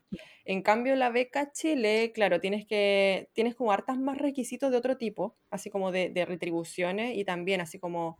En 0.44 0.60
cambio, 0.60 0.96
la 0.96 1.08
beca 1.10 1.52
Chile, 1.52 2.10
claro, 2.12 2.40
tienes 2.40 2.66
que, 2.66 3.30
tienes 3.34 3.54
como 3.54 3.70
hartas 3.70 3.96
más 3.96 4.18
requisitos 4.18 4.72
de 4.72 4.76
otro 4.76 4.96
tipo, 4.96 5.36
así 5.50 5.70
como 5.70 5.92
de, 5.92 6.10
de 6.10 6.24
retribuciones 6.24 7.16
y 7.16 7.24
también 7.24 7.60
así 7.60 7.78
como, 7.78 8.18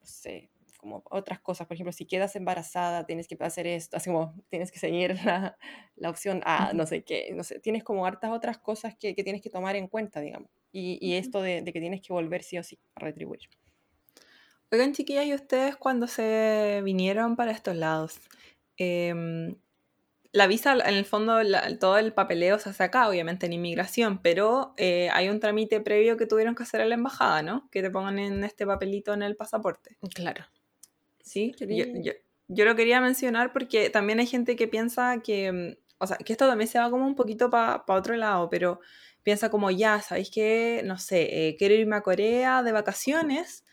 no 0.00 0.06
sé, 0.06 0.50
como 0.78 1.02
otras 1.10 1.40
cosas. 1.40 1.66
Por 1.66 1.76
ejemplo, 1.76 1.92
si 1.92 2.04
quedas 2.04 2.36
embarazada, 2.36 3.06
tienes 3.06 3.28
que 3.28 3.38
hacer 3.40 3.66
esto, 3.66 3.96
así 3.96 4.10
como 4.10 4.34
tienes 4.50 4.70
que 4.70 4.78
seguir 4.78 5.16
la, 5.24 5.56
la 5.94 6.10
opción 6.10 6.42
A, 6.44 6.74
no 6.74 6.84
sé 6.84 7.04
qué, 7.04 7.30
no 7.34 7.42
sé, 7.42 7.58
tienes 7.58 7.82
como 7.82 8.04
hartas 8.04 8.32
otras 8.32 8.58
cosas 8.58 8.94
que, 9.00 9.14
que 9.14 9.24
tienes 9.24 9.40
que 9.40 9.48
tomar 9.48 9.76
en 9.76 9.88
cuenta, 9.88 10.20
digamos. 10.20 10.50
Y, 10.72 10.98
y 11.00 11.14
esto 11.14 11.40
de, 11.40 11.62
de, 11.62 11.72
que 11.72 11.80
tienes 11.80 12.02
que 12.02 12.12
volver 12.12 12.42
sí 12.42 12.58
o 12.58 12.62
sí 12.62 12.78
a 12.96 13.00
retribuir. 13.00 13.48
Oigan, 14.70 14.92
chiquillas, 14.92 15.26
¿y 15.26 15.34
ustedes 15.34 15.76
cuando 15.76 16.06
se 16.06 16.80
vinieron 16.84 17.36
para 17.36 17.52
estos 17.52 17.76
lados? 17.76 18.20
Eh, 18.78 19.54
la 20.36 20.46
visa, 20.46 20.74
en 20.74 20.94
el 20.94 21.06
fondo, 21.06 21.42
la, 21.42 21.78
todo 21.78 21.96
el 21.96 22.12
papeleo 22.12 22.58
se 22.58 22.68
hace 22.68 22.82
acá, 22.82 23.08
obviamente 23.08 23.46
en 23.46 23.54
inmigración, 23.54 24.20
pero 24.20 24.74
eh, 24.76 25.08
hay 25.14 25.30
un 25.30 25.40
trámite 25.40 25.80
previo 25.80 26.18
que 26.18 26.26
tuvieron 26.26 26.54
que 26.54 26.62
hacer 26.62 26.82
en 26.82 26.90
la 26.90 26.94
embajada, 26.96 27.40
¿no? 27.42 27.70
Que 27.70 27.80
te 27.80 27.90
pongan 27.90 28.18
en 28.18 28.44
este 28.44 28.66
papelito 28.66 29.14
en 29.14 29.22
el 29.22 29.34
pasaporte. 29.34 29.96
Claro. 30.14 30.44
Sí, 31.22 31.54
yo, 31.58 31.66
yo, 31.66 32.12
yo, 32.48 32.64
lo 32.66 32.76
quería 32.76 33.00
mencionar 33.00 33.54
porque 33.54 33.88
también 33.88 34.20
hay 34.20 34.26
gente 34.26 34.56
que 34.56 34.68
piensa 34.68 35.22
que, 35.22 35.52
mm, 35.52 35.76
o 36.00 36.06
sea, 36.06 36.18
que 36.18 36.34
esto 36.34 36.46
también 36.46 36.68
se 36.68 36.78
va 36.78 36.90
como 36.90 37.06
un 37.06 37.14
poquito 37.14 37.48
para 37.48 37.86
pa 37.86 37.94
otro 37.94 38.14
lado, 38.14 38.50
pero 38.50 38.80
piensa 39.22 39.48
como, 39.48 39.70
ya, 39.70 40.02
¿sabéis 40.02 40.30
qué? 40.30 40.82
No 40.84 40.98
sé, 40.98 41.48
eh, 41.48 41.56
quiero 41.56 41.74
irme 41.74 41.96
a 41.96 42.02
Corea 42.02 42.62
de 42.62 42.72
vacaciones 42.72 43.64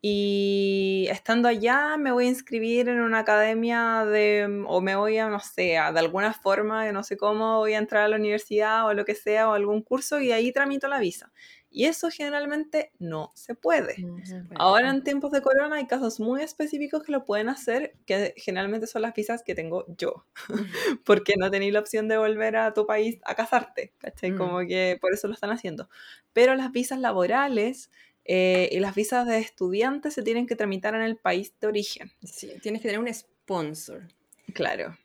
y 0.00 1.08
estando 1.10 1.48
allá 1.48 1.96
me 1.96 2.12
voy 2.12 2.26
a 2.26 2.28
inscribir 2.28 2.88
en 2.88 3.00
una 3.00 3.20
academia 3.20 4.04
de, 4.04 4.46
mm, 4.48 4.66
o 4.68 4.80
me 4.80 4.94
voy 4.94 5.18
a, 5.18 5.28
no 5.28 5.40
sé, 5.40 5.62
de 5.62 5.78
alguna 5.78 6.32
forma, 6.32 6.90
no 6.92 7.02
sé 7.02 7.16
cómo, 7.16 7.58
voy 7.58 7.74
a 7.74 7.78
entrar 7.78 8.04
a 8.04 8.08
la 8.08 8.16
universidad 8.16 8.86
o 8.86 8.94
lo 8.94 9.04
que 9.04 9.16
sea, 9.16 9.48
o 9.48 9.54
algún 9.54 9.82
curso 9.82 10.20
y 10.20 10.30
ahí 10.30 10.52
tramito 10.52 10.86
la 10.86 11.00
visa. 11.00 11.32
Y 11.70 11.84
eso 11.84 12.08
generalmente 12.10 12.92
no 12.98 13.30
se 13.34 13.54
puede. 13.54 13.98
No 13.98 14.24
se 14.24 14.42
puede. 14.42 14.56
Ahora 14.56 14.88
en 14.88 15.02
tiempos 15.02 15.32
de 15.32 15.42
corona 15.42 15.76
hay 15.76 15.86
casos 15.86 16.18
muy 16.18 16.42
específicos 16.42 17.02
que 17.02 17.12
lo 17.12 17.24
pueden 17.26 17.48
hacer, 17.48 17.94
que 18.06 18.32
generalmente 18.36 18.86
son 18.86 19.02
las 19.02 19.12
visas 19.14 19.42
que 19.42 19.54
tengo 19.54 19.84
yo, 19.98 20.24
porque 21.04 21.34
no 21.36 21.50
tenéis 21.50 21.74
la 21.74 21.80
opción 21.80 22.08
de 22.08 22.16
volver 22.16 22.56
a 22.56 22.72
tu 22.72 22.86
país 22.86 23.18
a 23.24 23.34
casarte, 23.34 23.92
¿cachai? 23.98 24.30
Mm. 24.30 24.38
Como 24.38 24.58
que 24.60 24.96
por 25.00 25.12
eso 25.12 25.26
lo 25.26 25.34
están 25.34 25.50
haciendo. 25.50 25.90
Pero 26.32 26.54
las 26.54 26.72
visas 26.72 27.00
laborales 27.00 27.90
eh, 28.30 28.68
y 28.70 28.78
las 28.78 28.94
visas 28.94 29.26
de 29.26 29.38
estudiantes 29.38 30.12
se 30.12 30.22
tienen 30.22 30.46
que 30.46 30.54
tramitar 30.54 30.94
en 30.94 31.00
el 31.00 31.16
país 31.16 31.54
de 31.60 31.66
origen. 31.66 32.12
Sí, 32.22 32.52
tienes 32.62 32.82
que 32.82 32.88
tener 32.88 33.00
un 33.00 33.12
sponsor. 33.12 34.06
Claro. 34.52 34.96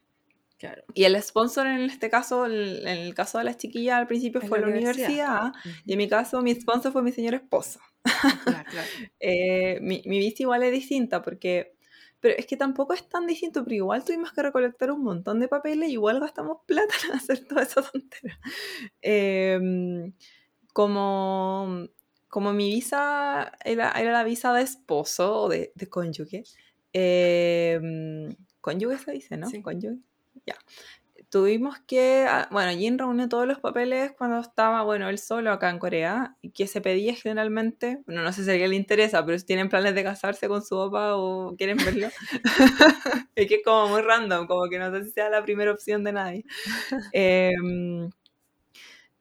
Claro. 0.58 0.84
Y 0.94 1.06
el 1.06 1.22
sponsor 1.22 1.68
en 1.68 1.82
este 1.82 2.10
caso, 2.10 2.46
en 2.46 2.88
el 2.88 3.14
caso 3.16 3.38
de 3.38 3.46
las 3.46 3.58
chiquillas 3.58 3.96
al 3.96 4.08
principio 4.08 4.42
fue 4.42 4.60
la, 4.60 4.68
universidad, 4.68 5.52
y 5.86 5.94
en 5.94 5.98
mi 5.98 6.08
caso 6.08 6.42
mi 6.42 6.54
sponsor 6.54 6.92
fue 6.92 7.02
mi 7.02 7.12
señor 7.12 7.34
esposo. 7.34 7.80
Claro, 8.04 8.40
claro. 8.70 8.88
eh, 9.20 9.80
mi, 9.82 10.02
mi 10.06 10.20
visa 10.20 10.44
igual 10.44 10.64
es 10.64 10.72
distinta 10.72 11.22
porque 11.22 11.76
pero 12.20 12.36
es 12.38 12.46
que 12.46 12.56
tampoco 12.56 12.94
es 12.94 13.08
tan 13.10 13.28
distinto, 13.28 13.66
pero 13.66 13.76
igual 13.76 14.06
tuvimos 14.06 14.32
que 14.32 14.42
recolectar 14.42 14.92
un 14.92 15.04
montón 15.04 15.42
de 15.42 15.50
papeles, 15.50 15.90
igual 15.90 16.22
gastamos 16.22 16.60
plata 16.66 16.94
en 17.06 17.12
hacer 17.18 17.46
toda 17.46 17.64
esa 17.64 17.82
tontera. 17.82 18.40
Eh, 19.02 19.60
como 20.72 21.90
como 22.34 22.52
mi 22.52 22.68
visa 22.68 23.52
era, 23.64 23.92
era, 23.92 24.12
la 24.12 24.24
visa 24.24 24.52
de 24.54 24.64
esposo 24.64 25.42
o 25.44 25.50
de, 25.50 25.72
de 25.76 25.88
cónyuge, 25.88 26.44
eh, 26.92 27.80
cónyuge 28.60 28.98
se 28.98 29.12
dice, 29.12 29.38
¿no? 29.38 29.48
Sí. 29.48 29.62
Cónyuge, 29.62 30.00
ya. 30.44 30.56
Tuvimos 31.30 31.78
que, 31.86 32.26
ah, 32.28 32.48
bueno, 32.50 32.72
Jin 32.72 32.98
reunió 32.98 33.30
todos 33.30 33.46
los 33.46 33.60
papeles 33.60 34.14
cuando 34.18 34.40
estaba, 34.40 34.82
bueno, 34.82 35.10
él 35.10 35.20
solo 35.20 35.52
acá 35.52 35.70
en 35.70 35.78
Corea, 35.78 36.36
y 36.42 36.50
que 36.50 36.66
se 36.66 36.82
pedía 36.82 37.14
generalmente, 37.14 38.02
bueno, 38.08 38.24
no 38.24 38.34
sé 38.34 38.44
si 38.44 38.50
a 38.50 38.54
alguien 38.54 38.72
le 38.72 38.78
interesa, 38.78 39.24
pero 39.24 39.38
si 39.38 39.46
tienen 39.46 39.70
planes 39.70 39.94
de 39.94 40.04
casarse 40.04 40.48
con 40.48 40.64
su 40.64 40.76
papá 40.76 41.16
o 41.16 41.56
quieren 41.56 41.78
verlo, 41.78 42.08
es 43.36 43.48
que 43.48 43.56
es 43.58 43.64
como 43.64 43.90
muy 43.90 44.02
random, 44.02 44.48
como 44.48 44.68
que 44.70 44.80
no 44.80 44.92
sé 44.92 45.04
si 45.04 45.12
sea 45.12 45.30
la 45.30 45.44
primera 45.44 45.72
opción 45.72 46.04
de 46.04 46.14
nadie. 46.14 46.46
Eh, 47.14 47.54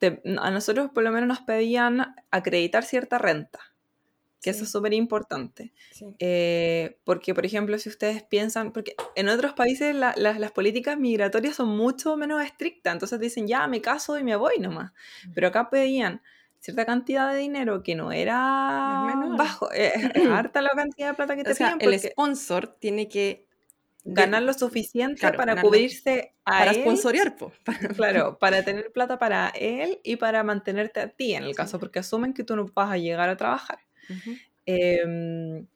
te, 0.02 0.20
a 0.40 0.50
nosotros 0.50 0.90
por 0.92 1.04
lo 1.04 1.12
menos 1.12 1.28
nos 1.28 1.40
pedían 1.42 2.16
acreditar 2.32 2.82
cierta 2.82 3.18
renta, 3.18 3.60
que 4.40 4.52
sí. 4.52 4.56
eso 4.56 4.64
es 4.64 4.72
súper 4.72 4.92
importante. 4.94 5.72
Sí. 5.92 6.06
Eh, 6.18 6.98
porque, 7.04 7.34
por 7.34 7.46
ejemplo, 7.46 7.78
si 7.78 7.88
ustedes 7.88 8.24
piensan, 8.24 8.72
porque 8.72 8.96
en 9.14 9.28
otros 9.28 9.52
países 9.52 9.94
la, 9.94 10.12
la, 10.16 10.36
las 10.40 10.50
políticas 10.50 10.98
migratorias 10.98 11.54
son 11.54 11.68
mucho 11.68 12.16
menos 12.16 12.42
estrictas, 12.42 12.94
entonces 12.94 13.20
dicen, 13.20 13.46
ya, 13.46 13.68
me 13.68 13.80
caso 13.80 14.18
y 14.18 14.24
me 14.24 14.34
voy 14.34 14.58
nomás. 14.58 14.90
Pero 15.34 15.46
acá 15.46 15.70
pedían 15.70 16.20
cierta 16.58 16.84
cantidad 16.84 17.32
de 17.32 17.38
dinero 17.38 17.84
que 17.84 17.94
no 17.94 18.10
era 18.10 19.14
bajo, 19.38 19.72
eh, 19.72 19.92
es 20.14 20.26
harta 20.26 20.62
la 20.62 20.70
cantidad 20.70 21.10
de 21.10 21.14
plata 21.14 21.36
que 21.36 21.44
te 21.44 21.52
o 21.52 21.54
sea, 21.54 21.76
piden. 21.78 21.92
El 21.92 22.00
sponsor 22.00 22.66
tiene 22.66 23.08
que 23.08 23.46
ganar 24.04 24.42
lo 24.42 24.52
suficiente 24.52 25.20
claro, 25.20 25.36
para 25.36 25.60
cubrirse 25.60 26.34
a 26.44 26.58
para 26.58 26.70
él, 26.72 26.80
sponsorear 26.82 27.36
po. 27.36 27.52
claro 27.96 28.38
para 28.38 28.64
tener 28.64 28.90
plata 28.92 29.18
para 29.18 29.48
él 29.50 30.00
y 30.02 30.16
para 30.16 30.42
mantenerte 30.42 31.00
a 31.00 31.08
ti 31.08 31.34
en 31.34 31.44
el 31.44 31.54
caso 31.54 31.78
porque 31.78 32.00
asumen 32.00 32.34
que 32.34 32.44
tú 32.44 32.56
no 32.56 32.66
vas 32.74 32.90
a 32.90 32.98
llegar 32.98 33.28
a 33.28 33.36
trabajar 33.36 33.78
uh 34.10 34.12
-huh. 34.12 34.40
eh, 34.66 35.66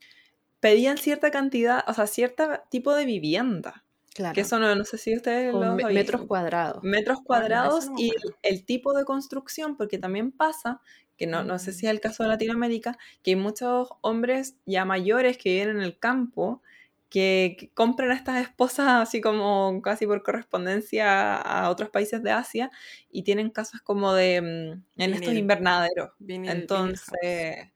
pedían 0.58 0.98
cierta 0.98 1.30
cantidad 1.30 1.84
o 1.86 1.94
sea 1.94 2.06
cierto 2.06 2.48
tipo 2.70 2.94
de 2.94 3.04
vivienda 3.04 3.84
Claro. 4.16 4.32
Que 4.32 4.40
eso 4.40 4.58
no, 4.58 4.74
no, 4.74 4.84
sé 4.86 4.96
si 4.96 5.14
ustedes 5.14 5.52
lo 5.52 5.74
metros 5.74 6.24
cuadrados. 6.24 6.82
Metros 6.82 7.18
cuadrados 7.22 7.90
no, 7.90 7.96
y 7.98 8.08
el, 8.08 8.34
el, 8.40 8.64
tipo 8.64 8.94
de 8.94 9.04
construcción, 9.04 9.76
porque 9.76 9.98
también 9.98 10.32
pasa, 10.32 10.80
que 11.18 11.26
no, 11.26 11.44
no 11.44 11.58
sé 11.58 11.74
si 11.74 11.84
es 11.84 11.92
el 11.92 12.00
caso 12.00 12.22
de 12.22 12.30
Latinoamérica, 12.30 12.96
que 13.22 13.32
hay 13.32 13.36
muchos 13.36 13.90
hombres 14.00 14.56
ya 14.64 14.86
mayores 14.86 15.36
que 15.36 15.50
viven 15.50 15.76
en 15.76 15.82
el 15.82 15.98
campo 15.98 16.62
que, 17.08 17.56
que, 17.58 17.70
compran 17.70 18.10
a 18.10 18.14
estas 18.14 18.40
esposas 18.40 18.88
así 18.88 19.20
como 19.20 19.80
casi 19.82 20.06
por 20.06 20.22
correspondencia 20.22 21.36
a 21.36 21.70
otros 21.70 21.90
países 21.90 22.22
de 22.22 22.30
Asia 22.32 22.70
y 23.10 23.22
tienen 23.22 23.50
casas 23.50 23.80
como 23.80 24.12
de 24.12 24.40
mm, 24.42 25.00
en 25.02 25.14
estos 25.14 25.34
invernaderos. 25.34 26.10
Viene, 26.18 26.50
Entonces, 26.50 27.68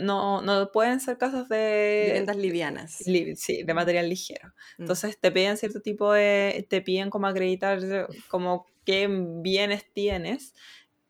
no, 0.00 0.40
no 0.42 0.70
pueden 0.72 1.00
ser 1.00 1.18
casas 1.18 1.48
de 1.48 2.04
viviendas 2.06 2.36
livianas. 2.36 3.06
Li, 3.06 3.36
sí, 3.36 3.62
de 3.62 3.74
material 3.74 4.08
ligero. 4.08 4.48
Mm. 4.78 4.82
Entonces 4.82 5.18
te 5.18 5.30
piden 5.30 5.56
cierto 5.56 5.80
tipo 5.80 6.12
de, 6.12 6.66
te 6.68 6.80
piden 6.80 7.10
como 7.10 7.26
acreditar 7.26 7.80
como 8.28 8.66
qué 8.84 9.08
bienes 9.10 9.84
tienes. 9.92 10.54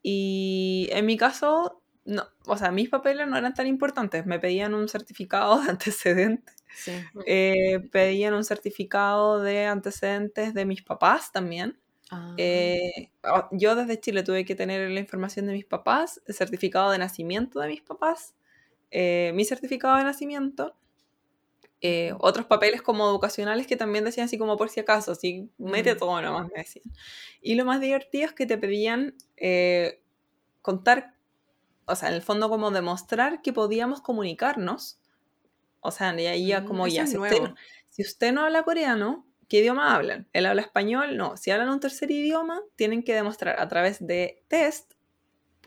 Y 0.01 0.89
en 0.91 1.05
mi 1.05 1.17
caso, 1.17 1.81
no, 2.05 2.27
o 2.45 2.57
sea, 2.57 2.71
mis 2.71 2.89
papeles 2.89 3.27
no 3.27 3.37
eran 3.37 3.53
tan 3.53 3.67
importantes. 3.67 4.25
Me 4.25 4.39
pedían 4.39 4.73
un 4.73 4.87
certificado 4.87 5.59
de 5.63 5.69
antecedentes 5.69 6.55
Sí. 6.75 6.91
Eh, 7.25 7.79
pedían 7.91 8.33
un 8.33 8.43
certificado 8.43 9.41
de 9.41 9.65
antecedentes 9.65 10.53
de 10.53 10.65
mis 10.65 10.83
papás 10.83 11.31
también. 11.31 11.79
Ah. 12.11 12.35
Eh, 12.37 13.09
yo 13.51 13.75
desde 13.75 13.99
Chile 13.99 14.23
tuve 14.23 14.45
que 14.45 14.55
tener 14.55 14.91
la 14.91 14.99
información 14.99 15.47
de 15.47 15.53
mis 15.53 15.65
papás, 15.65 16.21
el 16.27 16.35
certificado 16.35 16.91
de 16.91 16.99
nacimiento 16.99 17.59
de 17.59 17.67
mis 17.67 17.81
papás, 17.81 18.35
eh, 18.91 19.31
mi 19.33 19.43
certificado 19.45 19.97
de 19.97 20.03
nacimiento, 20.03 20.75
eh, 21.81 22.13
otros 22.19 22.45
papeles 22.45 22.81
como 22.81 23.07
educacionales 23.07 23.67
que 23.67 23.75
también 23.75 24.05
decían 24.05 24.25
así 24.25 24.37
como 24.37 24.57
por 24.57 24.69
si 24.69 24.79
acaso, 24.79 25.11
así 25.11 25.51
mete 25.57 25.93
mm. 25.93 25.97
todo 25.97 26.21
nomás 26.21 26.47
me 26.47 26.59
decían. 26.61 26.85
Y 27.41 27.55
lo 27.55 27.65
más 27.65 27.81
divertido 27.81 28.25
es 28.25 28.33
que 28.33 28.45
te 28.45 28.57
pedían 28.57 29.15
eh, 29.37 30.01
contar, 30.61 31.15
o 31.85 31.95
sea, 31.95 32.09
en 32.09 32.15
el 32.15 32.21
fondo 32.21 32.49
como 32.49 32.71
demostrar 32.71 33.41
que 33.41 33.53
podíamos 33.53 34.01
comunicarnos 34.01 34.99
o 35.85 35.91
sea, 35.91 36.19
y 36.19 36.25
ahí 36.25 36.47
ya 36.47 36.61
mm, 36.61 36.65
como 36.65 36.87
ya, 36.87 37.07
si 37.07 37.17
usted, 37.17 37.41
no, 37.41 37.55
si 37.89 38.01
usted, 38.01 38.33
no, 38.33 38.45
habla 38.45 38.63
coreano, 38.63 39.27
¿qué 39.47 39.59
idioma 39.59 39.95
hablan? 39.95 40.27
¿Él 40.33 40.45
habla 40.45 40.61
español? 40.61 41.17
No. 41.17 41.37
Si 41.37 41.51
hablan 41.51 41.69
un 41.69 41.79
tercer 41.79 42.11
idioma, 42.11 42.61
tienen 42.75 43.03
que 43.03 43.13
demostrar 43.13 43.59
a 43.59 43.67
través 43.67 44.05
de 44.05 44.43
test, 44.47 44.93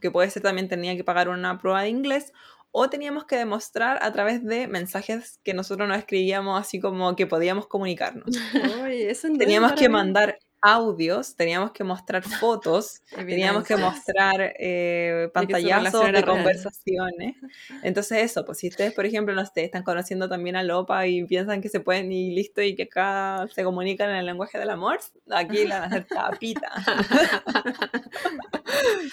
que 0.00 0.10
puede 0.10 0.30
ser 0.30 0.42
también 0.42 0.68
tenía 0.68 0.96
que 0.96 1.04
pagar 1.04 1.28
una 1.28 1.58
prueba 1.58 1.82
de 1.82 1.88
inglés, 1.88 2.32
o 2.70 2.90
teníamos 2.90 3.24
que 3.24 3.36
demostrar 3.36 3.98
a 4.02 4.12
través 4.12 4.44
de 4.44 4.68
mensajes 4.68 5.40
que 5.42 5.54
nosotros 5.54 5.88
nos 5.88 5.98
escribíamos 5.98 6.60
así 6.60 6.80
como 6.80 7.16
que 7.16 7.26
podíamos 7.26 7.66
comunicarnos. 7.66 8.28
Oye, 8.82 9.10
eso 9.10 9.28
teníamos 9.38 9.72
que 9.72 9.88
mandar 9.88 10.38
audios, 10.60 11.36
teníamos 11.36 11.72
que 11.72 11.84
mostrar 11.84 12.22
fotos, 12.40 13.02
teníamos 13.14 13.64
que 13.64 13.76
mostrar 13.76 14.54
eh, 14.58 15.30
pantallazos 15.32 16.12
de 16.12 16.22
conversaciones. 16.22 17.36
Entonces 17.82 18.18
eso, 18.22 18.44
pues 18.44 18.58
si 18.58 18.68
ustedes, 18.68 18.92
por 18.92 19.06
ejemplo, 19.06 19.34
no 19.34 19.44
sé, 19.46 19.64
están 19.64 19.82
conociendo 19.82 20.28
también 20.28 20.56
a 20.56 20.62
Lopa 20.62 21.06
y 21.06 21.24
piensan 21.24 21.60
que 21.60 21.68
se 21.68 21.80
pueden 21.80 22.10
y 22.12 22.34
listo 22.34 22.62
y 22.62 22.74
que 22.74 22.84
acá 22.84 23.46
se 23.54 23.64
comunican 23.64 24.10
en 24.10 24.16
el 24.16 24.26
lenguaje 24.26 24.58
del 24.58 24.70
amor, 24.70 24.98
aquí 25.30 25.64
la 25.66 25.80
van 25.80 25.92
a 25.92 25.96
hacer 25.96 26.06
tapita. 26.08 26.72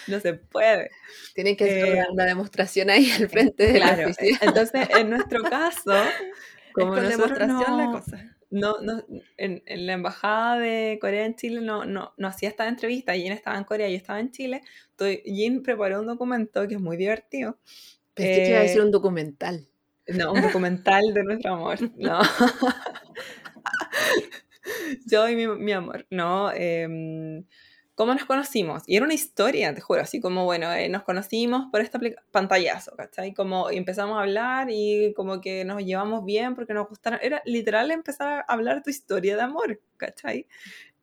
no 0.08 0.20
se 0.20 0.34
puede. 0.34 0.92
Tienen 1.34 1.56
que 1.56 1.66
hacer 1.66 1.96
eh, 1.98 2.06
una 2.12 2.26
demostración 2.26 2.90
ahí 2.90 3.12
al 3.12 3.30
frente 3.30 3.72
de 3.72 3.80
la 3.80 3.92
oficina. 3.94 4.40
Entonces, 4.42 4.88
en 4.98 5.10
nuestro 5.10 5.44
caso, 5.44 5.94
como 6.74 6.98
es 6.98 7.10
demostración 7.10 7.78
la 7.78 7.86
cosa 7.92 8.36
no, 8.56 8.80
no, 8.82 9.04
en, 9.38 9.62
la 9.68 9.94
embajada 9.94 10.58
de 10.58 10.98
Corea 11.02 11.26
en 11.26 11.36
Chile 11.36 11.60
no, 11.60 11.84
no, 11.84 12.14
no 12.16 12.28
hacía 12.28 12.48
esta 12.48 12.68
entrevista, 12.68 13.14
Jin 13.14 13.34
estaba 13.34 13.58
en 13.58 13.66
Corea, 13.66 13.90
yo 13.90 13.98
estaba 13.98 14.22
en 14.22 14.32
Chile, 14.32 14.62
entonces 14.92 15.22
Jin 15.26 15.62
preparó 15.62 16.00
un 16.00 16.08
documento 16.08 16.66
que 16.68 16.76
es 16.76 16.82
muy 16.82 16.96
divertido. 16.96 17.58
Pensé 18.14 18.44
que 18.44 18.50
iba 18.50 18.60
a 18.60 18.64
decir 18.64 18.82
un 18.82 18.92
documental. 18.92 19.68
No, 20.08 20.32
un 20.32 20.42
documental 20.42 21.14
de 21.14 21.24
nuestro 21.24 21.56
amor, 21.56 21.80
no. 21.98 22.22
yo 25.06 25.28
y 25.28 25.36
mi, 25.36 25.48
mi 25.48 25.74
amor, 25.74 26.08
no. 26.10 26.52
Eh, 26.54 27.44
cómo 27.96 28.14
nos 28.14 28.26
conocimos. 28.26 28.84
Y 28.86 28.98
era 28.98 29.06
una 29.06 29.14
historia, 29.14 29.74
te 29.74 29.82
juro, 29.82 30.02
así 30.02 30.20
como, 30.20 30.44
bueno, 30.46 30.72
eh, 30.74 30.90
nos 30.90 31.04
conocimos 31.04 31.68
por 31.72 31.82
esta 31.82 32.00
pantallazo, 32.32 32.96
¿cachai? 32.96 33.34
Como 33.34 33.70
empezamos 33.70 34.18
a 34.18 34.22
hablar 34.22 34.68
y 34.70 35.14
como 35.16 35.42
que 35.42 35.66
nos 35.66 35.84
llevamos 35.84 36.26
bien 36.26 36.56
porque 36.56 36.74
nos 36.74 36.88
gustaron. 36.88 37.20
Era 37.24 37.42
literal 37.46 37.92
empezar 37.92 38.46
a 38.48 38.54
hablar 38.54 38.84
tu 38.84 38.90
historia 38.90 39.36
de 39.36 39.42
amor, 39.42 39.82
¿cachai? 39.98 40.48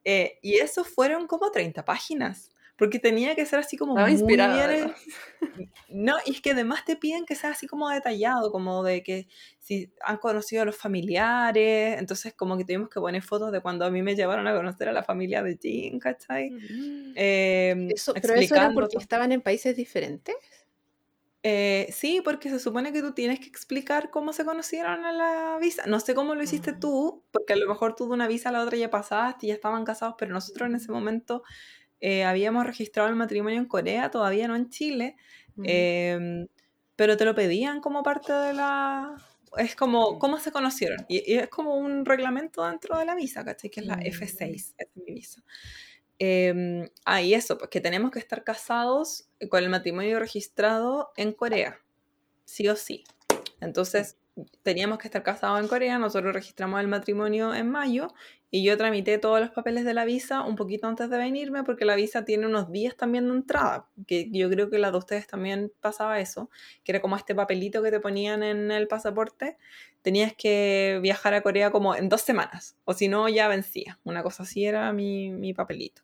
Eh, 0.04 0.38
y 0.42 0.56
eso 0.56 0.84
fueron 0.84 1.26
como 1.26 1.50
30 1.50 1.84
páginas 1.84 2.50
porque 2.82 2.98
tenía 2.98 3.36
que 3.36 3.46
ser 3.46 3.60
así 3.60 3.76
como 3.76 3.94
muy 3.94 4.16
bien. 4.16 4.92
No, 5.88 6.16
y 6.26 6.32
es 6.32 6.40
que 6.40 6.50
además 6.50 6.84
te 6.84 6.96
piden 6.96 7.26
que 7.26 7.36
sea 7.36 7.50
así 7.50 7.68
como 7.68 7.88
detallado, 7.88 8.50
como 8.50 8.82
de 8.82 9.04
que 9.04 9.28
si 9.60 9.92
han 10.00 10.16
conocido 10.16 10.62
a 10.62 10.64
los 10.64 10.76
familiares, 10.76 11.96
entonces 12.00 12.34
como 12.34 12.56
que 12.56 12.64
tuvimos 12.64 12.88
que 12.88 12.98
poner 12.98 13.22
fotos 13.22 13.52
de 13.52 13.60
cuando 13.60 13.84
a 13.84 13.90
mí 13.90 14.02
me 14.02 14.16
llevaron 14.16 14.48
a 14.48 14.54
conocer 14.54 14.88
a 14.88 14.92
la 14.92 15.04
familia 15.04 15.44
de 15.44 15.56
Jean, 15.62 16.00
¿cachai? 16.00 16.50
Em, 17.14 17.88
eso, 17.90 18.14
¿Pero 18.14 18.34
eso 18.34 18.56
era 18.56 18.72
porque 18.72 18.96
estaban 18.98 19.30
en 19.30 19.42
países 19.42 19.76
diferentes? 19.76 20.34
Eh, 21.44 21.88
sí, 21.92 22.20
porque 22.24 22.48
se 22.50 22.58
supone 22.58 22.92
que 22.92 23.00
tú 23.00 23.12
tienes 23.12 23.38
que 23.40 23.46
explicar 23.46 24.10
cómo 24.10 24.32
se 24.32 24.44
conocieron 24.44 25.04
a 25.04 25.12
la 25.12 25.58
visa. 25.60 25.84
No 25.86 26.00
sé 26.00 26.14
cómo 26.14 26.34
lo 26.34 26.42
hiciste 26.42 26.72
mm. 26.72 26.80
tú, 26.80 27.24
porque 27.32 27.52
a 27.52 27.56
lo 27.56 27.68
mejor 27.68 27.94
tú 27.94 28.06
de 28.06 28.12
una 28.12 28.28
visa 28.28 28.48
a 28.48 28.52
la 28.52 28.62
otra 28.62 28.76
ya 28.76 28.90
pasaste 28.90 29.46
y 29.46 29.48
ya 29.48 29.54
estaban 29.54 29.84
casados, 29.84 30.14
pero 30.18 30.32
nosotros 30.32 30.68
en 30.68 30.76
ese 30.76 30.90
momento 30.92 31.42
eh, 32.04 32.24
habíamos 32.24 32.66
registrado 32.66 33.08
el 33.08 33.14
matrimonio 33.14 33.60
en 33.60 33.66
Corea, 33.66 34.10
todavía 34.10 34.48
no 34.48 34.56
en 34.56 34.68
Chile, 34.70 35.14
em, 35.62 36.48
pero 36.96 37.16
te 37.16 37.24
lo 37.24 37.32
pedían 37.32 37.80
como 37.80 38.02
parte 38.02 38.32
de 38.32 38.52
la... 38.54 39.14
Es 39.56 39.76
como, 39.76 40.18
¿cómo 40.18 40.40
se 40.40 40.50
conocieron? 40.50 41.06
Y, 41.08 41.34
es 41.34 41.48
como 41.48 41.76
un 41.76 42.04
reglamento 42.04 42.66
dentro 42.66 42.98
de 42.98 43.04
la 43.04 43.14
visa, 43.14 43.44
¿cachai? 43.44 43.70
Que 43.70 43.80
es 43.80 43.86
la 43.86 43.98
F6, 44.00 44.40
mm. 44.50 44.74
es 44.78 44.88
mi 44.96 45.14
visa. 45.14 45.44
Eh, 46.18 46.90
ah, 47.04 47.22
y 47.22 47.34
eso, 47.34 47.56
pues 47.56 47.70
que 47.70 47.80
tenemos 47.80 48.10
que 48.10 48.18
estar 48.18 48.42
casados 48.42 49.28
con 49.48 49.62
el 49.62 49.70
matrimonio 49.70 50.18
registrado 50.18 51.12
en 51.16 51.32
Corea, 51.32 51.78
sí 52.44 52.68
o 52.68 52.74
sí. 52.74 53.04
Entonces, 53.60 54.16
teníamos 54.62 54.98
que 54.98 55.08
estar 55.08 55.22
casados 55.22 55.60
en 55.60 55.68
Corea, 55.68 55.98
nosotros 55.98 56.32
registramos 56.32 56.80
el 56.80 56.88
matrimonio 56.88 57.54
en 57.54 57.68
mayo 57.68 58.08
y 58.50 58.64
yo 58.64 58.76
tramité 58.76 59.18
todos 59.18 59.40
los 59.40 59.50
papeles 59.50 59.84
de 59.84 59.94
la 59.94 60.04
visa 60.04 60.42
un 60.42 60.56
poquito 60.56 60.86
antes 60.86 61.10
de 61.10 61.18
venirme 61.18 61.64
porque 61.64 61.84
la 61.84 61.94
visa 61.94 62.24
tiene 62.24 62.46
unos 62.46 62.70
días 62.70 62.96
también 62.96 63.28
de 63.28 63.34
entrada, 63.34 63.88
que 64.06 64.30
yo 64.30 64.48
creo 64.48 64.70
que 64.70 64.78
la 64.78 64.90
de 64.90 64.98
ustedes 64.98 65.26
también 65.26 65.72
pasaba 65.80 66.20
eso, 66.20 66.50
que 66.84 66.92
era 66.92 67.00
como 67.00 67.16
este 67.16 67.34
papelito 67.34 67.82
que 67.82 67.90
te 67.90 68.00
ponían 68.00 68.42
en 68.42 68.70
el 68.70 68.88
pasaporte, 68.88 69.58
tenías 70.02 70.34
que 70.34 70.98
viajar 71.02 71.34
a 71.34 71.42
Corea 71.42 71.70
como 71.70 71.94
en 71.94 72.08
dos 72.08 72.22
semanas, 72.22 72.76
o 72.84 72.94
si 72.94 73.08
no 73.08 73.28
ya 73.28 73.48
vencía, 73.48 73.98
una 74.04 74.22
cosa 74.22 74.44
así 74.44 74.64
era 74.64 74.92
mi, 74.92 75.30
mi 75.30 75.52
papelito. 75.52 76.02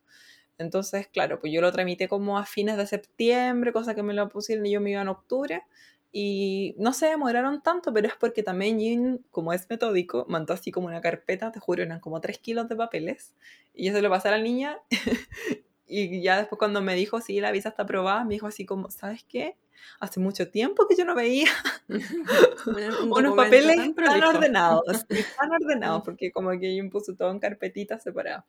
Entonces, 0.59 1.07
claro, 1.07 1.39
pues 1.41 1.53
yo 1.53 1.61
lo 1.61 1.71
tramité 1.71 2.09
como 2.09 2.37
a 2.37 2.45
fines 2.45 2.77
de 2.77 2.87
septiembre, 2.87 3.73
cosa 3.73 3.95
que 3.95 4.03
me 4.03 4.13
lo 4.13 4.29
pusieron 4.29 4.67
y 4.67 4.73
yo 4.73 4.81
me 4.81 4.91
iba 4.91 5.01
en 5.01 5.09
octubre. 5.09 5.63
Y 6.11 6.75
no 6.79 6.93
se 6.95 7.07
demoraron 7.07 7.63
tanto, 7.63 7.93
pero 7.93 8.09
es 8.09 8.15
porque 8.15 8.43
también 8.43 8.79
Jin, 8.79 9.27
como 9.31 9.53
es 9.53 9.69
metódico, 9.69 10.25
mandó 10.29 10.55
así 10.55 10.73
como 10.73 10.87
una 10.87 11.03
carpeta, 11.03 11.53
te 11.53 11.61
juro, 11.61 11.83
eran 11.83 12.01
como 12.01 12.21
tres 12.21 12.39
kilos 12.39 12.69
de 12.69 12.77
papeles. 12.77 13.35
Y 13.75 13.87
yo 13.87 13.93
se 13.93 14.01
lo 14.01 14.09
pasé 14.09 14.29
a 14.29 14.33
la 14.33 14.39
niña. 14.39 14.79
y 15.87 16.23
ya 16.23 16.39
después 16.39 16.59
cuando 16.59 16.81
me 16.81 16.95
dijo, 16.95 17.21
sí, 17.21 17.41
la 17.41 17.53
visa 17.53 17.71
está 17.71 17.83
aprobada, 17.83 18.25
me 18.25 18.35
dijo 18.35 18.47
así 18.47 18.65
como, 18.65 18.91
¿sabes 18.91 19.25
qué? 19.29 19.57
Hace 20.01 20.19
mucho 20.19 20.51
tiempo 20.51 20.87
que 20.89 20.97
yo 20.97 21.05
no 21.05 21.15
veía 21.15 21.51
unos 23.11 23.37
papeles 23.37 23.95
tan, 23.95 24.23
ordenados, 24.23 25.07
tan 25.07 25.53
ordenados, 25.53 26.03
porque 26.05 26.33
como 26.33 26.51
que 26.53 26.71
Jin 26.71 26.91
puso 26.91 27.15
todo 27.15 27.31
en 27.31 27.39
carpetitas 27.39 28.03
separadas. 28.03 28.45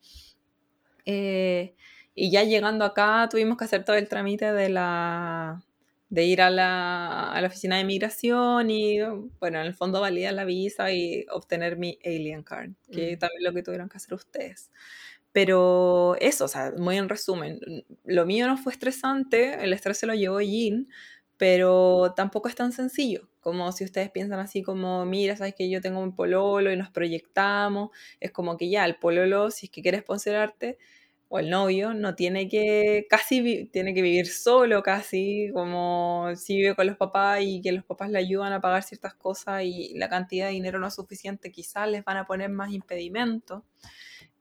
Eh, 1.04 1.74
y 2.14 2.30
ya 2.30 2.42
llegando 2.42 2.84
acá 2.84 3.28
tuvimos 3.30 3.56
que 3.58 3.64
hacer 3.64 3.84
todo 3.84 3.96
el 3.96 4.08
trámite 4.08 4.52
de 4.52 4.68
la, 4.68 5.62
de 6.10 6.24
ir 6.24 6.42
a 6.42 6.50
la, 6.50 7.30
a 7.32 7.40
la, 7.40 7.46
oficina 7.46 7.76
de 7.78 7.84
migración 7.84 8.68
y, 8.68 8.98
bueno, 9.38 9.60
en 9.60 9.66
el 9.66 9.74
fondo 9.74 10.00
validar 10.00 10.34
la 10.34 10.44
visa 10.44 10.92
y 10.92 11.24
obtener 11.30 11.78
mi 11.78 11.98
alien 12.04 12.42
card, 12.42 12.72
que 12.92 13.14
mm. 13.14 13.18
también 13.18 13.44
lo 13.44 13.52
que 13.52 13.62
tuvieron 13.62 13.88
que 13.88 13.96
hacer 13.96 14.14
ustedes. 14.14 14.70
Pero 15.32 16.16
eso, 16.20 16.46
o 16.46 16.48
sea, 16.48 16.72
muy 16.76 16.96
en 16.96 17.08
resumen, 17.08 17.60
lo 18.04 18.26
mío 18.26 18.48
no 18.48 18.56
fue 18.56 18.72
estresante, 18.72 19.62
el 19.62 19.72
estrés 19.72 19.98
se 19.98 20.06
lo 20.06 20.14
llevó 20.14 20.40
Jean, 20.40 20.88
pero 21.36 22.12
tampoco 22.16 22.48
es 22.48 22.56
tan 22.56 22.72
sencillo, 22.72 23.28
como 23.38 23.70
si 23.70 23.84
ustedes 23.84 24.10
piensan 24.10 24.40
así 24.40 24.62
como, 24.62 25.06
mira, 25.06 25.36
sabes 25.36 25.54
que 25.54 25.70
yo 25.70 25.80
tengo 25.80 26.00
un 26.00 26.16
pololo 26.16 26.72
y 26.72 26.76
nos 26.76 26.90
proyectamos, 26.90 27.90
es 28.18 28.32
como 28.32 28.56
que 28.56 28.68
ya, 28.68 28.84
el 28.84 28.96
pololo, 28.96 29.52
si 29.52 29.66
es 29.66 29.72
que 29.72 29.80
quieres 29.80 30.00
sponsorarte, 30.00 30.76
o 31.32 31.38
el 31.38 31.48
novio 31.48 31.94
no 31.94 32.16
tiene 32.16 32.48
que, 32.48 33.06
casi 33.08 33.66
tiene 33.66 33.94
que 33.94 34.02
vivir 34.02 34.26
solo, 34.26 34.82
casi, 34.82 35.48
como 35.54 36.32
si 36.34 36.56
vive 36.56 36.74
con 36.74 36.88
los 36.88 36.96
papás 36.96 37.38
y 37.42 37.60
que 37.62 37.70
los 37.70 37.84
papás 37.84 38.10
le 38.10 38.18
ayudan 38.18 38.52
a 38.52 38.60
pagar 38.60 38.82
ciertas 38.82 39.14
cosas 39.14 39.62
y 39.62 39.94
la 39.96 40.08
cantidad 40.08 40.48
de 40.48 40.54
dinero 40.54 40.80
no 40.80 40.88
es 40.88 40.94
suficiente, 40.94 41.52
quizás 41.52 41.88
les 41.88 42.04
van 42.04 42.16
a 42.16 42.26
poner 42.26 42.50
más 42.50 42.72
impedimentos. 42.72 43.62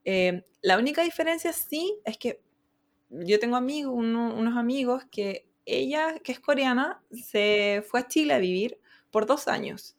Eh, 0.03 0.43
la 0.63 0.79
única 0.79 1.03
diferencia 1.03 1.53
sí 1.53 1.95
es 2.05 2.17
que 2.17 2.41
yo 3.11 3.39
tengo 3.39 3.55
amigos, 3.55 3.93
unos 3.95 4.57
amigos 4.57 5.03
que 5.11 5.45
ella, 5.67 6.15
que 6.23 6.31
es 6.31 6.39
coreana, 6.39 7.03
se 7.11 7.83
fue 7.87 7.99
a 7.99 8.07
Chile 8.07 8.33
a 8.33 8.39
vivir 8.39 8.79
por 9.11 9.27
dos 9.27 9.47
años 9.47 9.95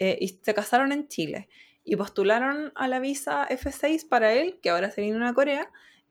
eh, 0.00 0.18
y 0.20 0.40
se 0.42 0.52
casaron 0.52 0.90
en 0.90 1.06
Chile 1.06 1.48
y 1.84 1.94
postularon 1.94 2.72
a 2.74 2.88
la 2.88 2.98
visa 2.98 3.46
F6 3.48 4.08
para 4.08 4.32
él, 4.32 4.58
que 4.60 4.70
ahora 4.70 4.90
se 4.90 5.00
vino 5.00 5.24
a 5.28 5.32
Corea, 5.32 5.70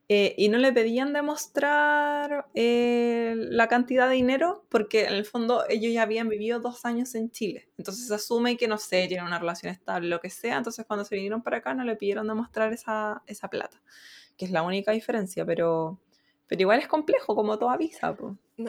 eh, 0.10 0.36
y 0.38 0.50
no 0.50 0.58
le 0.58 0.74
pedían 0.74 1.14
demostrar 1.14 2.48
eh, 2.54 3.36
la 3.38 3.68
cantidad 3.68 4.10
de 4.10 4.16
dinero 4.16 4.66
porque 4.70 5.06
en 5.06 5.14
el 5.14 5.26
fondo 5.26 5.64
ellos 5.70 5.94
ya 5.94 6.04
habían 6.04 6.28
vivido 6.28 6.60
dos 6.60 6.84
años 6.86 7.16
en 7.16 7.32
Chile. 7.32 7.70
Entonces 7.78 8.08
se 8.08 8.16
asume 8.16 8.58
que, 8.58 8.68
no 8.68 8.78
sé, 8.78 9.08
tienen 9.08 9.26
una 9.26 9.40
relación 9.40 9.72
estable, 9.72 10.10
lo 10.10 10.20
que 10.20 10.30
sea. 10.30 10.58
Entonces 10.58 10.86
cuando 10.86 11.06
se 11.06 11.16
vinieron 11.16 11.42
para 11.42 11.58
acá 11.58 11.74
no 11.74 11.84
le 11.86 11.96
pidieron 11.96 12.28
demostrar 12.28 12.74
esa, 12.74 13.24
esa 13.28 13.50
plata, 13.50 13.82
que 14.38 14.46
es 14.46 14.52
la 14.52 14.62
única 14.64 14.92
diferencia, 14.92 15.46
pero 15.46 16.00
pero 16.54 16.62
igual 16.62 16.78
es 16.78 16.88
complejo, 16.88 17.36
como 17.36 17.58
toda 17.58 17.76
visa. 17.78 18.16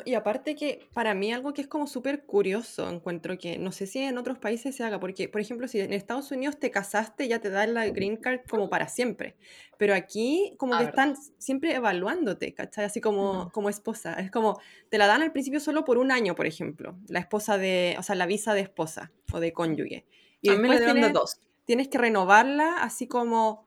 y 0.06 0.14
aparte 0.14 0.56
que 0.56 0.88
para 0.94 1.12
mí 1.12 1.34
algo 1.34 1.52
que 1.52 1.60
es 1.60 1.68
como 1.68 1.86
súper 1.86 2.24
curioso, 2.24 2.88
encuentro 2.88 3.36
que 3.36 3.58
no 3.58 3.72
sé 3.72 3.86
si 3.86 3.98
en 3.98 4.16
otros 4.16 4.38
países 4.38 4.74
se 4.74 4.84
haga, 4.84 4.98
porque 4.98 5.28
por 5.28 5.42
ejemplo 5.42 5.68
si 5.68 5.80
en 5.80 5.92
Estados 5.92 6.30
Unidos 6.30 6.58
te 6.58 6.70
casaste 6.70 7.28
ya 7.28 7.40
te 7.40 7.50
dan 7.50 7.74
la 7.74 7.86
green 7.90 8.16
card 8.16 8.40
como 8.48 8.70
para 8.70 8.88
siempre, 8.88 9.36
pero 9.76 9.94
aquí 9.94 10.54
como 10.56 10.78
que 10.78 10.84
están 10.84 11.14
siempre 11.36 11.74
evaluándote, 11.74 12.54
¿cachai? 12.54 12.86
Así 12.86 13.02
como, 13.02 13.50
como 13.52 13.68
esposa, 13.68 14.14
es 14.14 14.30
como 14.30 14.58
te 14.88 14.96
la 14.96 15.06
dan 15.06 15.20
al 15.20 15.32
principio 15.32 15.60
solo 15.60 15.84
por 15.84 15.98
un 15.98 16.10
año, 16.10 16.34
por 16.34 16.46
ejemplo, 16.46 16.96
la 17.08 17.18
esposa 17.18 17.58
de, 17.58 17.96
o 17.98 18.02
sea, 18.02 18.14
la 18.14 18.24
visa 18.24 18.54
de 18.54 18.62
esposa 18.62 19.12
o 19.30 19.40
de 19.40 19.52
cónyuge. 19.52 20.06
Y 20.40 20.48
a 20.48 20.56
mí 20.56 20.70
me 20.70 20.80
dan 20.80 21.02
de 21.02 21.10
dos. 21.10 21.38
Tienes 21.66 21.88
que 21.88 21.98
renovarla 21.98 22.82
así 22.82 23.06
como 23.06 23.63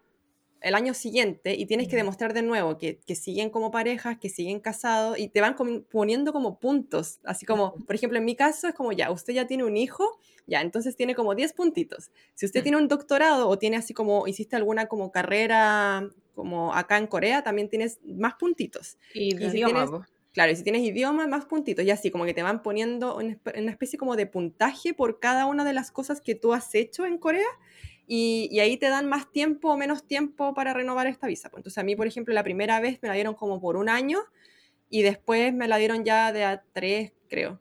el 0.61 0.75
año 0.75 0.93
siguiente 0.93 1.55
y 1.55 1.65
tienes 1.65 1.87
que 1.87 1.95
demostrar 1.95 2.33
de 2.33 2.41
nuevo 2.41 2.77
que, 2.77 2.99
siguen 3.15 3.49
como 3.49 3.71
parejas, 3.71 4.17
que 4.17 4.29
siguen 4.29 4.59
casados 4.59 5.17
y 5.19 5.29
te 5.29 5.41
van 5.41 5.55
poniendo 5.89 6.33
como 6.33 6.59
puntos. 6.59 7.19
Así 7.23 7.45
como, 7.45 7.73
por 7.85 7.95
ejemplo, 7.95 8.17
en 8.17 8.25
mi 8.25 8.35
caso 8.35 8.67
es 8.67 8.73
como 8.73 8.91
ya, 8.91 9.11
usted 9.11 9.33
ya 9.33 9.47
tiene 9.47 9.63
un 9.63 9.77
hijo, 9.77 10.19
ya, 10.45 10.61
entonces 10.61 10.95
tiene 10.95 11.15
como 11.15 11.35
10 11.35 11.53
puntitos. 11.53 12.11
Si 12.35 12.45
usted 12.45 12.63
tiene 12.63 12.77
un 12.77 12.87
doctorado 12.87 13.49
o 13.49 13.57
tiene 13.57 13.77
así 13.77 13.93
como, 13.93 14.27
hiciste 14.27 14.55
alguna 14.55 14.87
como 14.87 15.11
carrera 15.11 16.09
como 16.33 16.73
acá 16.73 16.97
en 16.97 17.07
Corea, 17.07 17.43
también 17.43 17.69
tienes 17.69 17.99
más 18.05 18.35
puntitos. 18.35 18.97
Y, 19.13 19.35
idioma, 19.35 20.07
Claro, 20.37 20.51
y 20.51 20.55
si 20.55 20.61
tienes 20.61 20.83
idioma, 20.83 21.25
más 21.25 21.45
puntitos. 21.45 21.83
Y 21.83 21.89
así 21.89 22.11
como 22.11 22.23
que 22.25 22.35
te 22.35 22.43
van 22.43 22.61
poniendo 22.61 23.17
una 23.17 23.71
especie 23.71 23.97
como 23.97 24.15
de 24.15 24.27
puntaje 24.27 24.93
por 24.93 25.19
cada 25.19 25.47
una 25.47 25.65
de 25.65 25.73
las 25.73 25.89
cosas 25.89 26.21
que 26.21 26.35
tú 26.35 26.53
has 26.53 26.75
hecho 26.75 27.07
en 27.07 27.17
Corea 27.17 27.47
y, 28.07 28.59
ahí 28.59 28.77
te 28.77 28.89
dan 28.89 29.07
más 29.07 29.29
tiempo 29.31 29.71
o 29.71 29.77
menos 29.77 30.07
tiempo 30.07 30.53
para 30.53 30.73
renovar 30.73 31.07
esta 31.07 31.27
visa. 31.27 31.49
Pues. 31.49 31.59
Entonces 31.59 31.77
a 31.77 31.83
mí, 31.83 31.95
por 31.95 32.07
ejemplo, 32.07 32.33
la 32.33 32.43
primera 32.43 32.79
vez 32.79 32.99
me 33.01 33.09
la 33.09 33.15
dieron 33.15 33.35
como 33.35 33.59
por 33.59 33.75
un 33.75 33.89
año 33.89 34.19
y 34.89 35.01
después 35.01 35.53
me 35.53 35.67
la 35.67 35.77
dieron 35.77 36.05
ya 36.05 36.31
de 36.31 36.45
a 36.45 36.63
tres, 36.73 37.11
creo. 37.27 37.59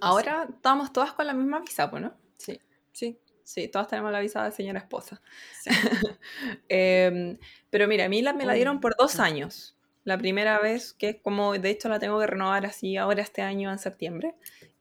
Ahora 0.00 0.48
estamos 0.48 0.92
todas 0.92 1.12
con 1.12 1.26
la 1.26 1.34
misma 1.34 1.60
visa, 1.60 1.90
pues, 1.90 2.02
¿no? 2.02 2.14
Sí, 2.36 2.60
sí. 2.92 3.18
Sí, 3.44 3.66
todas 3.66 3.88
tenemos 3.88 4.12
la 4.12 4.20
visa 4.20 4.44
de 4.44 4.52
señora 4.52 4.78
esposa. 4.78 5.20
Em, 6.68 7.36
pero 7.70 7.88
mira, 7.88 8.04
a 8.04 8.08
mí 8.08 8.22
la, 8.22 8.32
me 8.32 8.46
la 8.46 8.54
dieron 8.54 8.80
por 8.80 8.94
dos 8.96 9.18
años. 9.18 9.76
La 10.04 10.16
primera 10.16 10.60
vez, 10.60 10.92
que 10.92 11.08
es 11.10 11.16
como, 11.22 11.52
de 11.52 11.70
hecho 11.70 11.88
la 11.88 11.98
tengo 11.98 12.20
que 12.20 12.26
renovar 12.28 12.64
así 12.66 12.96
ahora 12.96 13.20
este 13.20 13.42
año 13.42 13.70
en 13.70 13.78
septiembre. 13.78 14.36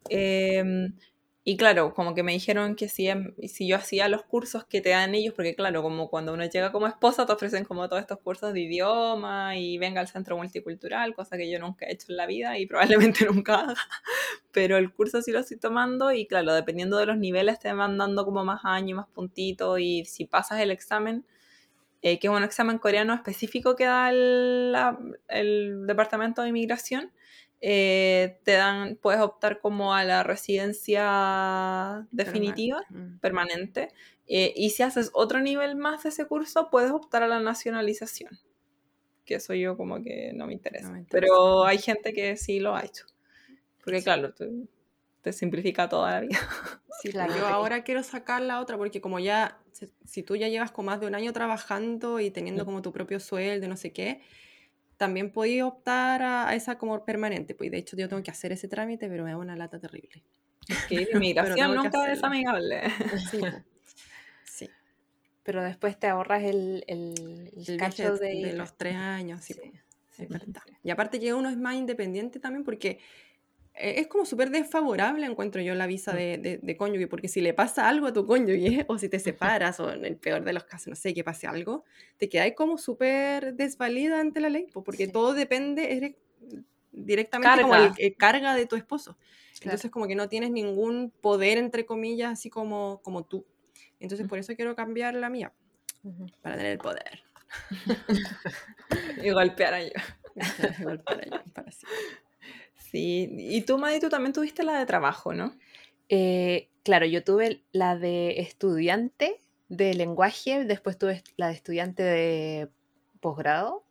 Eh, 0.09 0.63
y 1.43 1.57
claro, 1.57 1.93
como 1.95 2.13
que 2.13 2.21
me 2.21 2.33
dijeron 2.33 2.75
que 2.75 2.87
si, 2.87 3.07
em, 3.07 3.33
si 3.47 3.67
yo 3.67 3.75
hacía 3.75 4.07
los 4.07 4.23
cursos 4.23 4.63
que 4.65 4.79
te 4.79 4.89
dan 4.89 5.15
ellos, 5.15 5.33
porque 5.33 5.55
claro, 5.55 5.81
como 5.81 6.07
cuando 6.07 6.33
uno 6.33 6.45
llega 6.45 6.71
como 6.71 6.85
esposa, 6.85 7.25
te 7.25 7.33
ofrecen 7.33 7.65
como 7.65 7.89
todos 7.89 8.01
estos 8.01 8.19
cursos 8.19 8.53
de 8.53 8.61
idioma 8.61 9.57
y 9.57 9.79
venga 9.79 10.01
al 10.01 10.07
centro 10.07 10.37
multicultural, 10.37 11.15
cosa 11.15 11.37
que 11.37 11.49
yo 11.49 11.57
nunca 11.59 11.87
he 11.87 11.93
hecho 11.93 12.07
en 12.09 12.17
la 12.17 12.27
vida 12.27 12.59
y 12.59 12.67
probablemente 12.67 13.25
nunca 13.25 13.61
haga. 13.61 13.75
Pero 14.51 14.77
el 14.77 14.93
curso 14.93 15.21
sí 15.23 15.31
lo 15.31 15.39
estoy 15.39 15.57
tomando 15.57 16.11
y 16.11 16.27
claro, 16.27 16.53
dependiendo 16.53 16.97
de 16.97 17.07
los 17.07 17.17
niveles 17.17 17.59
te 17.59 17.73
van 17.73 17.97
dando 17.97 18.23
como 18.25 18.45
más 18.45 18.61
años, 18.63 18.97
más 18.97 19.07
puntitos 19.09 19.79
y 19.79 20.05
si 20.05 20.25
pasas 20.25 20.59
el 20.59 20.69
examen, 20.71 21.25
eh, 22.03 22.19
que 22.19 22.27
es 22.27 22.33
un 22.33 22.43
examen 22.43 22.77
coreano 22.77 23.13
específico 23.15 23.75
que 23.75 23.85
da 23.85 24.09
el, 24.11 24.75
el 25.27 25.87
Departamento 25.87 26.43
de 26.43 26.49
Inmigración, 26.49 27.11
eh, 27.63 28.39
te 28.43 28.53
dan, 28.53 28.95
puedes 28.95 29.21
optar 29.21 29.59
como 29.59 29.93
a 29.93 30.03
la 30.03 30.23
residencia 30.23 32.07
definitiva, 32.11 32.81
permanente, 33.21 33.89
mm. 33.89 34.23
eh, 34.27 34.53
y 34.55 34.71
si 34.71 34.81
haces 34.81 35.11
otro 35.13 35.39
nivel 35.41 35.75
más 35.75 36.01
de 36.03 36.09
ese 36.09 36.25
curso, 36.25 36.69
puedes 36.71 36.89
optar 36.89 37.21
a 37.21 37.27
la 37.27 37.39
nacionalización. 37.39 38.39
Que 39.25 39.35
eso 39.35 39.53
yo 39.53 39.77
como 39.77 40.01
que 40.01 40.33
no 40.33 40.47
me 40.47 40.53
interesa. 40.53 40.91
Pero 41.11 41.65
hay 41.65 41.77
gente 41.77 42.13
que 42.13 42.35
sí 42.35 42.59
lo 42.59 42.75
ha 42.75 42.83
hecho. 42.83 43.05
Porque 43.83 44.01
claro, 44.01 44.33
te, 45.21 45.31
simplifica 45.31 45.87
toda 45.87 46.11
la 46.11 46.19
vida. 46.21 46.39
Sí, 46.99 47.11
claro. 47.11 47.35
Yo 47.37 47.45
ahora 47.45 47.83
quiero 47.83 48.01
sacar 48.01 48.41
la 48.41 48.59
otra 48.59 48.75
porque 48.77 49.01
como 49.01 49.19
ya, 49.19 49.59
si 50.03 50.23
tú 50.23 50.35
ya 50.35 50.47
llevas 50.47 50.71
con 50.71 50.85
más 50.85 50.99
de 50.99 51.05
un 51.05 51.13
año 51.13 51.31
trabajando 51.31 52.19
y 52.19 52.31
teniendo 52.31 52.65
como 52.65 52.81
tu 52.81 52.91
propio 52.91 53.19
sueldo, 53.19 53.67
no 53.67 53.77
sé 53.77 53.93
qué, 53.93 54.21
también 55.01 55.31
podéis 55.31 55.63
optar 55.63 56.21
a, 56.21 56.53
esa 56.53 56.77
como 56.77 57.03
permanente. 57.03 57.55
Pues 57.55 57.71
de 57.71 57.79
hecho 57.79 57.97
yo 57.97 58.07
tengo 58.07 58.21
que 58.21 58.29
hacer 58.29 58.51
ese 58.51 58.67
trámite, 58.67 59.09
pero 59.09 59.23
me 59.23 59.31
da 59.31 59.37
una 59.37 59.55
lata 59.55 59.79
terrible. 59.79 60.23
Que 60.87 61.07
inmigración 61.11 61.75
nunca 61.75 62.11
es 62.11 62.23
amigable. 62.23 62.83
Sí. 64.45 64.69
Pero 65.41 65.63
después 65.63 65.97
te 65.97 66.05
ahorras 66.05 66.43
el, 66.43 66.83
el, 66.85 67.51
el 67.67 67.77
cacho 67.77 68.15
de, 68.15 68.53
los 68.53 68.77
tres 68.77 68.95
años. 68.95 69.43
Sí, 69.43 69.55
sí, 70.11 70.27
verdad. 70.27 70.61
Y 70.83 70.91
aparte 70.91 71.19
que 71.19 71.33
uno 71.33 71.49
es 71.49 71.57
más 71.57 71.73
independiente 71.73 72.39
también 72.39 72.63
porque 72.63 72.99
es 73.73 74.07
como 74.07 74.25
súper 74.25 74.49
desfavorable, 74.49 75.25
encuentro 75.25 75.61
yo, 75.61 75.73
la 75.75 75.87
visa 75.87 76.13
mm. 76.13 76.15
de, 76.15 76.59
de, 76.61 76.77
cónyuge, 76.77 77.07
porque 77.07 77.27
si 77.27 77.41
le 77.41 77.53
pasa 77.53 77.87
algo 77.87 78.07
a 78.07 78.13
tu 78.13 78.25
cónyuge, 78.25 78.85
o 78.87 78.97
si 78.97 79.09
te 79.09 79.19
separas, 79.19 79.79
o 79.79 79.91
en 79.91 80.05
el 80.05 80.17
peor 80.17 80.43
de 80.43 80.53
los 80.53 80.63
casos, 80.65 80.87
no 80.87 80.95
sé, 80.95 81.13
que 81.13 81.23
pase 81.23 81.47
algo, 81.47 81.85
te 82.17 82.29
quedas 82.29 82.51
como 82.55 82.77
súper 82.77 83.53
desvalida 83.55 84.19
ante 84.19 84.39
la 84.41 84.49
ley, 84.49 84.67
porque 84.73 85.07
todo 85.07 85.33
depende, 85.33 85.97
eres 85.97 86.15
directamente 86.91 87.61
como 87.61 87.75
el, 87.75 88.15
carga 88.17 88.55
de 88.55 88.65
tu 88.65 88.75
esposo. 88.75 89.17
Entonces 89.61 89.91
como 89.91 90.07
que 90.07 90.15
no 90.15 90.27
tienes 90.27 90.51
ningún 90.51 91.11
poder, 91.21 91.57
entre 91.57 91.85
comillas, 91.85 92.31
así 92.31 92.49
como, 92.49 92.99
como 93.03 93.25
tú. 93.25 93.45
Entonces 93.99 94.27
por 94.27 94.39
eso 94.39 94.55
quiero 94.55 94.75
cambiar 94.75 95.13
la 95.13 95.29
mía, 95.29 95.53
para 96.41 96.57
tener 96.57 96.73
el 96.73 96.77
poder. 96.79 97.23
y 99.23 99.29
golpear 99.29 99.73
a 99.75 99.83
yo. 99.83 99.91
golpear 100.83 101.21
a 101.21 101.25
yo, 101.25 101.53
para 101.53 101.71
sí. 101.71 101.85
Sí, 102.91 103.29
y 103.37 103.61
tú, 103.61 103.77
Madi, 103.77 103.99
tú 103.99 104.09
también 104.09 104.33
tuviste 104.33 104.63
la 104.63 104.77
de 104.77 104.85
trabajo, 104.85 105.33
¿no? 105.33 105.55
Eh, 106.09 106.67
claro, 106.83 107.05
yo 107.05 107.23
tuve 107.23 107.63
la 107.71 107.97
de 107.97 108.41
estudiante 108.41 109.39
de 109.69 109.93
lenguaje, 109.93 110.65
después 110.65 110.97
tuve 110.97 111.23
la 111.37 111.47
de 111.47 111.53
estudiante 111.53 112.03
de 112.03 112.69
posgrado, 113.21 113.85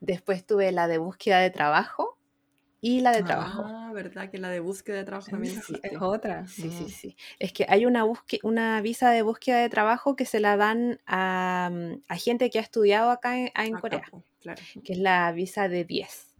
después 0.00 0.44
tuve 0.44 0.72
la 0.72 0.88
de 0.88 0.98
búsqueda 0.98 1.38
de 1.38 1.50
trabajo 1.50 2.18
y 2.80 3.02
la 3.02 3.12
de 3.12 3.22
trabajo. 3.22 3.62
Ah, 3.64 3.92
¿verdad? 3.94 4.28
Que 4.28 4.38
la 4.38 4.48
de 4.48 4.58
búsqueda 4.58 4.96
de 4.96 5.04
trabajo 5.04 5.30
también 5.30 5.56
es 5.56 6.00
otra. 6.00 6.48
Sí, 6.48 6.70
sí, 6.70 6.90
sí. 6.90 7.16
Es 7.38 7.52
que 7.52 7.66
hay 7.68 7.86
una, 7.86 8.04
una 8.42 8.80
visa 8.80 9.10
de 9.12 9.22
búsqueda 9.22 9.58
de 9.58 9.68
trabajo 9.68 10.16
que 10.16 10.26
se 10.26 10.40
la 10.40 10.56
dan 10.56 10.98
a, 11.06 11.70
mm, 11.72 12.14
gente 12.16 12.50
que 12.50 12.58
ha 12.58 12.62
estudiado 12.62 13.12
acá 13.12 13.38
en, 13.38 13.74
Corea, 13.74 14.02
claro. 14.40 14.60
que 14.82 14.94
es 14.94 14.98
la 14.98 15.30
visa 15.30 15.68
de 15.68 15.84
10 15.84 16.33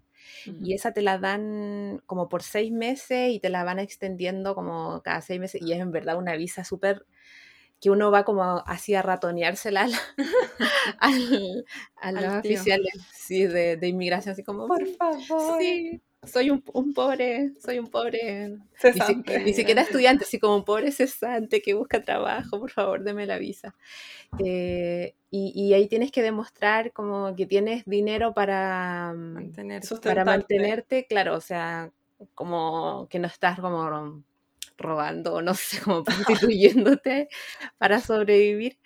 y 0.62 0.74
esa 0.74 0.92
te 0.92 1.02
la 1.02 1.18
dan 1.18 2.02
como 2.06 2.28
por 2.28 2.42
seis 2.42 2.72
meses 2.72 3.30
y 3.32 3.40
te 3.40 3.48
la 3.48 3.64
van 3.64 3.78
extendiendo 3.78 4.54
como 4.54 5.02
cada 5.02 5.20
seis 5.20 5.40
meses 5.40 5.62
y 5.62 5.72
es 5.72 5.80
en 5.80 5.92
verdad 5.92 6.16
una 6.16 6.36
visa 6.36 6.64
súper 6.64 7.06
que 7.80 7.90
uno 7.90 8.10
va 8.10 8.24
como 8.24 8.42
así 8.66 8.94
a 8.94 9.02
ratoneársela 9.02 9.88
a 11.96 12.12
los 12.12 12.24
oficiales 12.34 12.94
de, 13.28 13.76
de, 13.76 13.88
inmigración, 13.88 14.32
así 14.32 14.42
como, 14.42 14.66
por 14.66 14.86
favor. 14.86 15.60
Sí, 15.60 16.00
soy 16.26 16.50
un, 16.50 16.62
pobre, 16.94 17.52
soy 17.60 17.78
un 17.78 17.88
pobre 17.88 18.56
cesante. 18.76 19.38
Ni, 19.40 19.54
siquiera 19.54 19.82
estudiante, 19.82 20.24
así 20.24 20.38
como 20.38 20.56
un 20.56 20.64
pobre 20.64 20.90
cesante 20.92 21.60
que 21.62 21.74
busca 21.74 22.02
trabajo, 22.02 22.58
por 22.60 22.70
favor, 22.70 23.02
deme 23.02 23.26
la 23.26 23.38
visa. 23.38 23.74
Eh, 24.44 25.14
y, 25.30 25.72
ahí 25.72 25.88
tienes 25.88 26.12
que 26.12 26.22
demostrar 26.22 26.92
como 26.92 27.34
que 27.34 27.46
tienes 27.46 27.84
dinero 27.86 28.34
para, 28.34 29.12
mm, 29.14 29.32
Mantener, 29.34 29.82
para 30.02 30.24
mantenerte, 30.24 31.06
claro, 31.06 31.36
o 31.36 31.40
sea, 31.40 31.90
como 32.34 33.08
que 33.10 33.18
no 33.18 33.26
estás 33.26 33.58
como 33.58 34.22
robando, 34.76 35.42
no 35.42 35.54
sé, 35.54 35.80
como 35.80 36.04
prostituyéndote 36.48 37.28
para 37.78 38.00
sobrevivir. 38.00 38.78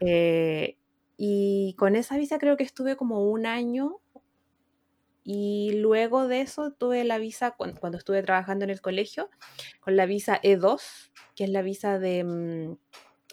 Eh, 0.00 0.76
y 1.16 1.74
con 1.78 1.94
esa 1.94 2.16
visa 2.16 2.38
creo 2.38 2.56
que 2.56 2.64
estuve 2.64 2.96
como 2.96 3.30
un 3.30 3.46
año 3.46 4.01
y 5.24 5.72
luego 5.74 6.26
de 6.26 6.40
eso 6.40 6.72
tuve 6.72 7.04
la 7.04 7.18
visa, 7.18 7.52
cuando, 7.52 7.98
estuve 7.98 8.22
trabajando 8.22 8.64
en 8.64 8.70
el 8.70 8.80
colegio, 8.80 9.30
con 9.80 9.96
la 9.96 10.06
visa 10.06 10.40
E2, 10.42 10.80
que 11.36 11.44
es 11.44 11.50
la 11.50 11.62
visa 11.62 11.98
de... 11.98 12.24
Mm, 12.24 12.76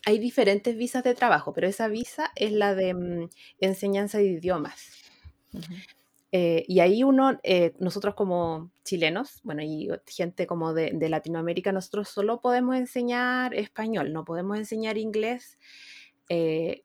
hay 0.05 0.17
diferentes 0.19 0.77
visas 0.77 1.03
de 1.03 1.13
trabajo, 1.13 1.53
pero 1.53 1.67
esa 1.67 1.87
visa 1.87 2.31
es 2.35 2.51
la 2.51 2.73
de 2.75 2.93
mm, 2.93 3.29
enseñanza 3.59 4.19
de 4.19 4.25
idiomas. 4.25 4.91
Eh, 6.31 6.63
y 6.67 6.79
ahí 6.79 7.03
uno, 7.03 7.39
eh, 7.41 7.73
nosotros 7.79 8.13
como 8.13 8.71
chilenos, 8.83 9.41
bueno, 9.43 9.63
y 9.63 9.89
gente 10.05 10.45
como 10.45 10.73
de, 10.73 10.91
de, 10.93 11.09
Latinoamérica, 11.09 11.71
nosotros 11.71 12.07
solo 12.07 12.39
podemos 12.39 12.75
enseñar 12.75 13.55
español, 13.55 14.13
no 14.13 14.25
podemos 14.25 14.57
enseñar 14.57 14.99
inglés. 14.99 15.57
Eh, 16.29 16.83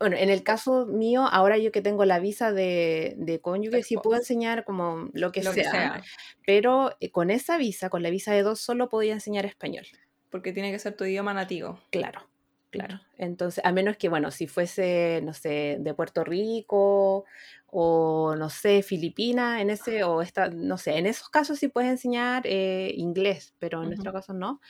bueno, 0.00 0.16
en 0.16 0.30
el 0.30 0.42
caso 0.42 0.86
mío, 0.86 1.28
ahora 1.30 1.58
yo 1.58 1.70
que 1.72 1.82
tengo 1.82 2.06
la 2.06 2.18
visa 2.20 2.52
de, 2.52 3.14
de 3.18 3.38
cónyuge, 3.38 3.82
sí 3.82 3.96
puedo 3.96 4.16
enseñar 4.16 4.64
como 4.64 5.10
lo 5.12 5.30
que, 5.30 5.42
sea, 5.42 6.02
pero 6.46 6.96
eh, 7.00 7.10
con 7.10 7.30
esa 7.30 7.58
visa, 7.58 7.90
con 7.90 8.02
la 8.02 8.08
visa 8.08 8.32
de 8.32 8.42
dos, 8.42 8.60
solo 8.60 8.88
podía 8.88 9.12
enseñar 9.12 9.44
español. 9.44 9.86
Porque 10.30 10.54
tiene 10.54 10.72
que 10.72 10.78
ser 10.78 10.96
tu 10.96 11.04
idioma 11.04 11.34
nativo. 11.34 11.78
Claro, 11.90 12.22
claro. 12.70 12.98
Entonces, 13.18 13.62
a 13.62 13.72
menos 13.72 13.98
que, 13.98 14.08
bueno, 14.08 14.30
si 14.30 14.46
fuese, 14.46 15.20
no 15.22 15.34
sé, 15.34 15.76
de 15.78 15.92
Puerto 15.92 16.24
Rico 16.24 17.26
o, 17.66 18.34
no 18.38 18.48
sé, 18.48 18.82
Filipina, 18.82 19.60
en 19.60 19.68
ese, 19.68 20.02
o 20.02 20.22
esta, 20.22 20.48
no 20.48 20.78
sé, 20.78 20.96
en 20.96 21.06
esos 21.06 21.28
casos 21.28 21.58
sí 21.58 21.68
puedes 21.68 21.90
enseñar 21.90 22.46
eh, 22.46 22.90
inglés, 22.96 23.52
pero 23.58 23.82
en 23.82 23.90
nuestro 23.90 24.14
caso 24.14 24.32
no. 24.32 24.62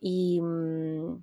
Y... 0.00 0.40
Mm, 0.40 1.22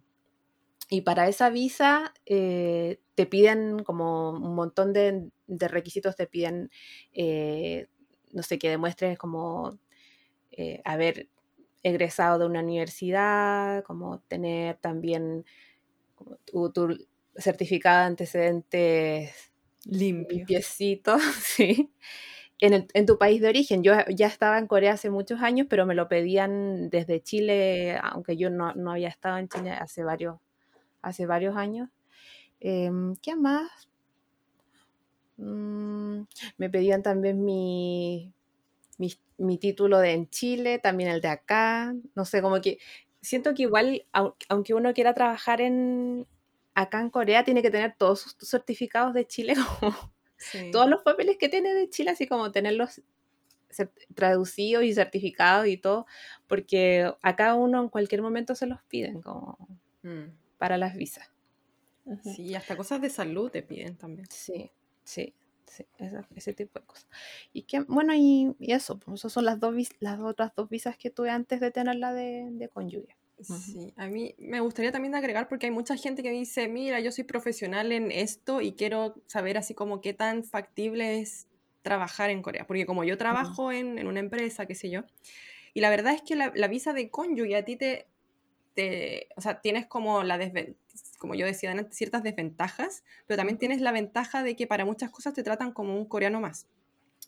y 0.91 1.01
para 1.01 1.27
esa 1.27 1.51
visa 1.51 2.13
eh, 2.25 2.99
te 3.13 3.27
piden 3.27 3.83
como 3.83 4.31
un 4.31 4.55
montón 4.55 4.91
de, 4.91 5.29
requisitos, 5.47 6.15
te 6.15 6.25
piden, 6.25 6.71
eh, 7.13 7.87
no 8.31 8.41
sé, 8.41 8.57
que 8.57 8.69
demuestres 8.69 9.17
como 9.19 9.77
eh, 10.51 10.81
haber 10.83 11.29
egresado 11.83 12.39
de 12.39 12.45
una 12.47 12.61
universidad, 12.61 13.83
como 13.83 14.21
tener 14.21 14.77
también 14.77 15.45
tu, 16.45 17.07
certificado 17.35 17.99
de 17.99 18.05
antecedentes 18.05 19.53
limpiecito, 19.85 21.17
sí. 21.43 21.93
En, 22.61 22.87
en, 22.93 23.05
tu 23.05 23.17
país 23.17 23.41
de 23.41 23.47
origen. 23.49 23.83
Yo 23.83 23.93
ya 24.09 24.27
estaba 24.27 24.57
en 24.57 24.67
Corea 24.67 24.93
hace 24.93 25.09
muchos 25.09 25.41
años, 25.41 25.67
pero 25.69 25.85
me 25.85 25.95
lo 25.95 26.09
pedían 26.09 26.89
desde 26.89 27.21
Chile, 27.21 27.97
aunque 28.01 28.35
yo 28.37 28.49
no, 28.49 28.73
no 28.73 28.91
había 28.91 29.07
estado 29.07 29.37
en 29.37 29.47
Chile 29.47 29.71
hace 29.71 30.03
varios 30.03 30.39
hace 31.01 31.25
varios 31.25 31.55
años. 31.55 31.89
Em, 32.59 33.15
¿Qué 33.17 33.35
más? 33.35 33.69
Mm, 35.37 36.23
me 36.57 36.69
pedían 36.69 37.01
también 37.01 37.43
mi, 37.43 38.33
mi, 39.37 39.57
título 39.57 39.99
de 39.99 40.11
en 40.13 40.29
Chile, 40.29 40.79
también 40.79 41.09
el 41.09 41.21
de 41.21 41.29
acá. 41.29 41.95
No 42.15 42.25
sé, 42.25 42.41
como 42.41 42.59
que 42.61 42.79
siento 43.21 43.53
que 43.53 43.63
igual, 43.63 44.05
aunque 44.49 44.73
uno 44.73 44.93
quiera 44.93 45.13
trabajar 45.13 45.61
en 45.61 46.27
acá 46.75 47.01
en 47.01 47.09
Corea, 47.09 47.43
tiene 47.43 47.61
que 47.61 47.71
tener 47.71 47.95
todos 47.97 48.21
sus 48.21 48.49
certificados 48.49 49.13
de 49.13 49.25
Chile, 49.25 49.53
como 49.79 49.95
todos 50.71 50.89
los 50.89 51.01
papeles 51.03 51.37
que 51.37 51.49
tiene 51.49 51.73
de 51.73 51.89
Chile, 51.89 52.11
así 52.11 52.27
como 52.27 52.51
tenerlos 52.51 53.01
traducidos 54.15 54.83
y 54.83 54.93
certificados 54.93 55.67
y 55.67 55.77
todo, 55.77 56.05
porque 56.47 57.13
acá 57.21 57.55
uno 57.55 57.81
en 57.81 57.89
cualquier 57.89 58.21
momento 58.21 58.55
se 58.55 58.65
los 58.65 58.81
piden 58.83 59.21
como 59.21 59.57
mm. 60.01 60.38
Para 60.59 60.77
las 60.77 60.95
visas. 60.95 61.31
Sí, 62.23 62.53
hasta 62.53 62.75
cosas 62.75 63.01
de 63.01 63.09
salud 63.09 63.49
te 63.49 63.63
piden 63.63 63.95
también. 63.95 64.27
Sí, 64.29 64.71
sí, 65.03 65.33
sí, 65.65 65.85
ese 66.35 66.53
tipo 66.53 66.79
de 66.79 66.85
cosas. 66.85 67.07
Y 67.53 67.63
que, 67.63 67.81
bueno, 67.81 68.13
y, 68.15 68.55
eso, 68.59 68.99
pues 68.99 69.21
esas 69.21 69.33
son 69.33 69.45
las 69.45 69.59
dos 69.59 69.75
las 69.99 70.19
otras 70.19 70.53
dos 70.55 70.69
visas 70.69 70.97
que 70.97 71.09
tuve 71.09 71.29
antes 71.29 71.59
de 71.59 71.71
tener 71.71 71.95
la 71.95 72.13
de, 72.13 72.47
de 72.51 72.69
cónyuge. 72.69 73.15
Sí, 73.41 73.93
a 73.95 74.07
mí 74.07 74.35
me 74.37 74.59
gustaría 74.59 74.91
también 74.91 75.15
agregar 75.15 75.47
porque 75.47 75.67
hay 75.67 75.71
mucha 75.71 75.95
gente 75.95 76.21
que 76.21 76.31
dice, 76.31 76.67
mira, 76.67 76.99
yo 76.99 77.09
soy 77.11 77.23
profesional 77.23 77.93
en 77.93 78.11
esto 78.11 78.59
y 78.59 78.73
quiero 78.73 79.15
saber 79.27 79.57
así 79.57 79.73
como 79.73 80.01
qué 80.01 80.13
tan 80.13 80.43
factible 80.43 81.21
es 81.21 81.47
trabajar 81.81 82.31
en 82.31 82.41
Corea. 82.41 82.67
Porque 82.67 82.85
como 82.85 83.05
yo 83.05 83.17
trabajo 83.17 83.71
en, 83.71 83.97
en, 83.97 84.07
una 84.07 84.19
empresa, 84.19 84.65
qué 84.65 84.75
sé 84.75 84.89
yo, 84.89 85.03
y 85.73 85.79
la 85.79 85.89
verdad 85.89 86.13
es 86.13 86.21
que 86.21 86.35
la, 86.35 86.51
la 86.53 86.67
visa 86.67 86.91
de 86.91 87.09
cónyuge 87.09 87.55
a 87.55 87.63
ti 87.63 87.77
te, 87.77 88.07
te, 88.79 89.27
o 89.35 89.41
sea, 89.41 89.59
tienes 89.59 89.87
como 89.87 90.23
la 90.23 90.39
como 91.17 91.35
yo 91.35 91.45
decía 91.45 91.69
antes, 91.71 91.97
ciertas 91.97 92.23
desventajas, 92.23 93.03
pero 93.27 93.35
también 93.35 93.57
tienes 93.57 93.81
la 93.81 93.91
ventaja 93.91 94.41
de 94.41 94.55
que 94.55 94.67
para 94.67 94.85
muchas 94.85 95.11
cosas 95.11 95.33
te 95.33 95.43
tratan 95.43 95.73
como 95.73 95.97
un 95.97 96.05
coreano 96.05 96.39
más. 96.39 96.65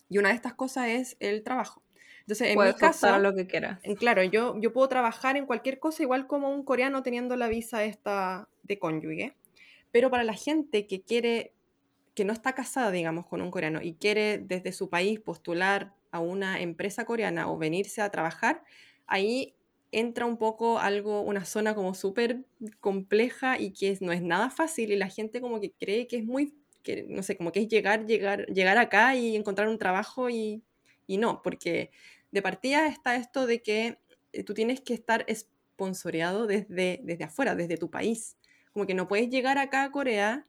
Y 0.08 0.18
una 0.18 0.30
de 0.30 0.36
estas 0.36 0.54
cosas 0.54 0.88
es 0.88 1.18
el 1.20 1.44
trabajo. 1.44 1.84
Entonces, 2.22 2.52
en 2.52 2.58
mi 2.58 2.74
caso, 2.74 3.20
lo 3.20 3.36
que 3.36 3.48
quieras. 3.48 3.80
Claro, 4.00 4.24
yo, 4.24 4.58
yo 4.62 4.72
puedo 4.72 4.88
trabajar 4.88 5.36
en 5.36 5.46
cualquier 5.46 5.80
cosa 5.80 6.04
igual 6.04 6.26
como 6.26 6.50
un 6.50 6.64
coreano 6.64 7.04
teniendo 7.04 7.36
la 7.36 7.50
visa 7.50 7.84
esta 7.84 8.48
de 8.64 8.80
cónyuge, 8.80 9.36
pero 9.92 10.10
para 10.10 10.24
la 10.24 10.34
gente 10.34 10.88
que 10.88 11.02
quiere, 11.02 11.54
que 12.14 12.24
no 12.24 12.32
está 12.32 12.54
casada, 12.54 12.92
digamos, 12.92 13.26
con 13.26 13.42
un 13.42 13.52
coreano 13.52 13.82
y 13.82 13.96
quiere 13.96 14.38
desde 14.38 14.72
su 14.72 14.90
país 14.90 15.20
postular 15.20 15.94
a 16.12 16.20
una 16.22 16.62
empresa 16.62 17.04
coreana 17.04 17.52
o 17.52 17.58
venirse 17.58 18.02
a 18.02 18.10
trabajar, 18.10 18.64
ahí 19.06 19.56
entra 19.92 20.26
un 20.26 20.38
poco 20.38 20.80
algo, 20.80 21.22
una 21.22 21.46
zona 21.46 21.76
como 21.76 21.94
súper 21.94 22.46
compleja 22.80 23.60
y 23.60 23.72
que 23.72 23.98
no 24.02 24.12
es 24.12 24.22
nada 24.22 24.50
fácil 24.50 24.92
y 24.92 24.96
la 24.96 25.10
gente 25.10 25.42
como 25.42 25.60
que 25.60 25.72
cree 25.74 26.08
que 26.08 26.18
es 26.18 26.26
muy, 26.26 26.54
que, 26.84 27.06
no 27.10 27.24
sé, 27.24 27.38
como 27.38 27.52
que 27.52 27.62
es 27.62 27.68
llegar, 27.68 28.06
llegar, 28.06 28.46
llegar 28.48 28.78
acá 28.78 29.16
y 29.16 29.36
encontrar 29.36 29.68
un 29.68 29.78
trabajo 29.78 30.30
y, 30.30 30.64
y 31.08 31.18
no, 31.18 31.42
porque 31.42 31.92
de 32.32 32.42
partida 32.42 32.88
está 32.88 33.16
esto 33.16 33.46
de 33.46 33.62
que 33.62 33.98
eh, 34.32 34.44
tú 34.44 34.54
tienes 34.54 34.80
que 34.82 34.94
estar 34.94 35.26
esponsoreado 35.28 36.48
desde, 36.48 37.02
desde 37.04 37.26
afuera, 37.26 37.56
desde 37.56 37.78
tu 37.78 37.90
país. 37.90 38.38
Como 38.72 38.86
que 38.86 38.94
no 38.94 39.08
puedes 39.08 39.30
llegar 39.30 39.58
acá 39.58 39.84
a 39.84 39.92
Corea 39.92 40.48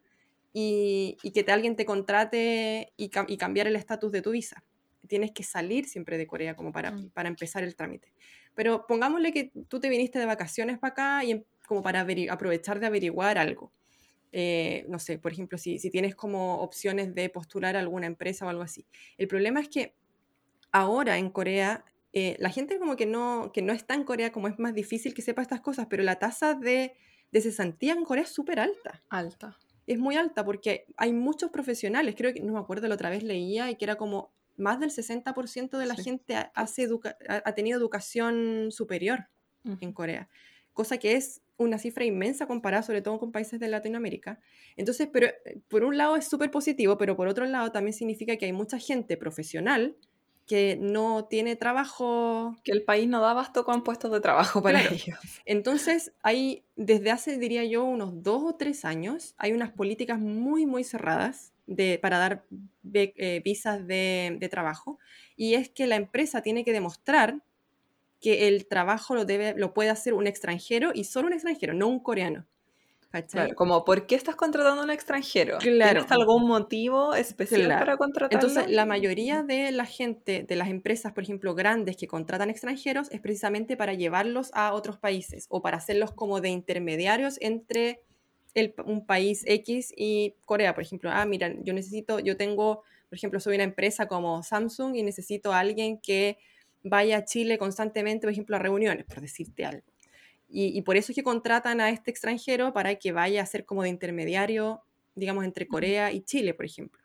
y, 0.53 1.17
y 1.23 1.33
que 1.33 1.43
te, 1.43 1.51
alguien 1.51 1.75
te 1.75 1.85
contrate 1.85 2.93
y, 2.97 3.11
y 3.27 3.37
cambiar 3.37 3.67
el 3.67 3.75
estatus 3.75 4.13
de 4.13 4.23
tu 4.23 4.31
visa. 4.31 4.63
Tienes 5.09 5.33
que 5.33 5.43
salir 5.43 5.87
siempre 5.87 6.17
de 6.17 6.29
Corea 6.29 6.55
como 6.55 6.71
para, 6.71 6.93
mm. 6.93 7.11
para 7.11 7.29
empezar 7.29 7.65
el 7.65 7.75
trámite. 7.75 8.13
Pero 8.55 8.87
pongámosle 8.87 9.33
que 9.33 9.53
tú 9.69 9.81
te 9.81 9.89
viniste 9.89 10.19
de 10.19 10.27
vacaciones 10.27 10.79
para 10.79 10.93
acá 10.93 11.25
y 11.25 11.33
em, 11.33 11.45
como 11.67 11.83
para 11.83 12.07
aprovechar 12.31 12.81
de 12.81 12.87
averiguar 12.87 13.39
algo. 13.39 13.73
Eh, 14.33 14.87
no 14.89 14.99
sé, 14.99 15.19
por 15.19 15.33
ejemplo, 15.33 15.59
si, 15.59 15.79
si 15.79 15.91
tienes 15.91 16.15
como 16.15 16.61
opciones 16.61 17.15
de 17.15 17.29
postular 17.29 17.77
a 17.77 17.81
alguna 17.81 18.07
empresa 18.07 18.47
o 18.47 18.49
algo 18.49 18.63
así. 18.63 18.87
El 19.19 19.29
problema 19.29 19.61
es 19.61 19.69
que 19.69 19.95
ahora 20.73 21.19
en 21.19 21.31
Corea, 21.31 21.85
eh, 22.13 22.37
la 22.39 22.51
gente 22.51 22.79
como 22.79 22.97
que 22.97 23.07
no, 23.07 23.53
que 23.53 23.63
no 23.63 23.73
está 23.73 23.95
en 23.95 24.05
Corea, 24.05 24.33
como 24.33 24.49
es 24.49 24.59
más 24.59 24.75
difícil 24.75 25.15
que 25.15 25.23
sepa 25.23 25.43
estas 25.43 25.61
cosas, 25.61 25.87
pero 25.89 26.03
la 26.03 26.19
tasa 26.19 26.55
de, 26.55 26.95
de 27.31 27.41
cesantía 27.41 27.93
en 27.93 28.05
Corea 28.05 28.25
es 28.25 28.31
súper 28.31 28.59
alta. 28.59 29.03
Alta. 29.11 29.59
Es 29.87 29.99
muy 29.99 30.17
alta 30.17 30.45
porque 30.45 30.87
hay 30.97 31.13
muchos 31.13 31.51
profesionales, 31.51 32.15
creo 32.17 32.33
que, 32.33 32.41
no 32.41 32.55
me 32.55 32.59
acuerdo, 32.59 32.89
la 32.89 32.95
otra 32.95 33.11
vez 33.11 33.23
leía 33.23 33.71
y 33.71 33.77
que 33.77 33.85
era 33.85 33.97
como 33.97 34.33
más 34.63 34.81
del 34.81 34.91
60% 34.91 35.77
de 35.77 35.87
la 35.87 35.95
gente 35.95 36.37
hace 36.55 36.89
ha, 37.29 37.53
tenido 37.53 37.79
educación 37.79 38.69
superior 38.71 39.29
en 39.65 39.93
Corea, 39.93 40.29
cosa 40.73 40.99
que 40.99 41.15
es 41.17 41.43
una 41.57 41.79
cifra 41.79 42.05
inmensa 42.05 42.47
comparada 42.47 42.83
sobre 42.83 43.03
todo 43.03 43.19
con 43.19 43.33
países 43.33 43.61
de 43.61 43.69
Latinoamérica. 43.69 44.41
Entonces, 44.77 45.09
pero 45.13 45.29
eh, 45.45 45.61
por 45.69 45.85
un 45.85 45.97
lado 45.97 46.17
es 46.17 46.27
súper 46.27 46.51
positivo, 46.51 46.99
pero 46.99 47.17
por 47.17 47.29
otro 47.29 47.45
lado 47.47 47.71
también 47.71 47.93
significa 47.93 48.37
que 48.37 48.47
hay 48.47 48.53
mucha 48.53 48.79
gente 48.79 49.17
profesional 49.17 49.97
que 50.47 50.77
no 50.81 51.27
tiene 51.27 51.57
trabajo. 51.57 52.57
Que 52.65 52.73
el 52.73 52.83
país 52.83 53.09
no 53.09 53.21
da 53.21 53.31
abasto 53.31 53.65
con 53.65 53.85
puestos 53.85 54.11
de 54.11 54.21
trabajo 54.21 54.63
para 54.63 54.83
ellos. 54.83 55.19
Entonces, 55.45 56.13
hay, 56.23 56.65
desde 56.77 57.11
hace, 57.11 57.39
diría 57.39 57.65
yo, 57.65 57.85
unos 57.85 58.23
dos 58.23 58.43
o 58.45 58.55
tres 58.57 58.85
años, 58.85 59.35
hay 59.39 59.53
unas 59.53 59.71
políticas 59.71 60.19
muy, 60.19 60.67
muy 60.67 60.85
cerradas 60.85 61.52
de, 61.67 61.99
para 62.01 62.19
dar 62.19 62.45
eh, 62.95 63.43
visas 63.45 63.87
de, 63.87 64.37
de, 64.39 64.49
trabajo. 64.49 64.99
Y 65.37 65.55
es 65.55 65.69
que 65.69 65.87
la 65.87 65.97
empresa 65.97 66.43
tiene 66.43 66.65
que 66.65 66.73
demostrar 66.73 67.43
que 68.21 68.49
el 68.49 68.67
trabajo 68.67 69.15
lo, 69.15 69.25
debe, 69.25 69.55
lo 69.57 69.75
puede 69.75 69.91
hacer 69.91 70.15
un 70.15 70.27
extranjero 70.27 70.93
y 70.95 71.05
solo 71.05 71.27
un 71.27 71.33
extranjero, 71.35 71.75
no 71.75 71.89
un 71.89 72.01
coreano. 72.01 72.47
Claro, 73.31 73.55
como, 73.55 73.85
¿por 73.85 74.07
qué 74.07 74.15
estás 74.15 74.37
contratando 74.37 74.81
a 74.81 74.85
un 74.85 74.91
extranjero? 74.91 75.59
Claro. 75.59 76.01
¿Tienes 76.01 76.13
algún 76.13 76.49
motivo 76.49 77.15
especial 77.15 77.69
para 77.69 77.99
contratarlo? 77.99 78.49
Entonces, 78.49 78.75
la 78.75 78.87
mayoría 78.87 79.43
de 79.43 79.71
la 79.71 79.85
gente, 79.85 80.45
de 80.49 80.57
las 80.57 80.69
empresas, 80.69 81.13
por 81.13 81.23
ejemplo, 81.23 81.55
grandes 81.55 81.99
que 81.99 82.07
contratan 82.07 82.49
extranjeros, 82.49 83.11
es 83.11 83.21
precisamente 83.21 83.77
para 83.77 83.93
llevarlos 83.93 84.51
a 84.55 84.73
otros 84.73 84.97
países 84.97 85.47
o 85.51 85.61
para 85.61 85.77
hacerlos 85.77 86.13
como 86.13 86.41
de 86.41 86.49
intermediarios 86.49 87.37
entre 87.43 88.01
el, 88.55 88.75
un 88.85 89.07
país 89.07 89.45
X 89.47 89.93
y 89.97 90.35
Corea, 90.45 90.75
por 90.75 90.83
ejemplo. 90.83 91.11
Ah, 91.13 91.25
mira, 91.25 91.55
yo 91.63 91.73
necesito, 91.73 92.19
yo 92.21 92.37
tengo, 92.37 92.83
por 93.09 93.17
ejemplo, 93.17 93.41
soy 93.41 93.55
una 93.55 93.65
empresa 93.65 94.07
como 94.07 94.43
Samsung 94.43 94.97
y 94.97 95.03
necesito 95.03 95.53
a 95.53 95.61
alguien 95.61 95.99
que 95.99 96.39
vaya 96.83 97.19
a 97.19 97.25
Chile 97.25 97.59
constantemente, 97.59 98.27
por 98.27 98.33
ejemplo, 98.33 98.57
a 98.57 98.59
reuniones, 98.59 99.05
por 99.05 99.21
decirte 99.21 99.65
algo. 99.65 99.87
Y, 100.55 100.83
por 100.83 100.99
eso 100.99 101.13
es 101.13 101.17
que 101.17 101.23
contratan 101.23 101.81
a 101.81 101.89
este 101.89 102.11
extranjero 102.11 102.75
para 102.75 102.97
que 102.97 103.11
vaya 103.13 103.41
a 103.41 103.47
ser 103.47 103.65
como 103.65 103.85
de 103.85 103.89
intermediario, 103.89 104.83
digamos, 105.15 105.47
entre 105.47 105.67
Corea 105.67 106.13
y 106.13 106.21
Chile, 106.21 106.53
por 106.53 106.67
ejemplo. 106.67 107.01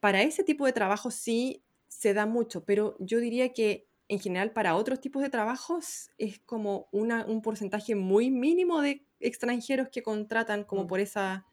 Para 0.00 0.22
ese 0.22 0.42
tipo 0.42 0.64
de 0.64 0.72
trabajo 0.72 1.10
sí 1.10 1.62
se 1.86 2.14
da 2.14 2.24
mucho, 2.24 2.64
pero 2.64 2.96
yo 2.98 3.20
diría 3.20 3.52
que 3.52 3.86
en 4.08 4.20
general 4.20 4.52
para 4.52 4.74
otros 4.74 5.02
tipos 5.02 5.20
de 5.22 5.28
trabajos 5.28 6.10
es 6.16 6.38
como 6.40 6.88
una, 6.90 7.26
un 7.26 7.42
porcentaje 7.42 7.94
muy 7.94 8.30
mínimo 8.30 8.80
de 8.80 9.04
extranjeros 9.20 9.88
que 9.88 10.02
contratan 10.02 10.64
como 10.64 10.84
mm. 10.84 10.86
por 10.86 11.00
esa 11.00 11.44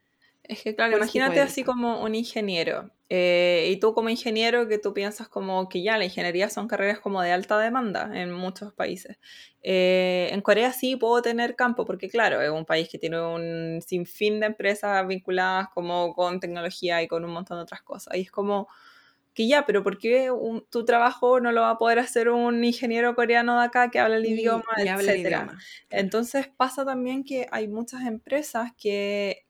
es 0.47 0.61
que, 0.61 0.75
claro, 0.75 0.97
imagínate 0.97 1.41
así 1.41 1.63
como 1.63 2.01
un 2.03 2.15
ingeniero. 2.15 2.91
Eh, 3.09 3.69
y 3.71 3.77
tú 3.77 3.93
como 3.93 4.09
ingeniero 4.09 4.67
que 4.67 4.79
tú 4.79 4.93
piensas 4.93 5.27
como 5.27 5.69
que 5.69 5.83
ya 5.83 5.97
la 5.97 6.05
ingeniería 6.05 6.49
son 6.49 6.67
carreras 6.67 6.99
como 6.99 7.21
de 7.21 7.31
alta 7.31 7.59
demanda 7.59 8.09
en 8.13 8.31
muchos 8.31 8.73
países. 8.73 9.17
Eh, 9.61 10.29
en 10.31 10.41
Corea 10.41 10.71
sí 10.73 10.95
puedo 10.95 11.21
tener 11.21 11.55
campo 11.55 11.85
porque 11.85 12.09
claro, 12.09 12.41
es 12.41 12.49
un 12.49 12.65
país 12.65 12.89
que 12.89 12.97
tiene 12.97 13.21
un 13.21 13.81
sinfín 13.85 14.39
de 14.39 14.47
empresas 14.47 15.07
vinculadas 15.07 15.69
como 15.73 16.13
con 16.13 16.39
tecnología 16.39 17.01
y 17.01 17.07
con 17.07 17.23
un 17.23 17.31
montón 17.31 17.57
de 17.57 17.63
otras 17.63 17.81
cosas. 17.81 18.15
Y 18.15 18.21
es 18.21 18.31
como 18.31 18.67
que 19.35 19.47
ya, 19.47 19.65
pero 19.65 19.83
¿por 19.83 19.99
qué 19.99 20.31
tu 20.71 20.85
trabajo 20.85 21.39
no 21.41 21.51
lo 21.51 21.61
va 21.61 21.71
a 21.71 21.77
poder 21.77 21.99
hacer 21.99 22.29
un 22.29 22.63
ingeniero 22.63 23.13
coreano 23.13 23.59
de 23.59 23.65
acá 23.65 23.91
que 23.91 23.99
habla 23.99 24.15
el 24.15 24.25
idioma, 24.25 24.63
etcétera? 24.77 25.55
Entonces 25.89 26.47
pasa 26.47 26.85
también 26.85 27.23
que 27.23 27.47
hay 27.51 27.67
muchas 27.67 28.03
empresas 28.03 28.71
que 28.77 29.45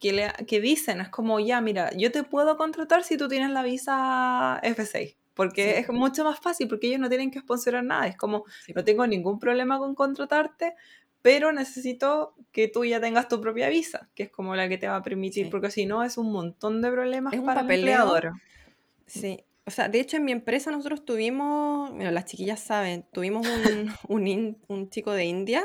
que, 0.00 0.12
le, 0.12 0.32
que 0.48 0.60
dicen, 0.60 1.00
es 1.00 1.08
como, 1.10 1.38
ya, 1.38 1.60
mira, 1.60 1.92
yo 1.96 2.10
te 2.10 2.24
puedo 2.24 2.56
contratar 2.56 3.04
si 3.04 3.16
tú 3.16 3.28
tienes 3.28 3.50
la 3.50 3.62
visa 3.62 4.60
F6, 4.64 5.16
porque 5.32 5.78
es 5.78 5.88
mucho 5.90 6.24
más 6.24 6.40
fácil, 6.40 6.66
porque 6.66 6.88
ellos 6.88 6.98
no 6.98 7.08
tienen 7.08 7.30
que 7.30 7.38
sponsorar 7.38 7.84
nada, 7.84 8.08
es 8.08 8.16
como, 8.16 8.44
no 8.74 8.82
tengo 8.82 9.06
ningún 9.06 9.38
problema 9.38 9.78
con 9.78 9.94
contratarte, 9.94 10.74
pero 11.22 11.52
necesito 11.52 12.34
que 12.50 12.66
tú 12.66 12.84
ya 12.84 13.00
tengas 13.00 13.28
tu 13.28 13.40
propia 13.40 13.68
visa, 13.68 14.10
que 14.16 14.24
es 14.24 14.30
como 14.30 14.56
la 14.56 14.68
que 14.68 14.76
te 14.76 14.88
va 14.88 14.96
a 14.96 15.02
permitir, 15.04 15.50
porque 15.50 15.70
si 15.70 15.86
no 15.86 16.02
es 16.02 16.18
un 16.18 16.32
montón 16.32 16.82
de 16.82 16.90
problemas 16.90 17.32
para 17.36 17.60
el 17.60 17.70
empleador. 17.70 18.32
Sí, 19.06 19.44
o 19.64 19.70
sea, 19.70 19.88
de 19.88 20.00
hecho 20.00 20.16
en 20.16 20.24
mi 20.24 20.32
empresa 20.32 20.70
nosotros 20.70 21.04
tuvimos, 21.04 21.90
bueno, 21.90 22.10
las 22.10 22.24
chiquillas 22.24 22.60
saben, 22.60 23.06
tuvimos 23.12 23.46
un, 23.46 23.92
un, 24.08 24.58
un 24.68 24.90
chico 24.90 25.12
de 25.12 25.24
India 25.24 25.64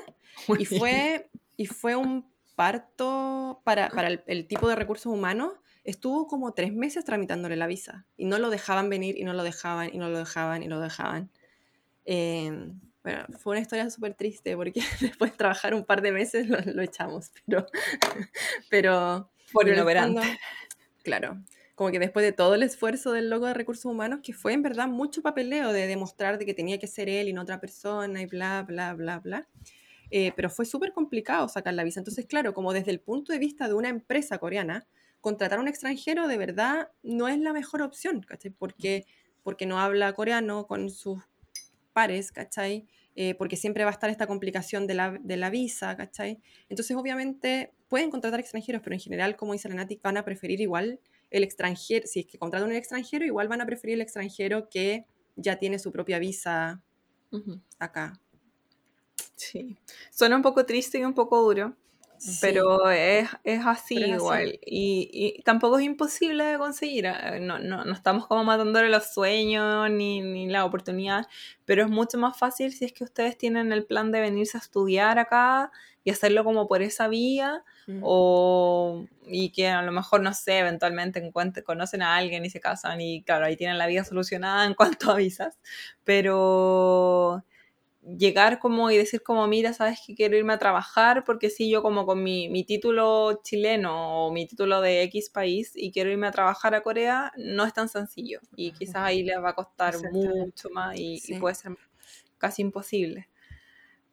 y 0.59 0.65
fue, 0.65 1.29
y 1.55 1.65
fue 1.65 1.95
un 1.95 2.29
parto 2.55 3.61
para, 3.63 3.89
para 3.89 4.09
el, 4.09 4.47
tipo 4.47 4.67
de 4.67 4.75
recursos 4.75 5.11
humanos, 5.11 5.53
estuvo 5.83 6.27
como 6.27 6.53
tres 6.53 6.73
meses 6.73 7.05
tramitándole 7.05 7.55
la 7.55 7.67
visa 7.67 8.05
y 8.17 8.25
no 8.25 8.39
lo 8.39 8.49
dejaban 8.49 8.89
venir 8.89 9.17
y 9.17 9.23
no 9.23 9.33
lo 9.33 9.43
dejaban 9.43 9.89
y 9.93 9.97
no 9.97 10.09
lo 10.09 10.17
dejaban 10.17 10.63
y 10.63 10.67
no 10.67 10.75
lo 10.75 10.81
dejaban. 10.81 11.31
Em, 12.05 12.79
bueno, 13.03 13.25
fue 13.39 13.51
una 13.51 13.61
historia 13.61 13.89
súper 13.89 14.13
triste 14.13 14.55
porque 14.55 14.81
después 15.01 15.31
de 15.31 15.37
trabajar 15.37 15.73
un 15.73 15.85
par 15.85 16.01
de 16.01 16.11
meses 16.11 16.47
lo, 16.47 16.81
echamos, 16.81 17.31
pero... 17.45 17.65
pero 18.69 19.31
Por 19.51 19.67
inoperante. 19.67 20.39
Claro, 21.03 21.41
como 21.77 21.91
que 21.91 21.99
después 21.99 22.25
de 22.25 22.31
todo 22.31 22.55
el 22.55 22.63
esfuerzo 22.63 23.11
del 23.11 23.29
logo 23.29 23.45
de 23.45 23.53
recursos 23.53 23.85
humanos, 23.85 24.21
que 24.23 24.33
fue 24.33 24.51
en 24.53 24.63
verdad 24.63 24.87
mucho 24.87 25.21
papeleo 25.21 25.71
de 25.71 25.85
demostrar 25.85 26.39
de 26.39 26.45
que 26.47 26.55
tenía 26.55 26.79
que 26.79 26.87
ser 26.87 27.07
él 27.07 27.27
y 27.27 27.33
no 27.33 27.43
otra 27.43 27.59
persona 27.59 28.19
y 28.19 28.25
bla, 28.25 28.63
bla, 28.63 28.95
bla, 28.95 29.19
bla, 29.19 29.47
eh, 30.09 30.31
pero 30.35 30.49
fue 30.49 30.65
súper 30.65 30.91
complicado 30.91 31.47
sacar 31.47 31.75
la 31.75 31.83
visa. 31.83 31.99
Entonces, 31.99 32.25
claro, 32.25 32.55
como 32.55 32.73
desde 32.73 32.89
el 32.89 32.99
punto 32.99 33.31
de 33.31 33.37
vista 33.37 33.67
de 33.67 33.75
una 33.75 33.89
empresa 33.89 34.39
coreana, 34.39 34.87
contratar 35.21 35.59
a 35.59 35.61
un 35.61 35.67
extranjero 35.67 36.27
de 36.27 36.39
verdad 36.39 36.89
no 37.03 37.27
es 37.27 37.37
la 37.37 37.53
mejor 37.53 37.83
opción, 37.83 38.21
¿cachai? 38.21 38.49
Porque, 38.49 39.05
porque 39.43 39.67
no 39.67 39.79
habla 39.79 40.11
coreano 40.13 40.65
con 40.65 40.89
sus 40.89 41.21
pares, 41.93 42.31
¿cachai? 42.31 42.87
Eh, 43.15 43.35
porque 43.35 43.55
siempre 43.55 43.83
va 43.83 43.91
a 43.91 43.93
estar 43.93 44.09
esta 44.09 44.25
complicación 44.25 44.87
de 44.87 44.95
la, 44.95 45.11
de 45.21 45.37
la, 45.37 45.51
visa, 45.51 45.95
¿cachai? 45.95 46.39
Entonces, 46.69 46.97
obviamente, 46.97 47.71
pueden 47.87 48.09
contratar 48.09 48.39
extranjeros, 48.39 48.81
pero 48.83 48.95
en 48.95 48.99
general, 48.99 49.35
como 49.35 49.53
dice 49.53 49.69
la 49.69 49.87
van 50.01 50.17
a 50.17 50.25
preferir 50.25 50.59
igual 50.59 50.99
el 51.29 51.43
extranjero, 51.43 52.05
si 52.07 52.21
es 52.21 52.25
que 52.25 52.37
contratan 52.37 52.69
un 52.69 52.75
extranjero, 52.75 53.25
igual 53.25 53.47
van 53.47 53.61
a 53.61 53.65
preferir 53.65 53.95
el 53.95 54.01
extranjero 54.01 54.69
que 54.69 55.05
ya 55.35 55.57
tiene 55.57 55.79
su 55.79 55.91
propia 55.91 56.19
visa 56.19 56.81
acá. 57.79 58.19
Sí, 59.35 59.77
suena 60.11 60.35
un 60.35 60.41
poco 60.41 60.65
triste 60.65 60.97
y 60.99 61.03
un 61.03 61.13
poco 61.13 61.41
duro, 61.41 61.75
pero 62.41 62.89
es, 62.89 63.29
así 63.65 63.95
igual. 63.95 64.59
Y, 64.65 65.41
tampoco 65.43 65.77
es 65.77 65.85
imposible 65.85 66.43
de 66.43 66.57
conseguir. 66.57 67.05
Eh, 67.05 67.39
no, 67.39 67.59
no, 67.59 67.85
no 67.85 67.93
estamos 67.93 68.27
como 68.27 68.43
matándole 68.43 68.89
los 68.89 69.13
sueños 69.13 69.89
ni, 69.91 70.21
ni, 70.21 70.47
la 70.47 70.65
oportunidad, 70.65 71.27
pero 71.65 71.83
es 71.83 71.89
mucho 71.89 72.17
más 72.17 72.37
fácil 72.37 72.73
si 72.73 72.85
es 72.85 72.93
que 72.93 73.03
ustedes 73.03 73.37
tienen 73.37 73.71
el 73.71 73.85
plan 73.85 74.11
de 74.11 74.21
venirse 74.21 74.57
a 74.57 74.61
estudiar 74.61 75.19
acá 75.19 75.71
y 76.07 76.09
hacerlo 76.09 76.45
como 76.45 76.69
por 76.69 76.81
esa 76.81 77.09
vía. 77.09 77.65
O, 78.01 79.05
y 79.25 79.49
que 79.51 79.67
a 79.67 79.81
lo 79.81 79.91
mejor, 79.91 80.21
no 80.21 80.33
sé, 80.33 80.59
eventualmente 80.59 81.19
encuentren, 81.19 81.65
conocen 81.65 82.01
a 82.01 82.15
alguien 82.15 82.45
y 82.45 82.49
se 82.49 82.61
casan 82.61 83.01
y 83.01 83.23
claro, 83.23 83.45
ahí 83.45 83.57
tienen 83.57 83.77
la 83.77 83.87
vida 83.87 84.05
solucionada 84.05 84.65
en 84.65 84.73
cuanto 84.73 85.11
a 85.11 85.17
visas. 85.17 85.59
Pero 86.05 87.43
llegar 88.01 88.59
como 88.59 88.89
y 88.89 88.95
decir 88.95 89.21
como, 89.21 89.47
mira, 89.47 89.73
sabes 89.73 89.99
que 90.07 90.15
quiero 90.15 90.37
irme 90.37 90.53
a 90.53 90.57
trabajar 90.57 91.25
porque 91.25 91.49
si 91.49 91.69
yo 91.69 91.81
como 91.81 92.05
con 92.05 92.23
mi, 92.23 92.47
mi, 92.47 92.63
título 92.63 93.41
chileno 93.43 94.27
o 94.27 94.31
mi 94.31 94.47
título 94.47 94.79
de 94.79 95.01
X 95.03 95.29
país 95.29 95.73
y 95.75 95.91
quiero 95.91 96.09
irme 96.09 96.27
a 96.27 96.31
trabajar 96.31 96.73
a 96.73 96.83
Corea, 96.83 97.33
no 97.35 97.65
es 97.65 97.73
tan 97.73 97.89
sencillo 97.89 98.39
y 98.55 98.71
quizás 98.71 99.03
ahí 99.03 99.23
les 99.23 99.43
va 99.43 99.49
a 99.49 99.55
costar 99.55 99.95
mucho 100.13 100.69
más 100.69 100.97
y, 100.97 101.19
puede 101.37 101.55
ser 101.55 101.75
casi 102.37 102.61
imposible. 102.61 103.27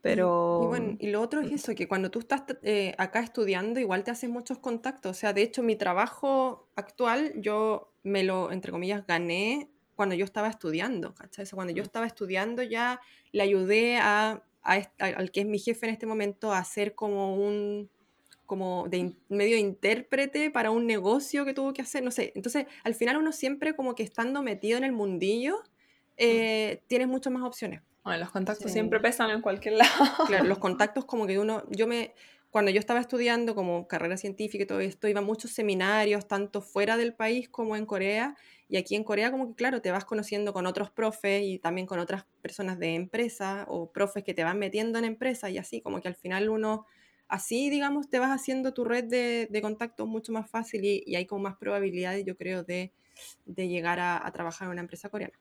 Pero... 0.05 0.61
Y, 0.65 0.67
bueno, 0.67 0.97
y 1.01 1.07
lo 1.07 1.23
otro 1.23 1.41
es 1.41 1.51
eso, 1.51 1.75
que 1.75 1.89
cuando 1.89 2.11
tú 2.11 2.19
estás 2.19 2.43
eh, 2.63 2.95
acá 2.99 3.21
estudiando, 3.21 3.81
igual 3.81 4.05
te 4.05 4.11
haces 4.11 4.29
muchos 4.29 4.59
contactos. 4.59 5.13
O 5.13 5.19
sea, 5.19 5.33
de 5.33 5.41
hecho, 5.41 5.63
mi 5.63 5.77
trabajo 5.77 6.69
actual, 6.77 7.33
yo 7.37 7.91
me 8.03 8.23
lo, 8.23 8.53
entre 8.53 8.71
comillas, 8.71 9.07
gané 9.07 9.71
cuando 9.95 10.15
yo 10.15 10.27
estaba 10.27 10.49
estudiando, 10.49 11.15
¿cachai? 11.15 11.47
cuando 11.55 11.73
yo 11.73 11.83
estaba 11.83 12.05
estudiando 12.05 12.63
ya 12.63 13.01
le 13.33 13.45
ayudé 13.45 13.97
a, 13.97 14.45
al 14.61 15.31
que 15.31 15.41
es 15.41 15.47
mi 15.47 15.59
jefe 15.59 15.87
en 15.87 15.93
este 15.95 16.05
momento 16.05 16.53
a 16.53 16.59
hacer 16.59 16.95
como 16.95 17.37
un 17.37 17.89
como 18.45 18.89
de 18.91 19.15
medio 19.31 19.57
intérprete 19.57 20.51
para 20.51 20.71
un 20.71 20.87
negocio 20.87 21.47
que 21.47 21.55
tuvo 21.55 21.73
que 21.73 21.81
hacer, 21.81 22.05
no 22.05 22.11
sé. 22.11 22.31
Entonces, 22.35 22.67
al 22.83 22.95
final 22.95 23.17
uno 23.17 23.33
siempre 23.33 23.75
como 23.75 23.95
que 23.95 24.03
estando 24.03 24.43
metido 24.43 24.77
en 24.77 24.85
el 24.85 24.93
mundillo, 24.93 25.63
eh, 26.19 26.83
tienes 26.89 27.09
muchas 27.09 27.33
más 27.33 27.43
opciones. 27.43 27.81
Bueno, 28.05 28.21
los 28.21 28.31
contactos 28.31 28.71
siempre 28.71 29.01
pesan 29.01 29.31
en 29.31 29.41
cualquier 29.41 29.75
lado. 29.79 30.27
Claro, 30.27 30.45
los 30.45 30.59
contactos 30.59 31.07
como 31.07 31.27
que 31.27 31.39
uno, 31.39 31.65
yo 31.71 31.87
me, 31.87 32.15
cuando 32.51 32.71
yo 32.71 32.79
estaba 32.79 33.01
estudiando 33.01 33.55
como 33.55 33.89
carrera 33.89 34.17
científica 34.17 34.63
y 34.63 34.67
todo 34.67 34.81
esto, 34.81 35.09
iba 35.09 35.21
a 35.21 35.25
muchos 35.25 35.53
seminarios, 35.53 36.29
tanto 36.29 36.61
fuera 36.61 36.97
del 36.99 37.15
país 37.15 37.49
como 37.49 37.77
en 37.77 37.87
Corea, 37.87 38.37
y 38.69 38.77
aquí 38.77 38.95
en 38.95 39.05
Corea 39.05 39.31
como 39.31 39.49
que 39.49 39.55
claro, 39.55 39.81
te 39.81 39.91
vas 39.91 40.05
conociendo 40.05 40.53
con 40.53 40.67
otros 40.67 40.91
profes 40.91 41.43
y 41.45 41.59
también 41.59 41.87
con 41.87 41.99
otras 41.99 42.27
personas 42.43 42.79
de 42.79 42.95
empresa 42.95 43.65
o 43.69 43.91
profes 43.91 44.23
que 44.23 44.35
te 44.35 44.45
van 44.45 44.59
metiendo 44.59 44.99
en 44.99 45.05
empresa 45.07 45.49
y 45.51 45.59
así, 45.59 45.81
como 45.81 46.01
que 46.01 46.09
al 46.09 46.15
final 46.15 46.51
uno, 46.51 46.87
así 47.27 47.71
digamos, 47.71 48.11
te 48.11 48.19
vas 48.19 48.31
haciendo 48.31 48.75
tu 48.75 48.85
red 48.85 49.05
de, 49.05 49.49
de 49.51 49.63
contactos 49.63 50.07
mucho 50.07 50.31
más 50.31 50.49
fácil 50.49 50.85
y, 50.85 51.17
hay 51.17 51.27
como 51.27 51.43
más 51.43 51.57
probabilidades, 51.57 52.25
yo 52.25 52.37
creo, 52.37 52.65
de, 52.65 52.93
de 53.47 53.69
llegar 53.69 53.99
a, 53.99 54.25
a 54.25 54.31
trabajar 54.33 54.67
en 54.67 54.73
una 54.73 54.83
empresa 54.83 55.09
coreana. 55.09 55.35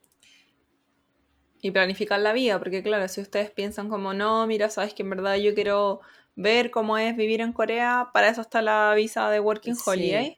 Y 1.63 1.71
planificar 1.71 2.19
la 2.19 2.33
vida, 2.33 2.59
porque 2.59 2.83
claro, 2.83 3.07
si 3.07 3.21
ustedes 3.21 3.49
piensan 3.49 3.89
como, 3.89 4.13
no, 4.13 4.45
mira, 4.45 4.69
sabes 4.69 4.93
que 4.93 5.01
en 5.01 5.09
verdad 5.09 5.37
yo 5.37 5.55
quiero 5.55 6.01
ver 6.35 6.69
cómo 6.69 6.99
es 6.99 7.15
vivir 7.15 7.41
en 7.41 7.53
Corea, 7.53 8.09
para 8.13 8.29
eso 8.29 8.41
está 8.41 8.61
la 8.61 8.93
visa 8.95 9.31
de 9.31 9.39
Working 9.39 9.75
Holiday 9.83 10.37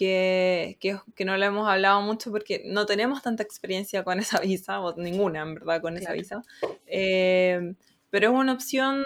que, 0.00 0.78
que, 1.14 1.24
no 1.26 1.36
le 1.36 1.44
hemos 1.44 1.68
hablado 1.68 2.00
mucho 2.00 2.30
porque 2.30 2.62
no 2.64 2.86
tenemos 2.86 3.20
tanta 3.20 3.42
experiencia 3.42 4.02
con 4.02 4.18
esa 4.18 4.40
visa, 4.40 4.80
o 4.80 4.96
ninguna 4.96 5.42
en 5.42 5.54
verdad 5.56 5.82
con 5.82 5.96
esa 5.98 6.12
visa. 6.12 6.42
Eh, 6.86 7.74
pero 8.08 8.28
es 8.28 8.34
una 8.34 8.54
opción 8.54 9.04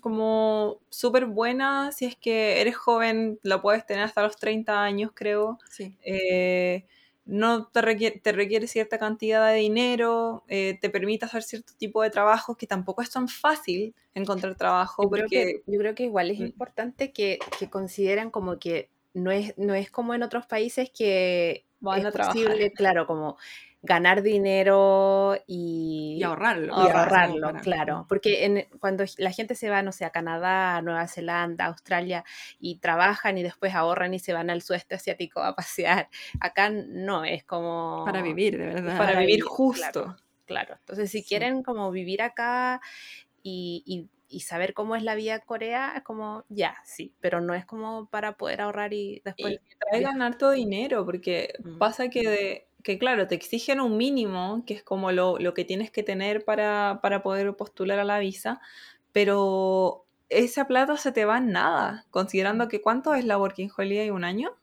como 0.00 0.80
súper 0.90 1.24
buena 1.24 1.92
si 1.92 2.04
es 2.04 2.14
que 2.14 2.60
eres 2.60 2.76
joven, 2.76 3.40
lo 3.42 3.62
puedes 3.62 3.86
tener 3.86 4.04
hasta 4.04 4.22
los 4.22 4.36
30 4.36 4.82
años 4.82 5.12
creo. 5.14 5.58
Eh, 6.02 6.84
no 7.28 7.66
te 7.66 7.82
requiere, 7.82 8.18
te 8.18 8.32
requiere, 8.32 8.66
cierta 8.66 8.98
cantidad 8.98 9.46
de 9.46 9.58
dinero, 9.58 10.44
eh, 10.48 10.78
te 10.80 10.88
permite 10.88 11.26
hacer 11.26 11.42
cierto 11.42 11.74
tipo 11.76 12.02
de 12.02 12.08
trabajos 12.08 12.56
que 12.56 12.66
tampoco 12.66 13.02
es 13.02 13.10
tan 13.10 13.28
fácil 13.28 13.94
encontrar 14.14 14.56
trabajo. 14.56 15.02
Yo, 15.02 15.10
porque... 15.10 15.26
creo, 15.28 15.62
que, 15.64 15.72
yo 15.72 15.78
creo 15.78 15.94
que 15.94 16.04
igual 16.04 16.30
es 16.30 16.40
mm. 16.40 16.44
importante 16.44 17.12
que, 17.12 17.38
que 17.58 17.68
consideren 17.68 18.30
como 18.30 18.58
que 18.58 18.88
no 19.12 19.30
es, 19.30 19.52
no 19.58 19.74
es 19.74 19.90
como 19.90 20.14
en 20.14 20.22
otros 20.22 20.46
países 20.46 20.90
que 20.90 21.66
Van 21.80 22.00
es 22.00 22.06
a 22.06 22.12
posible, 22.12 22.72
claro, 22.72 23.06
como 23.06 23.36
ganar 23.82 24.22
dinero 24.22 25.36
y, 25.46 26.16
y 26.18 26.22
ahorrarlo. 26.22 26.74
Y 26.76 26.90
ahorrarlo, 26.90 27.52
claro. 27.62 28.06
Porque 28.08 28.68
cuando 28.80 29.04
la 29.18 29.30
gente 29.30 29.54
se 29.54 29.70
va, 29.70 29.82
no 29.82 29.92
sé, 29.92 30.04
a 30.04 30.10
Canadá, 30.10 30.76
a 30.76 30.82
Nueva 30.82 31.06
Zelanda, 31.06 31.66
Australia 31.66 32.24
y 32.58 32.78
trabajan 32.78 33.38
y 33.38 33.42
después 33.42 33.74
ahorran 33.74 34.14
y 34.14 34.18
se 34.18 34.32
van 34.32 34.50
al 34.50 34.62
sudeste 34.62 34.94
asiático 34.94 35.40
a 35.40 35.54
pasear, 35.54 36.08
acá 36.40 36.70
no, 36.70 37.24
es 37.24 37.44
como... 37.44 38.02
Para 38.04 38.22
vivir, 38.22 38.58
de 38.58 38.66
verdad. 38.66 38.98
Para, 38.98 39.20
vivir 39.20 39.42
justo. 39.42 40.16
Claro, 40.46 40.76
Entonces, 40.80 41.10
si 41.10 41.22
quieren 41.22 41.62
como 41.62 41.90
vivir 41.90 42.22
acá 42.22 42.80
y 43.42 44.08
y 44.28 44.40
saber 44.40 44.74
cómo 44.74 44.94
es 44.94 45.02
la 45.02 45.14
vida 45.14 45.36
en 45.36 45.40
Corea 45.40 45.94
es 45.96 46.02
como, 46.02 46.44
ya, 46.48 46.76
sí, 46.84 47.14
pero 47.20 47.40
no 47.40 47.54
es 47.54 47.64
como 47.64 48.08
para 48.10 48.36
poder 48.36 48.60
ahorrar 48.60 48.92
y 48.92 49.22
después... 49.24 49.54
Y 49.54 49.76
traigan 49.90 50.22
harto 50.22 50.50
dinero, 50.50 51.04
porque 51.04 51.54
pasa 51.78 52.08
que, 52.08 52.67
que, 52.82 52.98
claro, 52.98 53.26
te 53.26 53.34
exigen 53.34 53.80
un 53.80 53.96
mínimo, 53.96 54.62
que 54.66 54.74
es 54.74 54.82
como 54.82 55.12
lo, 55.12 55.38
lo 55.38 55.54
que 55.54 55.64
tienes 55.64 55.90
que 55.90 56.02
tener 56.02 56.44
para, 56.44 57.00
para, 57.02 57.22
poder 57.22 57.54
postular 57.54 57.98
a 57.98 58.04
la 58.04 58.18
visa, 58.18 58.60
pero 59.12 60.04
esa 60.28 60.66
plata 60.66 60.96
se 60.96 61.12
te 61.12 61.24
va 61.24 61.38
en 61.38 61.52
nada, 61.52 62.06
considerando 62.10 62.68
que 62.68 62.80
cuánto 62.80 63.14
es 63.14 63.24
la 63.24 63.38
Working 63.38 63.70
Holiday, 63.76 64.10
un 64.10 64.24
año. 64.24 64.56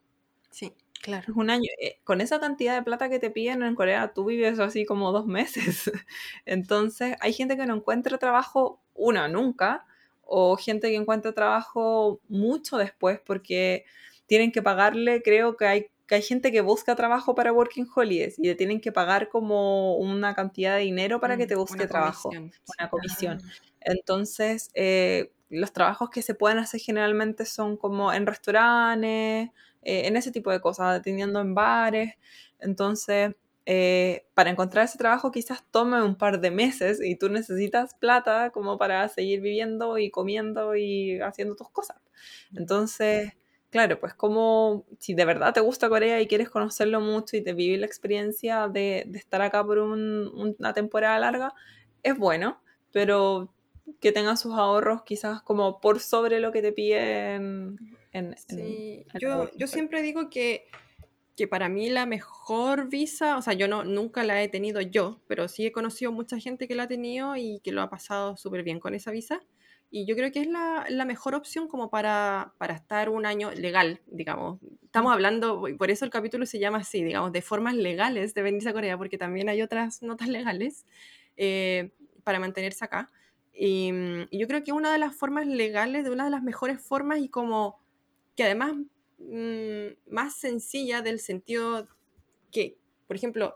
Sí. 0.51 0.73
Claro. 1.01 1.33
Un 1.35 1.51
año. 1.51 1.69
Eh, 1.79 1.99
con 2.03 2.19
esa 2.19 2.39
cantidad 2.39 2.73
de 2.73 2.81
plata 2.81 3.09
que 3.09 3.19
te 3.19 3.29
piden 3.29 3.61
en 3.61 3.75
Corea, 3.75 4.11
tú 4.13 4.25
vives 4.25 4.57
así 4.59 4.85
como 4.85 5.11
dos 5.11 5.27
meses. 5.27 5.91
Entonces, 6.45 7.15
hay 7.19 7.31
gente 7.31 7.57
que 7.57 7.65
no 7.67 7.75
encuentra 7.75 8.17
trabajo, 8.17 8.81
una, 8.95 9.27
nunca, 9.27 9.85
o 10.23 10.57
gente 10.57 10.89
que 10.89 10.95
encuentra 10.95 11.33
trabajo 11.33 12.19
mucho 12.27 12.77
después 12.77 13.19
porque 13.23 13.85
tienen 14.25 14.51
que 14.51 14.63
pagarle, 14.63 15.21
creo 15.21 15.55
que 15.55 15.65
hay, 15.65 15.87
que 16.07 16.15
hay 16.15 16.21
gente 16.21 16.51
que 16.51 16.61
busca 16.61 16.95
trabajo 16.95 17.33
para 17.35 17.51
Working 17.51 17.87
Holidays 17.93 18.37
y 18.37 18.47
le 18.47 18.55
tienen 18.55 18.79
que 18.79 18.91
pagar 18.91 19.29
como 19.29 19.95
una 19.95 20.35
cantidad 20.35 20.75
de 20.75 20.83
dinero 20.83 21.19
para 21.19 21.37
que 21.37 21.45
mm, 21.45 21.47
te 21.47 21.55
busque 21.55 21.87
trabajo, 21.87 22.29
una 22.29 22.89
comisión. 22.89 23.41
Entonces, 23.81 24.69
eh, 24.75 25.31
los 25.49 25.73
trabajos 25.73 26.09
que 26.09 26.21
se 26.21 26.35
pueden 26.35 26.57
hacer 26.59 26.79
generalmente 26.79 27.45
son 27.45 27.77
como 27.77 28.13
en 28.13 28.25
restaurantes, 28.25 29.49
eh, 29.81 30.07
en 30.07 30.17
ese 30.17 30.31
tipo 30.31 30.51
de 30.51 30.61
cosas, 30.61 30.99
atendiendo 30.99 31.39
en 31.41 31.55
bares. 31.55 32.13
Entonces, 32.59 33.35
eh, 33.67 34.27
para 34.35 34.51
encontrar 34.51 34.85
ese 34.85 34.99
trabajo 34.99 35.31
quizás 35.31 35.63
tome 35.71 36.03
un 36.03 36.15
par 36.15 36.39
de 36.39 36.51
meses 36.51 36.99
y 37.01 37.15
tú 37.15 37.29
necesitas 37.29 37.95
plata 37.95 38.51
como 38.51 38.77
para 38.77 39.09
seguir 39.09 39.41
viviendo 39.41 39.97
y 39.97 40.11
comiendo 40.11 40.75
y 40.75 41.19
haciendo 41.19 41.55
tus 41.55 41.69
cosas. 41.71 41.97
Entonces, 42.53 43.33
claro, 43.75 43.99
pues 43.99 44.13
como 44.13 44.85
si 44.99 45.13
de 45.13 45.25
verdad 45.25 45.53
te 45.53 45.59
gusta 45.59 45.89
Corea 45.89 46.21
y 46.21 46.27
quieres 46.27 46.49
conocerlo 46.49 47.01
mucho 47.01 47.35
y 47.35 47.41
te 47.41 47.51
vivir 47.51 47.79
la 47.79 47.85
experiencia 47.85 48.69
de, 48.69 49.03
de 49.05 49.17
estar 49.17 49.41
acá 49.41 49.65
por 49.65 49.79
una 49.79 50.73
temporada 50.73 51.19
larga, 51.19 51.53
es 52.01 52.17
bueno, 52.17 52.61
pero 52.93 53.53
que 53.99 54.13
tengan 54.13 54.37
sus 54.37 54.53
ahorros 54.53 55.03
quizás 55.03 55.41
como 55.41 55.81
por 55.81 55.99
sobre 55.99 56.39
lo 56.39 56.53
que 56.53 56.61
te 56.61 56.71
piden 56.71 57.77
sí, 58.47 59.05
yo, 59.19 59.51
yo 59.57 59.67
siempre 59.67 60.01
digo 60.01 60.29
que, 60.29 60.67
que 61.35 61.45
para 61.49 61.67
mí 61.67 61.89
la 61.89 62.05
mejor 62.05 62.87
visa, 62.87 63.35
o 63.35 63.41
sea, 63.41 63.51
yo 63.55 63.67
no, 63.67 63.83
nunca 63.83 64.23
la 64.23 64.41
he 64.41 64.47
tenido 64.47 64.79
yo, 64.79 65.19
pero 65.27 65.49
sí 65.49 65.65
he 65.65 65.73
conocido 65.73 66.13
mucha 66.13 66.39
gente 66.39 66.69
que 66.69 66.75
la 66.75 66.83
ha 66.83 66.87
tenido 66.87 67.35
y 67.35 67.59
que 67.59 67.73
lo 67.73 67.81
ha 67.81 67.89
pasado 67.89 68.37
súper 68.37 68.63
bien 68.63 68.79
con 68.79 68.95
esa 68.95 69.11
visa. 69.11 69.41
Y 69.95 70.05
yo 70.05 70.17
creo 70.17 70.29
que 70.29 70.41
es 70.41 70.47
la, 70.47 70.85
la 70.89 71.05
mejor 71.05 71.35
opción 71.35 71.69
como 71.69 71.89
para, 71.89 72.53
para, 72.57 72.73
estar 72.73 73.07
un 73.07 73.25
año 73.25 73.51
legal, 73.51 74.01
digamos. 74.07 74.59
Estamos 74.83 75.13
hablando, 75.13 75.65
por 75.77 75.89
eso 75.89 76.03
el 76.03 76.11
capítulo 76.11 76.45
se 76.45 76.59
llama 76.59 76.79
así, 76.79 77.01
digamos, 77.01 77.31
de 77.31 77.41
formas 77.41 77.75
legales 77.75 78.33
de 78.33 78.41
venirse 78.41 78.67
a 78.67 78.73
Corea, 78.73 78.97
porque 78.97 79.17
también 79.17 79.47
hay 79.47 79.61
otras 79.61 80.03
notas 80.03 80.27
legales 80.27 80.85
eh, 81.37 81.91
para 82.25 82.41
mantenerse 82.41 82.83
acá. 82.83 83.09
Y, 83.53 83.93
mm, 83.93 84.27
y 84.31 84.37
yo 84.37 84.47
creo 84.49 84.65
que 84.65 84.73
una 84.73 84.91
de 84.91 84.97
las 84.97 85.15
formas 85.15 85.47
legales, 85.47 86.03
de 86.03 86.09
una 86.09 86.25
de 86.25 86.31
las 86.31 86.43
mejores 86.43 86.81
formas 86.81 87.19
y 87.19 87.29
como 87.29 87.79
que 88.35 88.43
además 88.43 88.73
mm, 89.19 90.13
más 90.13 90.35
sencilla 90.35 91.03
del 91.03 91.21
sentido 91.21 91.87
que, 92.51 92.77
por 93.07 93.15
ejemplo, 93.15 93.55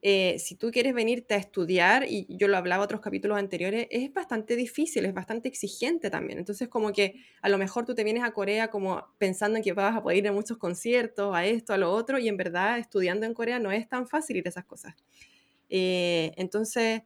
eh, 0.00 0.38
si 0.38 0.54
tú 0.54 0.70
quieres 0.70 0.94
venirte 0.94 1.34
a 1.34 1.38
estudiar, 1.38 2.04
y 2.08 2.26
yo 2.28 2.46
lo 2.46 2.56
hablaba 2.56 2.84
otros 2.84 3.00
capítulos 3.00 3.36
anteriores, 3.38 3.88
es 3.90 4.12
bastante 4.12 4.54
difícil, 4.54 5.04
es 5.04 5.14
bastante 5.14 5.48
exigente 5.48 6.08
también. 6.10 6.38
Entonces, 6.38 6.68
como 6.68 6.92
que 6.92 7.14
a 7.42 7.48
lo 7.48 7.58
mejor 7.58 7.84
tú 7.84 7.94
te 7.94 8.04
vienes 8.04 8.22
a 8.22 8.32
Corea 8.32 8.68
como 8.70 9.04
pensando 9.18 9.56
en 9.56 9.64
que 9.64 9.72
vas 9.72 9.96
a 9.96 10.02
poder 10.02 10.18
ir 10.18 10.28
a 10.28 10.32
muchos 10.32 10.56
conciertos, 10.58 11.34
a 11.34 11.44
esto, 11.46 11.72
a 11.72 11.78
lo 11.78 11.90
otro, 11.92 12.18
y 12.18 12.28
en 12.28 12.36
verdad 12.36 12.78
estudiando 12.78 13.26
en 13.26 13.34
Corea 13.34 13.58
no 13.58 13.72
es 13.72 13.88
tan 13.88 14.06
fácil 14.06 14.36
ir 14.36 14.46
a 14.46 14.50
esas 14.50 14.64
cosas. 14.64 14.94
Eh, 15.68 16.32
entonces, 16.36 17.02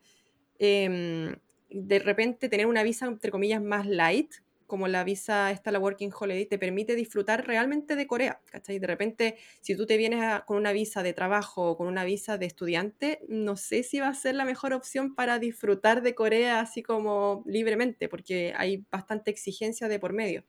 em, 0.59 1.35
de 1.71 1.99
repente 1.99 2.49
tener 2.49 2.67
una 2.67 2.83
visa, 2.83 3.07
entre 3.07 3.31
comillas, 3.31 3.63
más 3.63 3.87
light, 3.87 4.33
como 4.73 4.89
la 4.89 5.05
visa 5.05 5.51
esta, 5.51 5.71
la 5.71 5.79
Working 5.79 6.13
Holiday, 6.19 6.47
te 6.47 6.59
permite 6.59 6.95
disfrutar 6.95 7.47
realmente 7.47 7.95
de 7.95 8.07
Corea, 8.07 8.41
¿cachai? 8.51 8.79
De 8.79 8.87
repente, 8.87 9.37
si 9.61 9.77
tú 9.77 9.85
te 9.85 9.99
vienes 9.99 10.41
con 10.47 10.57
una 10.57 10.73
visa 10.73 11.03
de 11.03 11.13
trabajo 11.13 11.73
o 11.73 11.77
con 11.77 11.89
una 11.89 12.05
visa 12.05 12.39
de 12.39 12.47
estudiante, 12.47 13.21
no 13.29 13.57
sé 13.57 13.83
si 13.83 14.01
va 14.01 14.09
a 14.09 14.15
ser 14.15 14.35
la 14.35 14.47
mejor 14.47 14.73
opción 14.73 15.15
para 15.15 15.39
disfrutar 15.39 16.01
de 16.01 16.15
Corea 16.15 16.61
así 16.61 16.83
como 16.83 17.43
libremente, 17.45 18.09
porque 18.09 18.55
hay 18.57 18.87
bastante 18.91 19.31
exigencia 19.31 19.89
de 19.89 19.99
por 19.99 20.15
medio. 20.15 20.47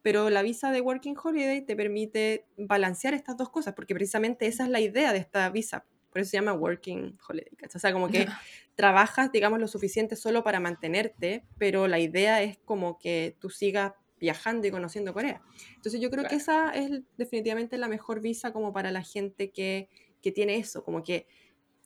Pero 0.00 0.30
la 0.30 0.42
visa 0.42 0.70
de 0.70 0.80
Working 0.80 1.16
Holiday 1.20 1.62
te 1.62 1.74
permite 1.74 2.46
balancear 2.56 3.14
estas 3.14 3.36
dos 3.36 3.50
cosas, 3.50 3.74
porque 3.74 3.96
precisamente 3.96 4.46
esa 4.46 4.62
es 4.62 4.70
la 4.70 4.78
idea 4.78 5.12
de 5.12 5.18
esta 5.18 5.50
visa, 5.50 5.86
por 6.16 6.22
eso 6.22 6.30
se 6.30 6.38
llama 6.38 6.54
working 6.54 7.18
holiday, 7.28 7.52
O 7.74 7.78
sea, 7.78 7.92
como 7.92 8.08
que 8.08 8.26
trabajas, 8.74 9.30
digamos, 9.32 9.60
lo 9.60 9.68
suficiente 9.68 10.16
solo 10.16 10.42
para 10.42 10.60
mantenerte, 10.60 11.44
pero 11.58 11.88
la 11.88 11.98
idea 11.98 12.42
es 12.42 12.56
como 12.64 12.98
que 12.98 13.36
tú 13.38 13.50
sigas 13.50 13.92
viajando 14.18 14.66
y 14.66 14.70
conociendo 14.70 15.12
Corea. 15.12 15.42
Entonces 15.74 16.00
yo 16.00 16.08
creo 16.08 16.24
que 16.24 16.36
esa 16.36 16.70
es 16.70 17.02
definitivamente 17.18 17.76
la 17.76 17.86
mejor 17.86 18.22
visa 18.22 18.50
como 18.50 18.72
para 18.72 18.90
la 18.90 19.02
gente 19.02 19.50
que, 19.50 19.90
que 20.22 20.32
tiene 20.32 20.56
eso, 20.56 20.82
como 20.82 21.02
que, 21.02 21.26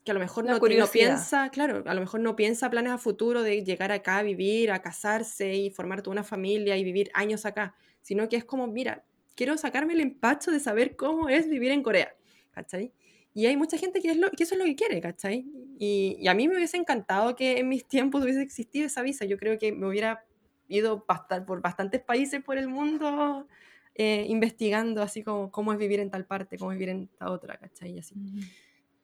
que 0.05 0.12
a 0.12 0.14
lo 0.14 0.20
mejor 0.20 0.45
no, 0.45 0.57
no, 0.61 0.87
piensa, 0.87 1.49
claro, 1.51 1.83
a 1.85 1.93
lo 1.95 2.01
mejor 2.01 2.20
no 2.20 2.37
piensa 2.37 2.70
planes 2.70 2.93
a 2.93 2.99
futuro 2.99 3.43
de 3.43 3.64
llegar 3.64 3.91
acá 3.91 4.18
a 4.18 4.22
vivir, 4.22 4.70
a 4.70 4.81
casarse 4.81 5.55
y 5.55 5.70
formar 5.70 6.03
toda 6.03 6.12
una 6.12 6.22
familia 6.22 6.76
y 6.76 6.85
vivir 6.85 7.11
años 7.14 7.47
acá, 7.47 7.74
sino 8.01 8.28
que 8.28 8.37
es 8.37 8.45
como, 8.45 8.68
mira, 8.68 9.05
quiero 9.35 9.57
sacarme 9.57 9.95
el 9.95 10.01
empacho 10.03 10.53
de 10.53 10.61
saber 10.61 10.95
cómo 10.95 11.28
es 11.28 11.49
vivir 11.49 11.72
en 11.72 11.83
Corea, 11.83 12.14
¿cachai? 12.53 12.93
Y 13.33 13.47
hay 13.47 13.57
mucha 13.57 13.78
gente 13.78 14.01
que, 14.01 14.11
es 14.11 14.16
lo, 14.16 14.31
que 14.31 14.43
eso 14.43 14.55
es 14.55 14.59
lo 14.59 14.64
que 14.64 14.74
quiere, 14.74 15.01
¿cachai? 15.01 15.47
Y, 15.78 16.16
y, 16.18 16.28
a 16.28 16.35
mí 16.35 16.49
me 16.49 16.57
hubiese 16.57 16.76
encantado 16.76 17.37
que 17.37 17.59
en 17.59 17.68
mis 17.68 17.87
tiempos 17.87 18.22
hubiese 18.24 18.43
existido 18.43 18.87
esa 18.87 19.03
visa. 19.03 19.24
Yo 19.24 19.39
creo 19.39 19.59
que 19.59 19.72
me 19.72 19.87
hubiera 19.87 20.24
ido 20.68 21.05
por 21.47 21.61
bastantes 21.61 22.01
países 22.01 22.43
por 22.43 22.57
el 22.57 22.68
mundo 22.68 23.47
eh, 23.95 24.24
investigando 24.28 25.03
así 25.03 25.22
como 25.22 25.51
cómo 25.51 25.72
es 25.72 25.78
vivir 25.78 26.01
en 26.01 26.11
tal 26.11 26.24
parte, 26.24 26.57
cómo 26.57 26.72
es 26.72 26.78
vivir 26.78 26.91
en 26.91 27.09
tal 27.18 27.28
otra, 27.28 27.59
¿cachai? 27.59 27.93
Y 27.93 27.99
así. 27.99 28.14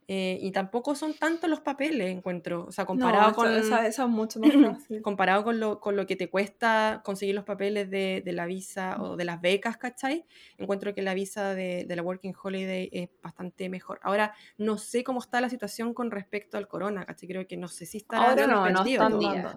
Eh, 0.08 0.38
y 0.40 0.52
tampoco 0.52 0.94
son 0.94 1.14
tantos 1.14 1.50
los 1.50 1.60
papeles, 1.60 2.10
encuentro. 2.10 2.66
O 2.68 2.72
sea, 2.72 2.86
comparado 2.86 3.34
con. 3.34 3.52
Eso, 3.52 4.08
mucho 4.08 4.38
más 4.38 4.50
Comparado 5.02 5.42
con 5.42 5.58
lo, 5.58 5.80
con 5.80 5.96
lo 5.96 6.06
que 6.06 6.14
te 6.14 6.30
cuesta 6.30 7.02
conseguir 7.04 7.34
los 7.34 7.44
papeles 7.44 7.90
de, 7.90 8.22
de 8.24 8.32
la 8.32 8.46
visa 8.46 9.02
o 9.02 9.16
de 9.16 9.24
las 9.24 9.40
becas, 9.40 9.76
¿cachai? 9.78 10.24
Encuentro 10.58 10.94
que 10.94 11.02
la 11.02 11.14
visa 11.14 11.54
de, 11.54 11.84
de, 11.88 11.96
la 11.96 12.02
Working 12.02 12.34
Holiday 12.40 12.88
es 12.92 13.08
bastante 13.20 13.68
mejor. 13.68 13.98
Ahora, 14.02 14.32
no 14.58 14.78
sé 14.78 15.02
cómo 15.02 15.18
está 15.18 15.40
la 15.40 15.50
situación 15.50 15.92
con 15.92 16.12
respecto 16.12 16.56
al 16.56 16.68
corona, 16.68 17.04
¿cachai? 17.04 17.28
Creo 17.28 17.46
que 17.48 17.56
no 17.56 17.66
sé 17.66 17.84
si 17.84 17.98
está 17.98 18.28
Ahora 18.28 18.46
no, 18.46 18.70
no 18.70 18.84
está, 18.84 19.08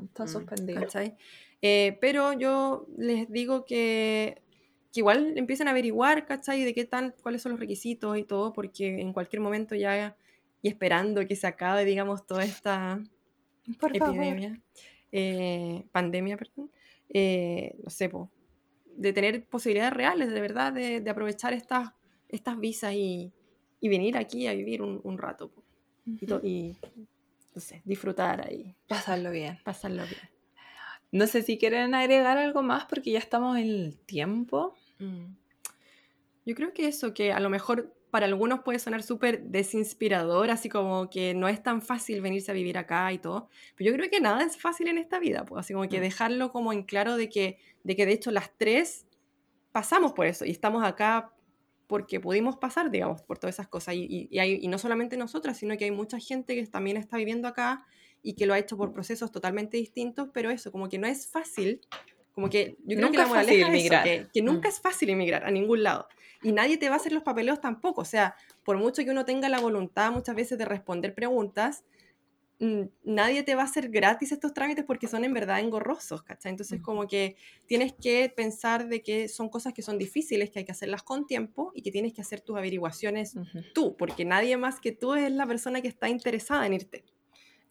está 0.01 0.23
mm, 0.23 0.27
suspendido. 0.27 0.81
¿cachai? 0.81 1.15
Eh, 1.61 1.99
pero 2.01 2.33
yo 2.33 2.87
les 2.97 3.29
digo 3.29 3.65
que 3.65 4.41
que 4.91 5.01
igual 5.01 5.37
empiecen 5.37 5.67
a 5.67 5.71
averiguar, 5.71 6.25
¿cachai? 6.25 6.63
De 6.63 6.73
qué 6.73 6.83
tal, 6.85 7.13
cuáles 7.21 7.43
son 7.43 7.51
los 7.51 7.59
requisitos 7.59 8.17
y 8.17 8.23
todo, 8.23 8.53
porque 8.53 9.01
en 9.01 9.13
cualquier 9.13 9.39
momento 9.41 9.75
ya 9.75 10.15
y 10.61 10.67
esperando 10.67 11.25
que 11.27 11.35
se 11.35 11.47
acabe, 11.47 11.85
digamos, 11.85 12.25
toda 12.25 12.43
esta 12.43 13.01
epidemia, 13.93 14.59
eh, 15.11 15.85
pandemia, 15.91 16.37
perdón, 16.37 16.71
eh, 17.09 17.75
no 17.83 17.89
sé, 17.89 18.11
de 18.95 19.13
tener 19.13 19.45
posibilidades 19.45 19.93
reales, 19.93 20.31
de 20.31 20.41
verdad, 20.41 20.73
de, 20.73 21.01
de 21.01 21.09
aprovechar 21.09 21.53
estas, 21.53 21.91
estas 22.27 22.59
visas 22.59 22.93
y, 22.93 23.31
y, 23.79 23.89
venir 23.89 24.17
aquí 24.17 24.47
a 24.47 24.53
vivir 24.53 24.81
un, 24.81 24.99
un 25.03 25.17
rato 25.17 25.51
y, 26.43 26.77
no 27.53 27.61
sé, 27.61 27.81
disfrutar 27.85 28.45
ahí. 28.45 28.75
Pasarlo 28.87 29.31
bien. 29.31 29.59
Pasarlo 29.63 30.03
bien. 30.03 30.21
No 31.11 31.27
sé 31.27 31.41
si 31.41 31.57
quieren 31.57 31.95
agregar 31.95 32.37
algo 32.37 32.61
más 32.61 32.85
porque 32.85 33.11
ya 33.11 33.19
estamos 33.19 33.57
en 33.57 33.67
el 33.67 33.99
tiempo. 33.99 34.75
Mm. 34.99 35.33
Yo 36.45 36.55
creo 36.55 36.73
que 36.73 36.87
eso, 36.87 37.13
que 37.13 37.31
a 37.31 37.39
lo 37.39 37.49
mejor 37.49 37.95
para 38.09 38.25
algunos 38.25 38.61
puede 38.61 38.79
sonar 38.79 39.03
súper 39.03 39.43
desinspirador, 39.43 40.49
así 40.49 40.69
como 40.69 41.09
que 41.09 41.33
no 41.33 41.47
es 41.47 41.61
tan 41.61 41.81
fácil 41.81 42.21
venirse 42.21 42.51
a 42.51 42.53
vivir 42.53 42.77
acá 42.77 43.11
y 43.13 43.19
todo, 43.19 43.49
pero 43.75 43.91
yo 43.91 43.97
creo 43.97 44.09
que 44.09 44.19
nada 44.19 44.43
es 44.43 44.57
fácil 44.57 44.87
en 44.87 44.97
esta 44.97 45.19
vida, 45.19 45.45
pues 45.45 45.59
así 45.59 45.73
como 45.73 45.87
que 45.87 45.99
mm. 45.99 46.01
dejarlo 46.01 46.51
como 46.51 46.73
en 46.73 46.83
claro 46.83 47.15
de 47.15 47.29
que, 47.29 47.57
de 47.83 47.95
que 47.95 48.05
de 48.05 48.13
hecho 48.13 48.31
las 48.31 48.51
tres 48.57 49.05
pasamos 49.71 50.13
por 50.13 50.25
eso 50.25 50.45
y 50.45 50.51
estamos 50.51 50.83
acá 50.83 51.33
porque 51.87 52.19
pudimos 52.19 52.57
pasar, 52.57 52.91
digamos, 52.91 53.23
por 53.23 53.39
todas 53.39 53.55
esas 53.55 53.67
cosas. 53.67 53.95
Y, 53.95 54.27
y, 54.29 54.37
hay, 54.37 54.59
y 54.61 54.67
no 54.67 54.77
solamente 54.77 55.17
nosotras, 55.17 55.57
sino 55.57 55.75
que 55.75 55.85
hay 55.85 55.91
mucha 55.91 56.19
gente 56.19 56.53
que 56.53 56.67
también 56.67 56.97
está 56.97 57.17
viviendo 57.17 57.47
acá 57.47 57.83
y 58.21 58.33
que 58.33 58.45
lo 58.45 58.53
ha 58.53 58.59
hecho 58.59 58.77
por 58.77 58.93
procesos 58.93 59.31
totalmente 59.31 59.77
distintos, 59.77 60.29
pero 60.31 60.51
eso, 60.51 60.71
como 60.71 60.87
que 60.87 60.99
no 60.99 61.07
es 61.07 61.27
fácil, 61.27 61.81
como 62.39 62.49
que 62.49 62.77
yo 62.85 62.95
creo 62.95 63.09
nunca 63.09 63.25
que 63.25 63.29
la 63.29 63.41
es 63.41 63.45
fácil 63.45 63.63
emigrar. 63.63 64.03
que, 64.05 64.27
que, 64.31 64.41
nunca 64.41 64.69
mm. 64.69 64.71
es 64.71 64.79
fácil 64.79 65.09
emigrar 65.09 65.45
a 65.45 65.51
ningún 65.51 65.83
lado 65.83 66.07
y 66.41 66.53
nadie 66.53 66.77
te 66.77 66.87
va 66.87 66.95
a 66.95 66.97
hacer 66.97 67.11
los 67.11 67.23
papeleos 67.23 67.59
tampoco. 67.59 67.99
O 67.99 68.05
sea, 68.05 68.33
por 68.63 68.77
mucho 68.77 69.03
que 69.03 69.11
uno 69.11 69.25
tenga 69.25 69.49
la 69.49 69.59
voluntad 69.59 70.13
muchas 70.13 70.37
veces 70.37 70.57
de 70.57 70.63
responder 70.63 71.13
preguntas, 71.13 71.83
mm, 72.59 72.83
nadie 73.03 73.43
te 73.43 73.55
va 73.55 73.63
a 73.63 73.65
hacer 73.65 73.89
gratis 73.89 74.31
estos 74.31 74.53
trámites 74.53 74.85
porque 74.85 75.09
son 75.09 75.25
en 75.25 75.33
verdad 75.33 75.59
engorrosos, 75.59 76.23
¿cachai? 76.23 76.51
Entonces 76.51 76.81
como 76.81 77.07
que 77.07 77.35
tienes 77.65 77.91
que 77.91 78.31
pensar 78.33 78.87
de 78.87 79.01
que 79.01 79.27
son 79.27 79.49
cosas 79.49 79.73
que 79.73 79.81
son 79.81 79.97
difíciles, 79.97 80.49
que 80.49 80.59
hay 80.59 80.65
que 80.65 80.71
hacerlas 80.71 81.03
con 81.03 81.27
tiempo 81.27 81.73
y 81.75 81.81
que 81.81 81.91
tienes 81.91 82.13
que 82.13 82.21
hacer 82.21 82.39
tus 82.39 82.57
averiguaciones 82.57 83.35
tú, 83.73 83.97
porque 83.97 84.23
nadie 84.23 84.55
más 84.55 84.79
que 84.79 84.93
tú 84.93 85.15
es 85.15 85.29
la 85.29 85.45
persona 85.45 85.81
que 85.81 85.89
está 85.89 86.07
interesada 86.07 86.65
en 86.65 86.73
irte. 86.73 87.03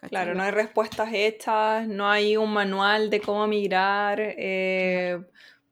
Claro, 0.01 0.35
no 0.35 0.43
hay 0.45 0.53
respuestas 0.53 1.11
hechas, 1.13 1.89
no 1.89 2.09
hay 2.09 2.37
un 2.37 2.53
manual 2.53 3.11
de 3.11 3.21
cómo 3.21 3.47
migrar. 3.49 4.21
Eh, 4.21 5.21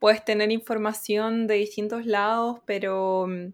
puedes 0.00 0.24
tener 0.24 0.50
información 0.50 1.46
de 1.46 1.54
distintos 1.54 2.06
lados, 2.06 2.60
pero 2.66 3.26
mm, 3.28 3.52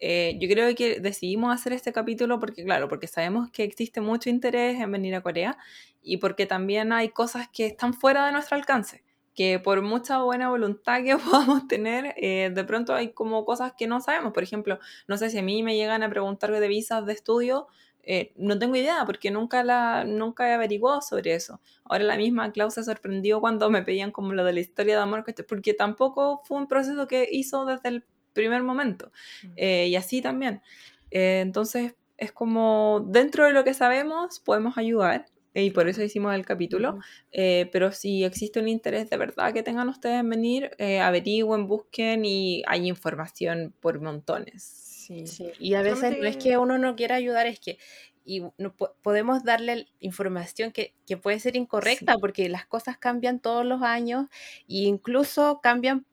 eh, 0.00 0.36
yo 0.40 0.48
creo 0.48 0.74
que 0.74 1.00
decidimos 1.00 1.54
hacer 1.54 1.74
este 1.74 1.92
capítulo 1.92 2.40
porque, 2.40 2.64
claro, 2.64 2.88
porque 2.88 3.06
sabemos 3.06 3.50
que 3.50 3.64
existe 3.64 4.00
mucho 4.00 4.30
interés 4.30 4.80
en 4.80 4.90
venir 4.90 5.14
a 5.14 5.20
Corea 5.20 5.58
y 6.02 6.16
porque 6.16 6.46
también 6.46 6.92
hay 6.92 7.10
cosas 7.10 7.48
que 7.48 7.66
están 7.66 7.92
fuera 7.92 8.26
de 8.26 8.32
nuestro 8.32 8.56
alcance 8.56 9.02
que 9.34 9.60
por 9.60 9.82
mucha 9.82 10.22
buena 10.22 10.48
voluntad 10.48 11.04
que 11.04 11.16
podamos 11.18 11.68
tener, 11.68 12.14
eh, 12.16 12.50
de 12.52 12.64
pronto 12.64 12.94
hay 12.94 13.12
como 13.12 13.44
cosas 13.44 13.74
que 13.76 13.86
no 13.86 14.00
sabemos. 14.00 14.32
Por 14.32 14.42
ejemplo, 14.42 14.80
no 15.06 15.18
sé 15.18 15.30
si 15.30 15.38
a 15.38 15.42
mí 15.42 15.62
me 15.62 15.76
llegan 15.76 16.02
a 16.02 16.08
preguntar 16.08 16.50
de 16.50 16.68
visas 16.68 17.04
de 17.06 17.12
estudio, 17.12 17.68
eh, 18.08 18.32
no 18.36 18.56
tengo 18.56 18.76
idea 18.76 19.04
porque 19.04 19.32
nunca, 19.32 19.64
la, 19.64 20.04
nunca 20.04 20.48
he 20.48 20.54
averiguado 20.54 21.02
sobre 21.02 21.34
eso. 21.34 21.60
Ahora 21.84 22.04
la 22.04 22.16
misma 22.16 22.52
Klaus 22.52 22.74
se 22.74 22.84
sorprendió 22.84 23.40
cuando 23.40 23.68
me 23.68 23.82
pedían 23.82 24.12
como 24.12 24.32
lo 24.32 24.44
de 24.44 24.52
la 24.52 24.60
historia 24.60 24.94
de 24.94 25.02
amor, 25.02 25.24
porque 25.48 25.74
tampoco 25.74 26.40
fue 26.44 26.56
un 26.56 26.68
proceso 26.68 27.08
que 27.08 27.28
hizo 27.30 27.66
desde 27.66 27.88
el 27.88 28.04
primer 28.32 28.62
momento. 28.62 29.10
Mm. 29.42 29.52
Eh, 29.56 29.88
y 29.88 29.96
así 29.96 30.22
también. 30.22 30.62
Eh, 31.10 31.40
entonces 31.40 31.96
es 32.16 32.30
como 32.30 33.04
dentro 33.08 33.44
de 33.44 33.52
lo 33.52 33.64
que 33.64 33.74
sabemos 33.74 34.40
podemos 34.40 34.78
ayudar 34.78 35.26
y 35.52 35.70
por 35.70 35.88
eso 35.88 36.02
hicimos 36.02 36.34
el 36.34 36.46
capítulo. 36.46 36.98
pero 37.32 37.90
si 37.90 38.24
existe 38.24 38.60
un 38.60 38.68
interés 38.68 39.10
de 39.10 39.16
verdad 39.16 39.52
que 39.52 39.62
tengan 39.62 39.88
ustedes 39.88 40.20
en 40.20 40.28
venir, 40.28 40.70
averigüen, 41.02 41.66
busquen 41.66 42.24
y 42.24 42.62
hay 42.66 42.88
información 42.88 43.74
por 43.80 44.00
montones. 44.00 44.85
Sí. 45.06 45.52
Y 45.58 45.74
a 45.74 45.82
veces 45.82 46.18
no 46.18 46.26
es 46.26 46.36
que 46.36 46.58
uno 46.58 46.78
no 46.78 46.96
quiera 46.96 47.16
ayudar, 47.16 47.46
es 47.46 47.60
que 47.60 47.78
y 48.24 48.42
no, 48.58 48.74
podemos 49.02 49.44
darle 49.44 49.86
información 50.00 50.72
que, 50.72 50.94
que 51.06 51.16
puede 51.16 51.38
ser 51.38 51.54
incorrecta 51.54 52.16
porque 52.18 52.48
las 52.48 52.66
cosas 52.66 52.98
cambian 52.98 53.38
todos 53.38 53.64
los 53.64 53.82
años 53.82 54.26
e 54.68 54.82
incluso 54.82 55.60
cambian 55.62 56.04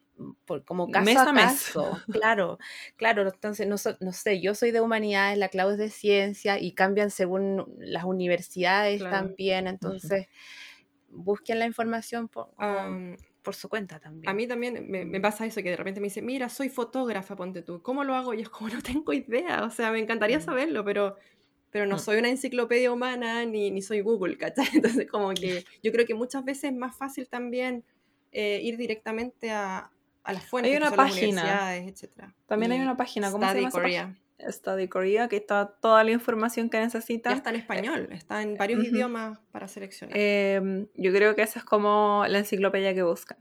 por, 0.45 0.63
como 0.63 0.89
caso 0.91 1.19
a, 1.19 1.33
caso. 1.33 2.01
Claro, 2.11 2.59
claro. 2.95 3.23
Entonces, 3.23 3.67
no, 3.67 3.75
no, 3.99 4.13
sé, 4.13 4.41
yo 4.41 4.53
soy 4.55 4.71
de 4.71 4.79
humanidades, 4.79 5.37
la 5.37 5.49
clave 5.49 5.73
es 5.73 5.77
de 5.77 5.89
ciencia 5.89 6.59
y 6.59 6.73
cambian 6.73 7.09
según 7.09 7.65
las 7.79 8.03
universidades 8.03 9.01
también. 9.01 9.67
Entonces, 9.67 10.27
busquen 11.09 11.59
la 11.59 11.65
información 11.65 12.27
por, 12.27 12.49
por 13.43 13.55
su 13.55 13.69
cuenta 13.69 13.99
también. 13.99 14.29
A 14.29 14.33
mí 14.33 14.47
también 14.47 14.89
me, 14.89 15.19
pasa 15.21 15.45
eso, 15.45 15.61
que 15.61 15.69
de 15.69 15.75
repente 15.75 15.99
me 15.99 16.07
dice, 16.07 16.21
mira, 16.21 16.49
soy 16.49 16.69
fotógrafa, 16.69 17.35
ponte 17.35 17.61
tú, 17.61 17.81
¿cómo 17.81 18.03
lo 18.03 18.15
hago? 18.15 18.33
Y 18.33 18.41
es 18.41 18.49
como, 18.49 18.69
no 18.73 18.81
tengo 18.81 19.13
idea, 19.13 19.63
o 19.63 19.69
sea, 19.69 19.91
me 19.91 19.99
encantaría 19.99 20.39
mm. 20.39 20.43
saberlo, 20.43 20.83
pero 20.83 21.15
pero 21.69 21.87
no 21.87 21.95
Mm. 21.95 21.99
soy 21.99 22.17
una 22.19 22.29
enciclopedia 22.29 22.91
humana 22.91 23.45
ni, 23.45 23.71
ni 23.71 23.81
soy 23.81 24.01
Google, 24.01 24.37
¿cachai? 24.37 24.67
Entonces 25.01 25.09
como 25.09 25.33
que 25.33 25.65
yo 25.83 25.91
creo 25.91 26.05
que 26.05 26.13
muchas 26.13 26.45
veces 26.45 26.65
es 26.65 26.73
más 26.77 26.95
fácil 26.95 27.27
también 27.27 27.83
eh, 28.31 28.59
ir 28.63 28.77
directamente 28.77 29.49
a, 29.49 29.91
a 30.23 30.33
las 30.33 30.45
fuentes, 30.45 30.71
Hay 30.71 30.77
que 30.77 30.81
una 30.83 30.89
son 30.89 30.97
las 30.97 31.09
página. 31.11 31.41
universidades, 31.41 32.03
etc. 32.03 32.23
También 32.45 32.71
hay 32.73 32.79
una 32.79 32.95
página, 32.95 33.31
¿cómo 33.31 33.43
se 33.43 33.49
Study 33.49 33.59
llama 33.61 33.69
esa 33.69 33.77
Korea. 33.79 34.15
Study 34.51 34.87
Korea, 34.87 35.27
que 35.27 35.37
está 35.37 35.67
toda 35.81 36.03
la 36.03 36.11
información 36.11 36.69
que 36.69 36.77
Ya 36.77 36.83
necesitan. 36.85 37.33
está 37.37 37.49
en 37.49 37.55
español, 37.57 38.09
está 38.11 38.41
en 38.41 38.57
varios 38.57 38.79
ujú. 38.79 38.89
idiomas 38.89 39.39
para 39.51 39.67
seleccionar. 39.67 40.17
Em, 40.17 40.87
yo 40.95 41.11
creo 41.11 41.35
que 41.35 41.41
esa 41.41 41.59
es 41.59 41.65
como 41.65 42.25
la 42.27 42.39
enciclopedia 42.39 42.93
que 42.93 43.03
buscan. 43.03 43.37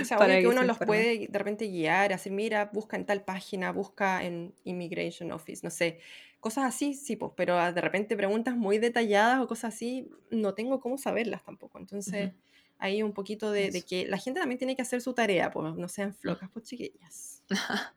O 0.00 0.04
sea, 0.04 0.16
para 0.18 0.34
obvio 0.34 0.36
que 0.36 0.42
que 0.42 0.48
uno 0.48 0.62
los 0.64 0.78
puede 0.78 1.28
de 1.28 1.38
repente 1.38 1.66
guiar, 1.66 2.12
hacer, 2.12 2.32
mira, 2.32 2.70
busca 2.72 2.96
en 2.96 3.06
tal 3.06 3.24
página, 3.24 3.72
busca 3.72 4.24
en 4.24 4.54
Immigration 4.64 5.30
Office, 5.32 5.60
no 5.64 5.70
sé, 5.70 5.98
cosas 6.40 6.64
así, 6.64 6.94
sí, 6.94 7.16
pues, 7.16 7.32
pero 7.36 7.58
ah, 7.58 7.72
de 7.72 7.80
repente 7.80 8.16
preguntas 8.16 8.56
muy 8.56 8.78
detalladas 8.78 9.40
o 9.40 9.46
cosas 9.46 9.74
así, 9.74 10.10
no 10.30 10.54
tengo 10.54 10.80
cómo 10.80 10.98
saberlas 10.98 11.44
tampoco. 11.44 11.78
Entonces, 11.78 12.30
Ujú. 12.30 12.36
Hay 12.80 13.02
un 13.02 13.12
poquito 13.12 13.52
de, 13.52 13.84
que 13.88 14.06
la 14.06 14.18
gente 14.18 14.40
también 14.40 14.58
tiene 14.58 14.74
que 14.76 14.82
hacer 14.82 15.00
su 15.02 15.12
tarea, 15.14 15.50
pues, 15.50 15.74
no 15.76 15.88
sean 15.88 16.14
flocas, 16.14 16.50
pues, 16.52 16.66
chiquillas. 16.66 17.42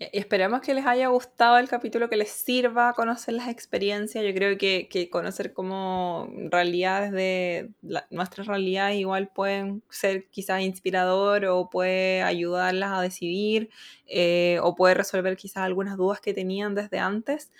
Y 0.00 0.16
esperemos 0.16 0.60
que 0.60 0.74
les 0.74 0.86
haya 0.86 1.08
gustado 1.08 1.58
el 1.58 1.68
capítulo, 1.68 2.08
que 2.08 2.16
les 2.16 2.30
sirva 2.30 2.92
conocer 2.94 3.34
las 3.34 3.48
experiencias. 3.48 4.24
Yo 4.24 4.32
creo 4.32 4.56
que, 4.56 4.88
que 4.88 5.10
conocer 5.10 5.52
como 5.52 6.28
realidades 6.50 7.10
de 7.10 7.70
la- 7.82 8.06
nuestras 8.10 8.46
realidades 8.46 8.96
igual 8.98 9.28
pueden 9.28 9.82
ser 9.90 10.28
quizás 10.30 10.62
inspirador 10.62 11.46
o 11.46 11.68
puede 11.68 12.22
ayudarlas 12.22 12.92
a 12.92 13.02
decidir 13.02 13.70
eh, 14.06 14.60
o 14.62 14.74
puede 14.76 14.94
resolver 14.94 15.36
quizás 15.36 15.64
algunas 15.64 15.96
dudas 15.96 16.20
que 16.20 16.32
tenían 16.32 16.74
desde 16.76 16.98
antes. 17.00 17.50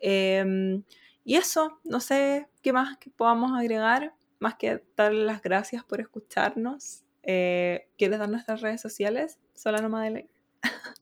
Em, 0.00 0.84
y 1.24 1.34
eso, 1.36 1.80
no 1.84 2.00
sé 2.00 2.48
qué 2.62 2.72
más 2.72 2.96
que 2.98 3.10
podamos 3.10 3.58
agregar, 3.58 4.14
más 4.40 4.56
que 4.56 4.82
darles 4.96 5.26
las 5.26 5.42
gracias 5.42 5.84
por 5.84 6.00
escucharnos. 6.00 7.04
Eh, 7.22 7.88
¿Quieres 7.98 8.18
dar 8.18 8.28
nuestras 8.28 8.60
redes 8.60 8.80
sociales? 8.80 9.38
Solano 9.54 9.88
Madeleine. 9.88 10.28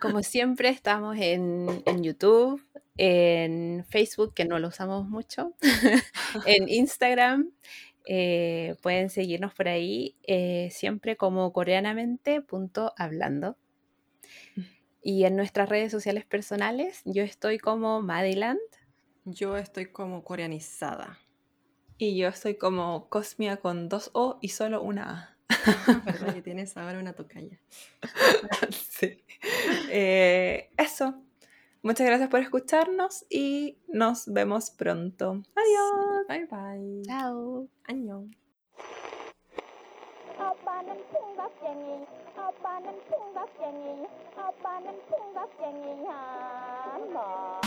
Como 0.00 0.22
siempre, 0.22 0.68
estamos 0.68 1.16
en, 1.18 1.82
en 1.86 2.02
YouTube, 2.02 2.62
en 2.96 3.84
Facebook, 3.88 4.34
que 4.34 4.44
no 4.44 4.58
lo 4.58 4.68
usamos 4.68 5.08
mucho, 5.08 5.54
en 6.46 6.68
Instagram. 6.68 7.52
eh, 8.04 8.74
pueden 8.82 9.10
seguirnos 9.10 9.54
por 9.54 9.68
ahí, 9.68 10.16
eh, 10.24 10.68
siempre 10.72 11.16
como 11.16 11.52
coreanamente.hablando. 11.52 13.56
Y 15.02 15.24
en 15.24 15.36
nuestras 15.36 15.68
redes 15.68 15.92
sociales 15.92 16.24
personales, 16.24 17.02
yo 17.04 17.22
estoy 17.22 17.58
como 17.58 18.00
Madiland. 18.02 18.60
Yo 19.24 19.56
estoy 19.56 19.86
como 19.86 20.24
coreanizada. 20.24 21.18
Y 22.02 22.16
yo 22.16 22.26
estoy 22.26 22.56
como 22.56 23.08
Cosmia 23.08 23.58
con 23.58 23.88
dos 23.88 24.10
O 24.12 24.38
y 24.40 24.48
solo 24.48 24.82
una 24.82 25.08
A. 25.08 25.36
¿Verdad 26.04 26.34
que 26.34 26.42
tienes 26.42 26.76
ahora 26.76 26.98
una 26.98 27.12
tocaya? 27.12 27.60
sí. 28.90 29.22
Eh, 29.88 30.68
eso. 30.76 31.14
Muchas 31.80 32.08
gracias 32.08 32.28
por 32.28 32.40
escucharnos 32.40 33.24
y 33.30 33.78
nos 33.86 34.26
vemos 34.26 34.72
pronto. 34.72 35.44
Adiós. 35.54 36.26
Bye 36.26 36.46
bye. 36.46 37.02
Chao. 37.06 37.68
안 47.04 47.61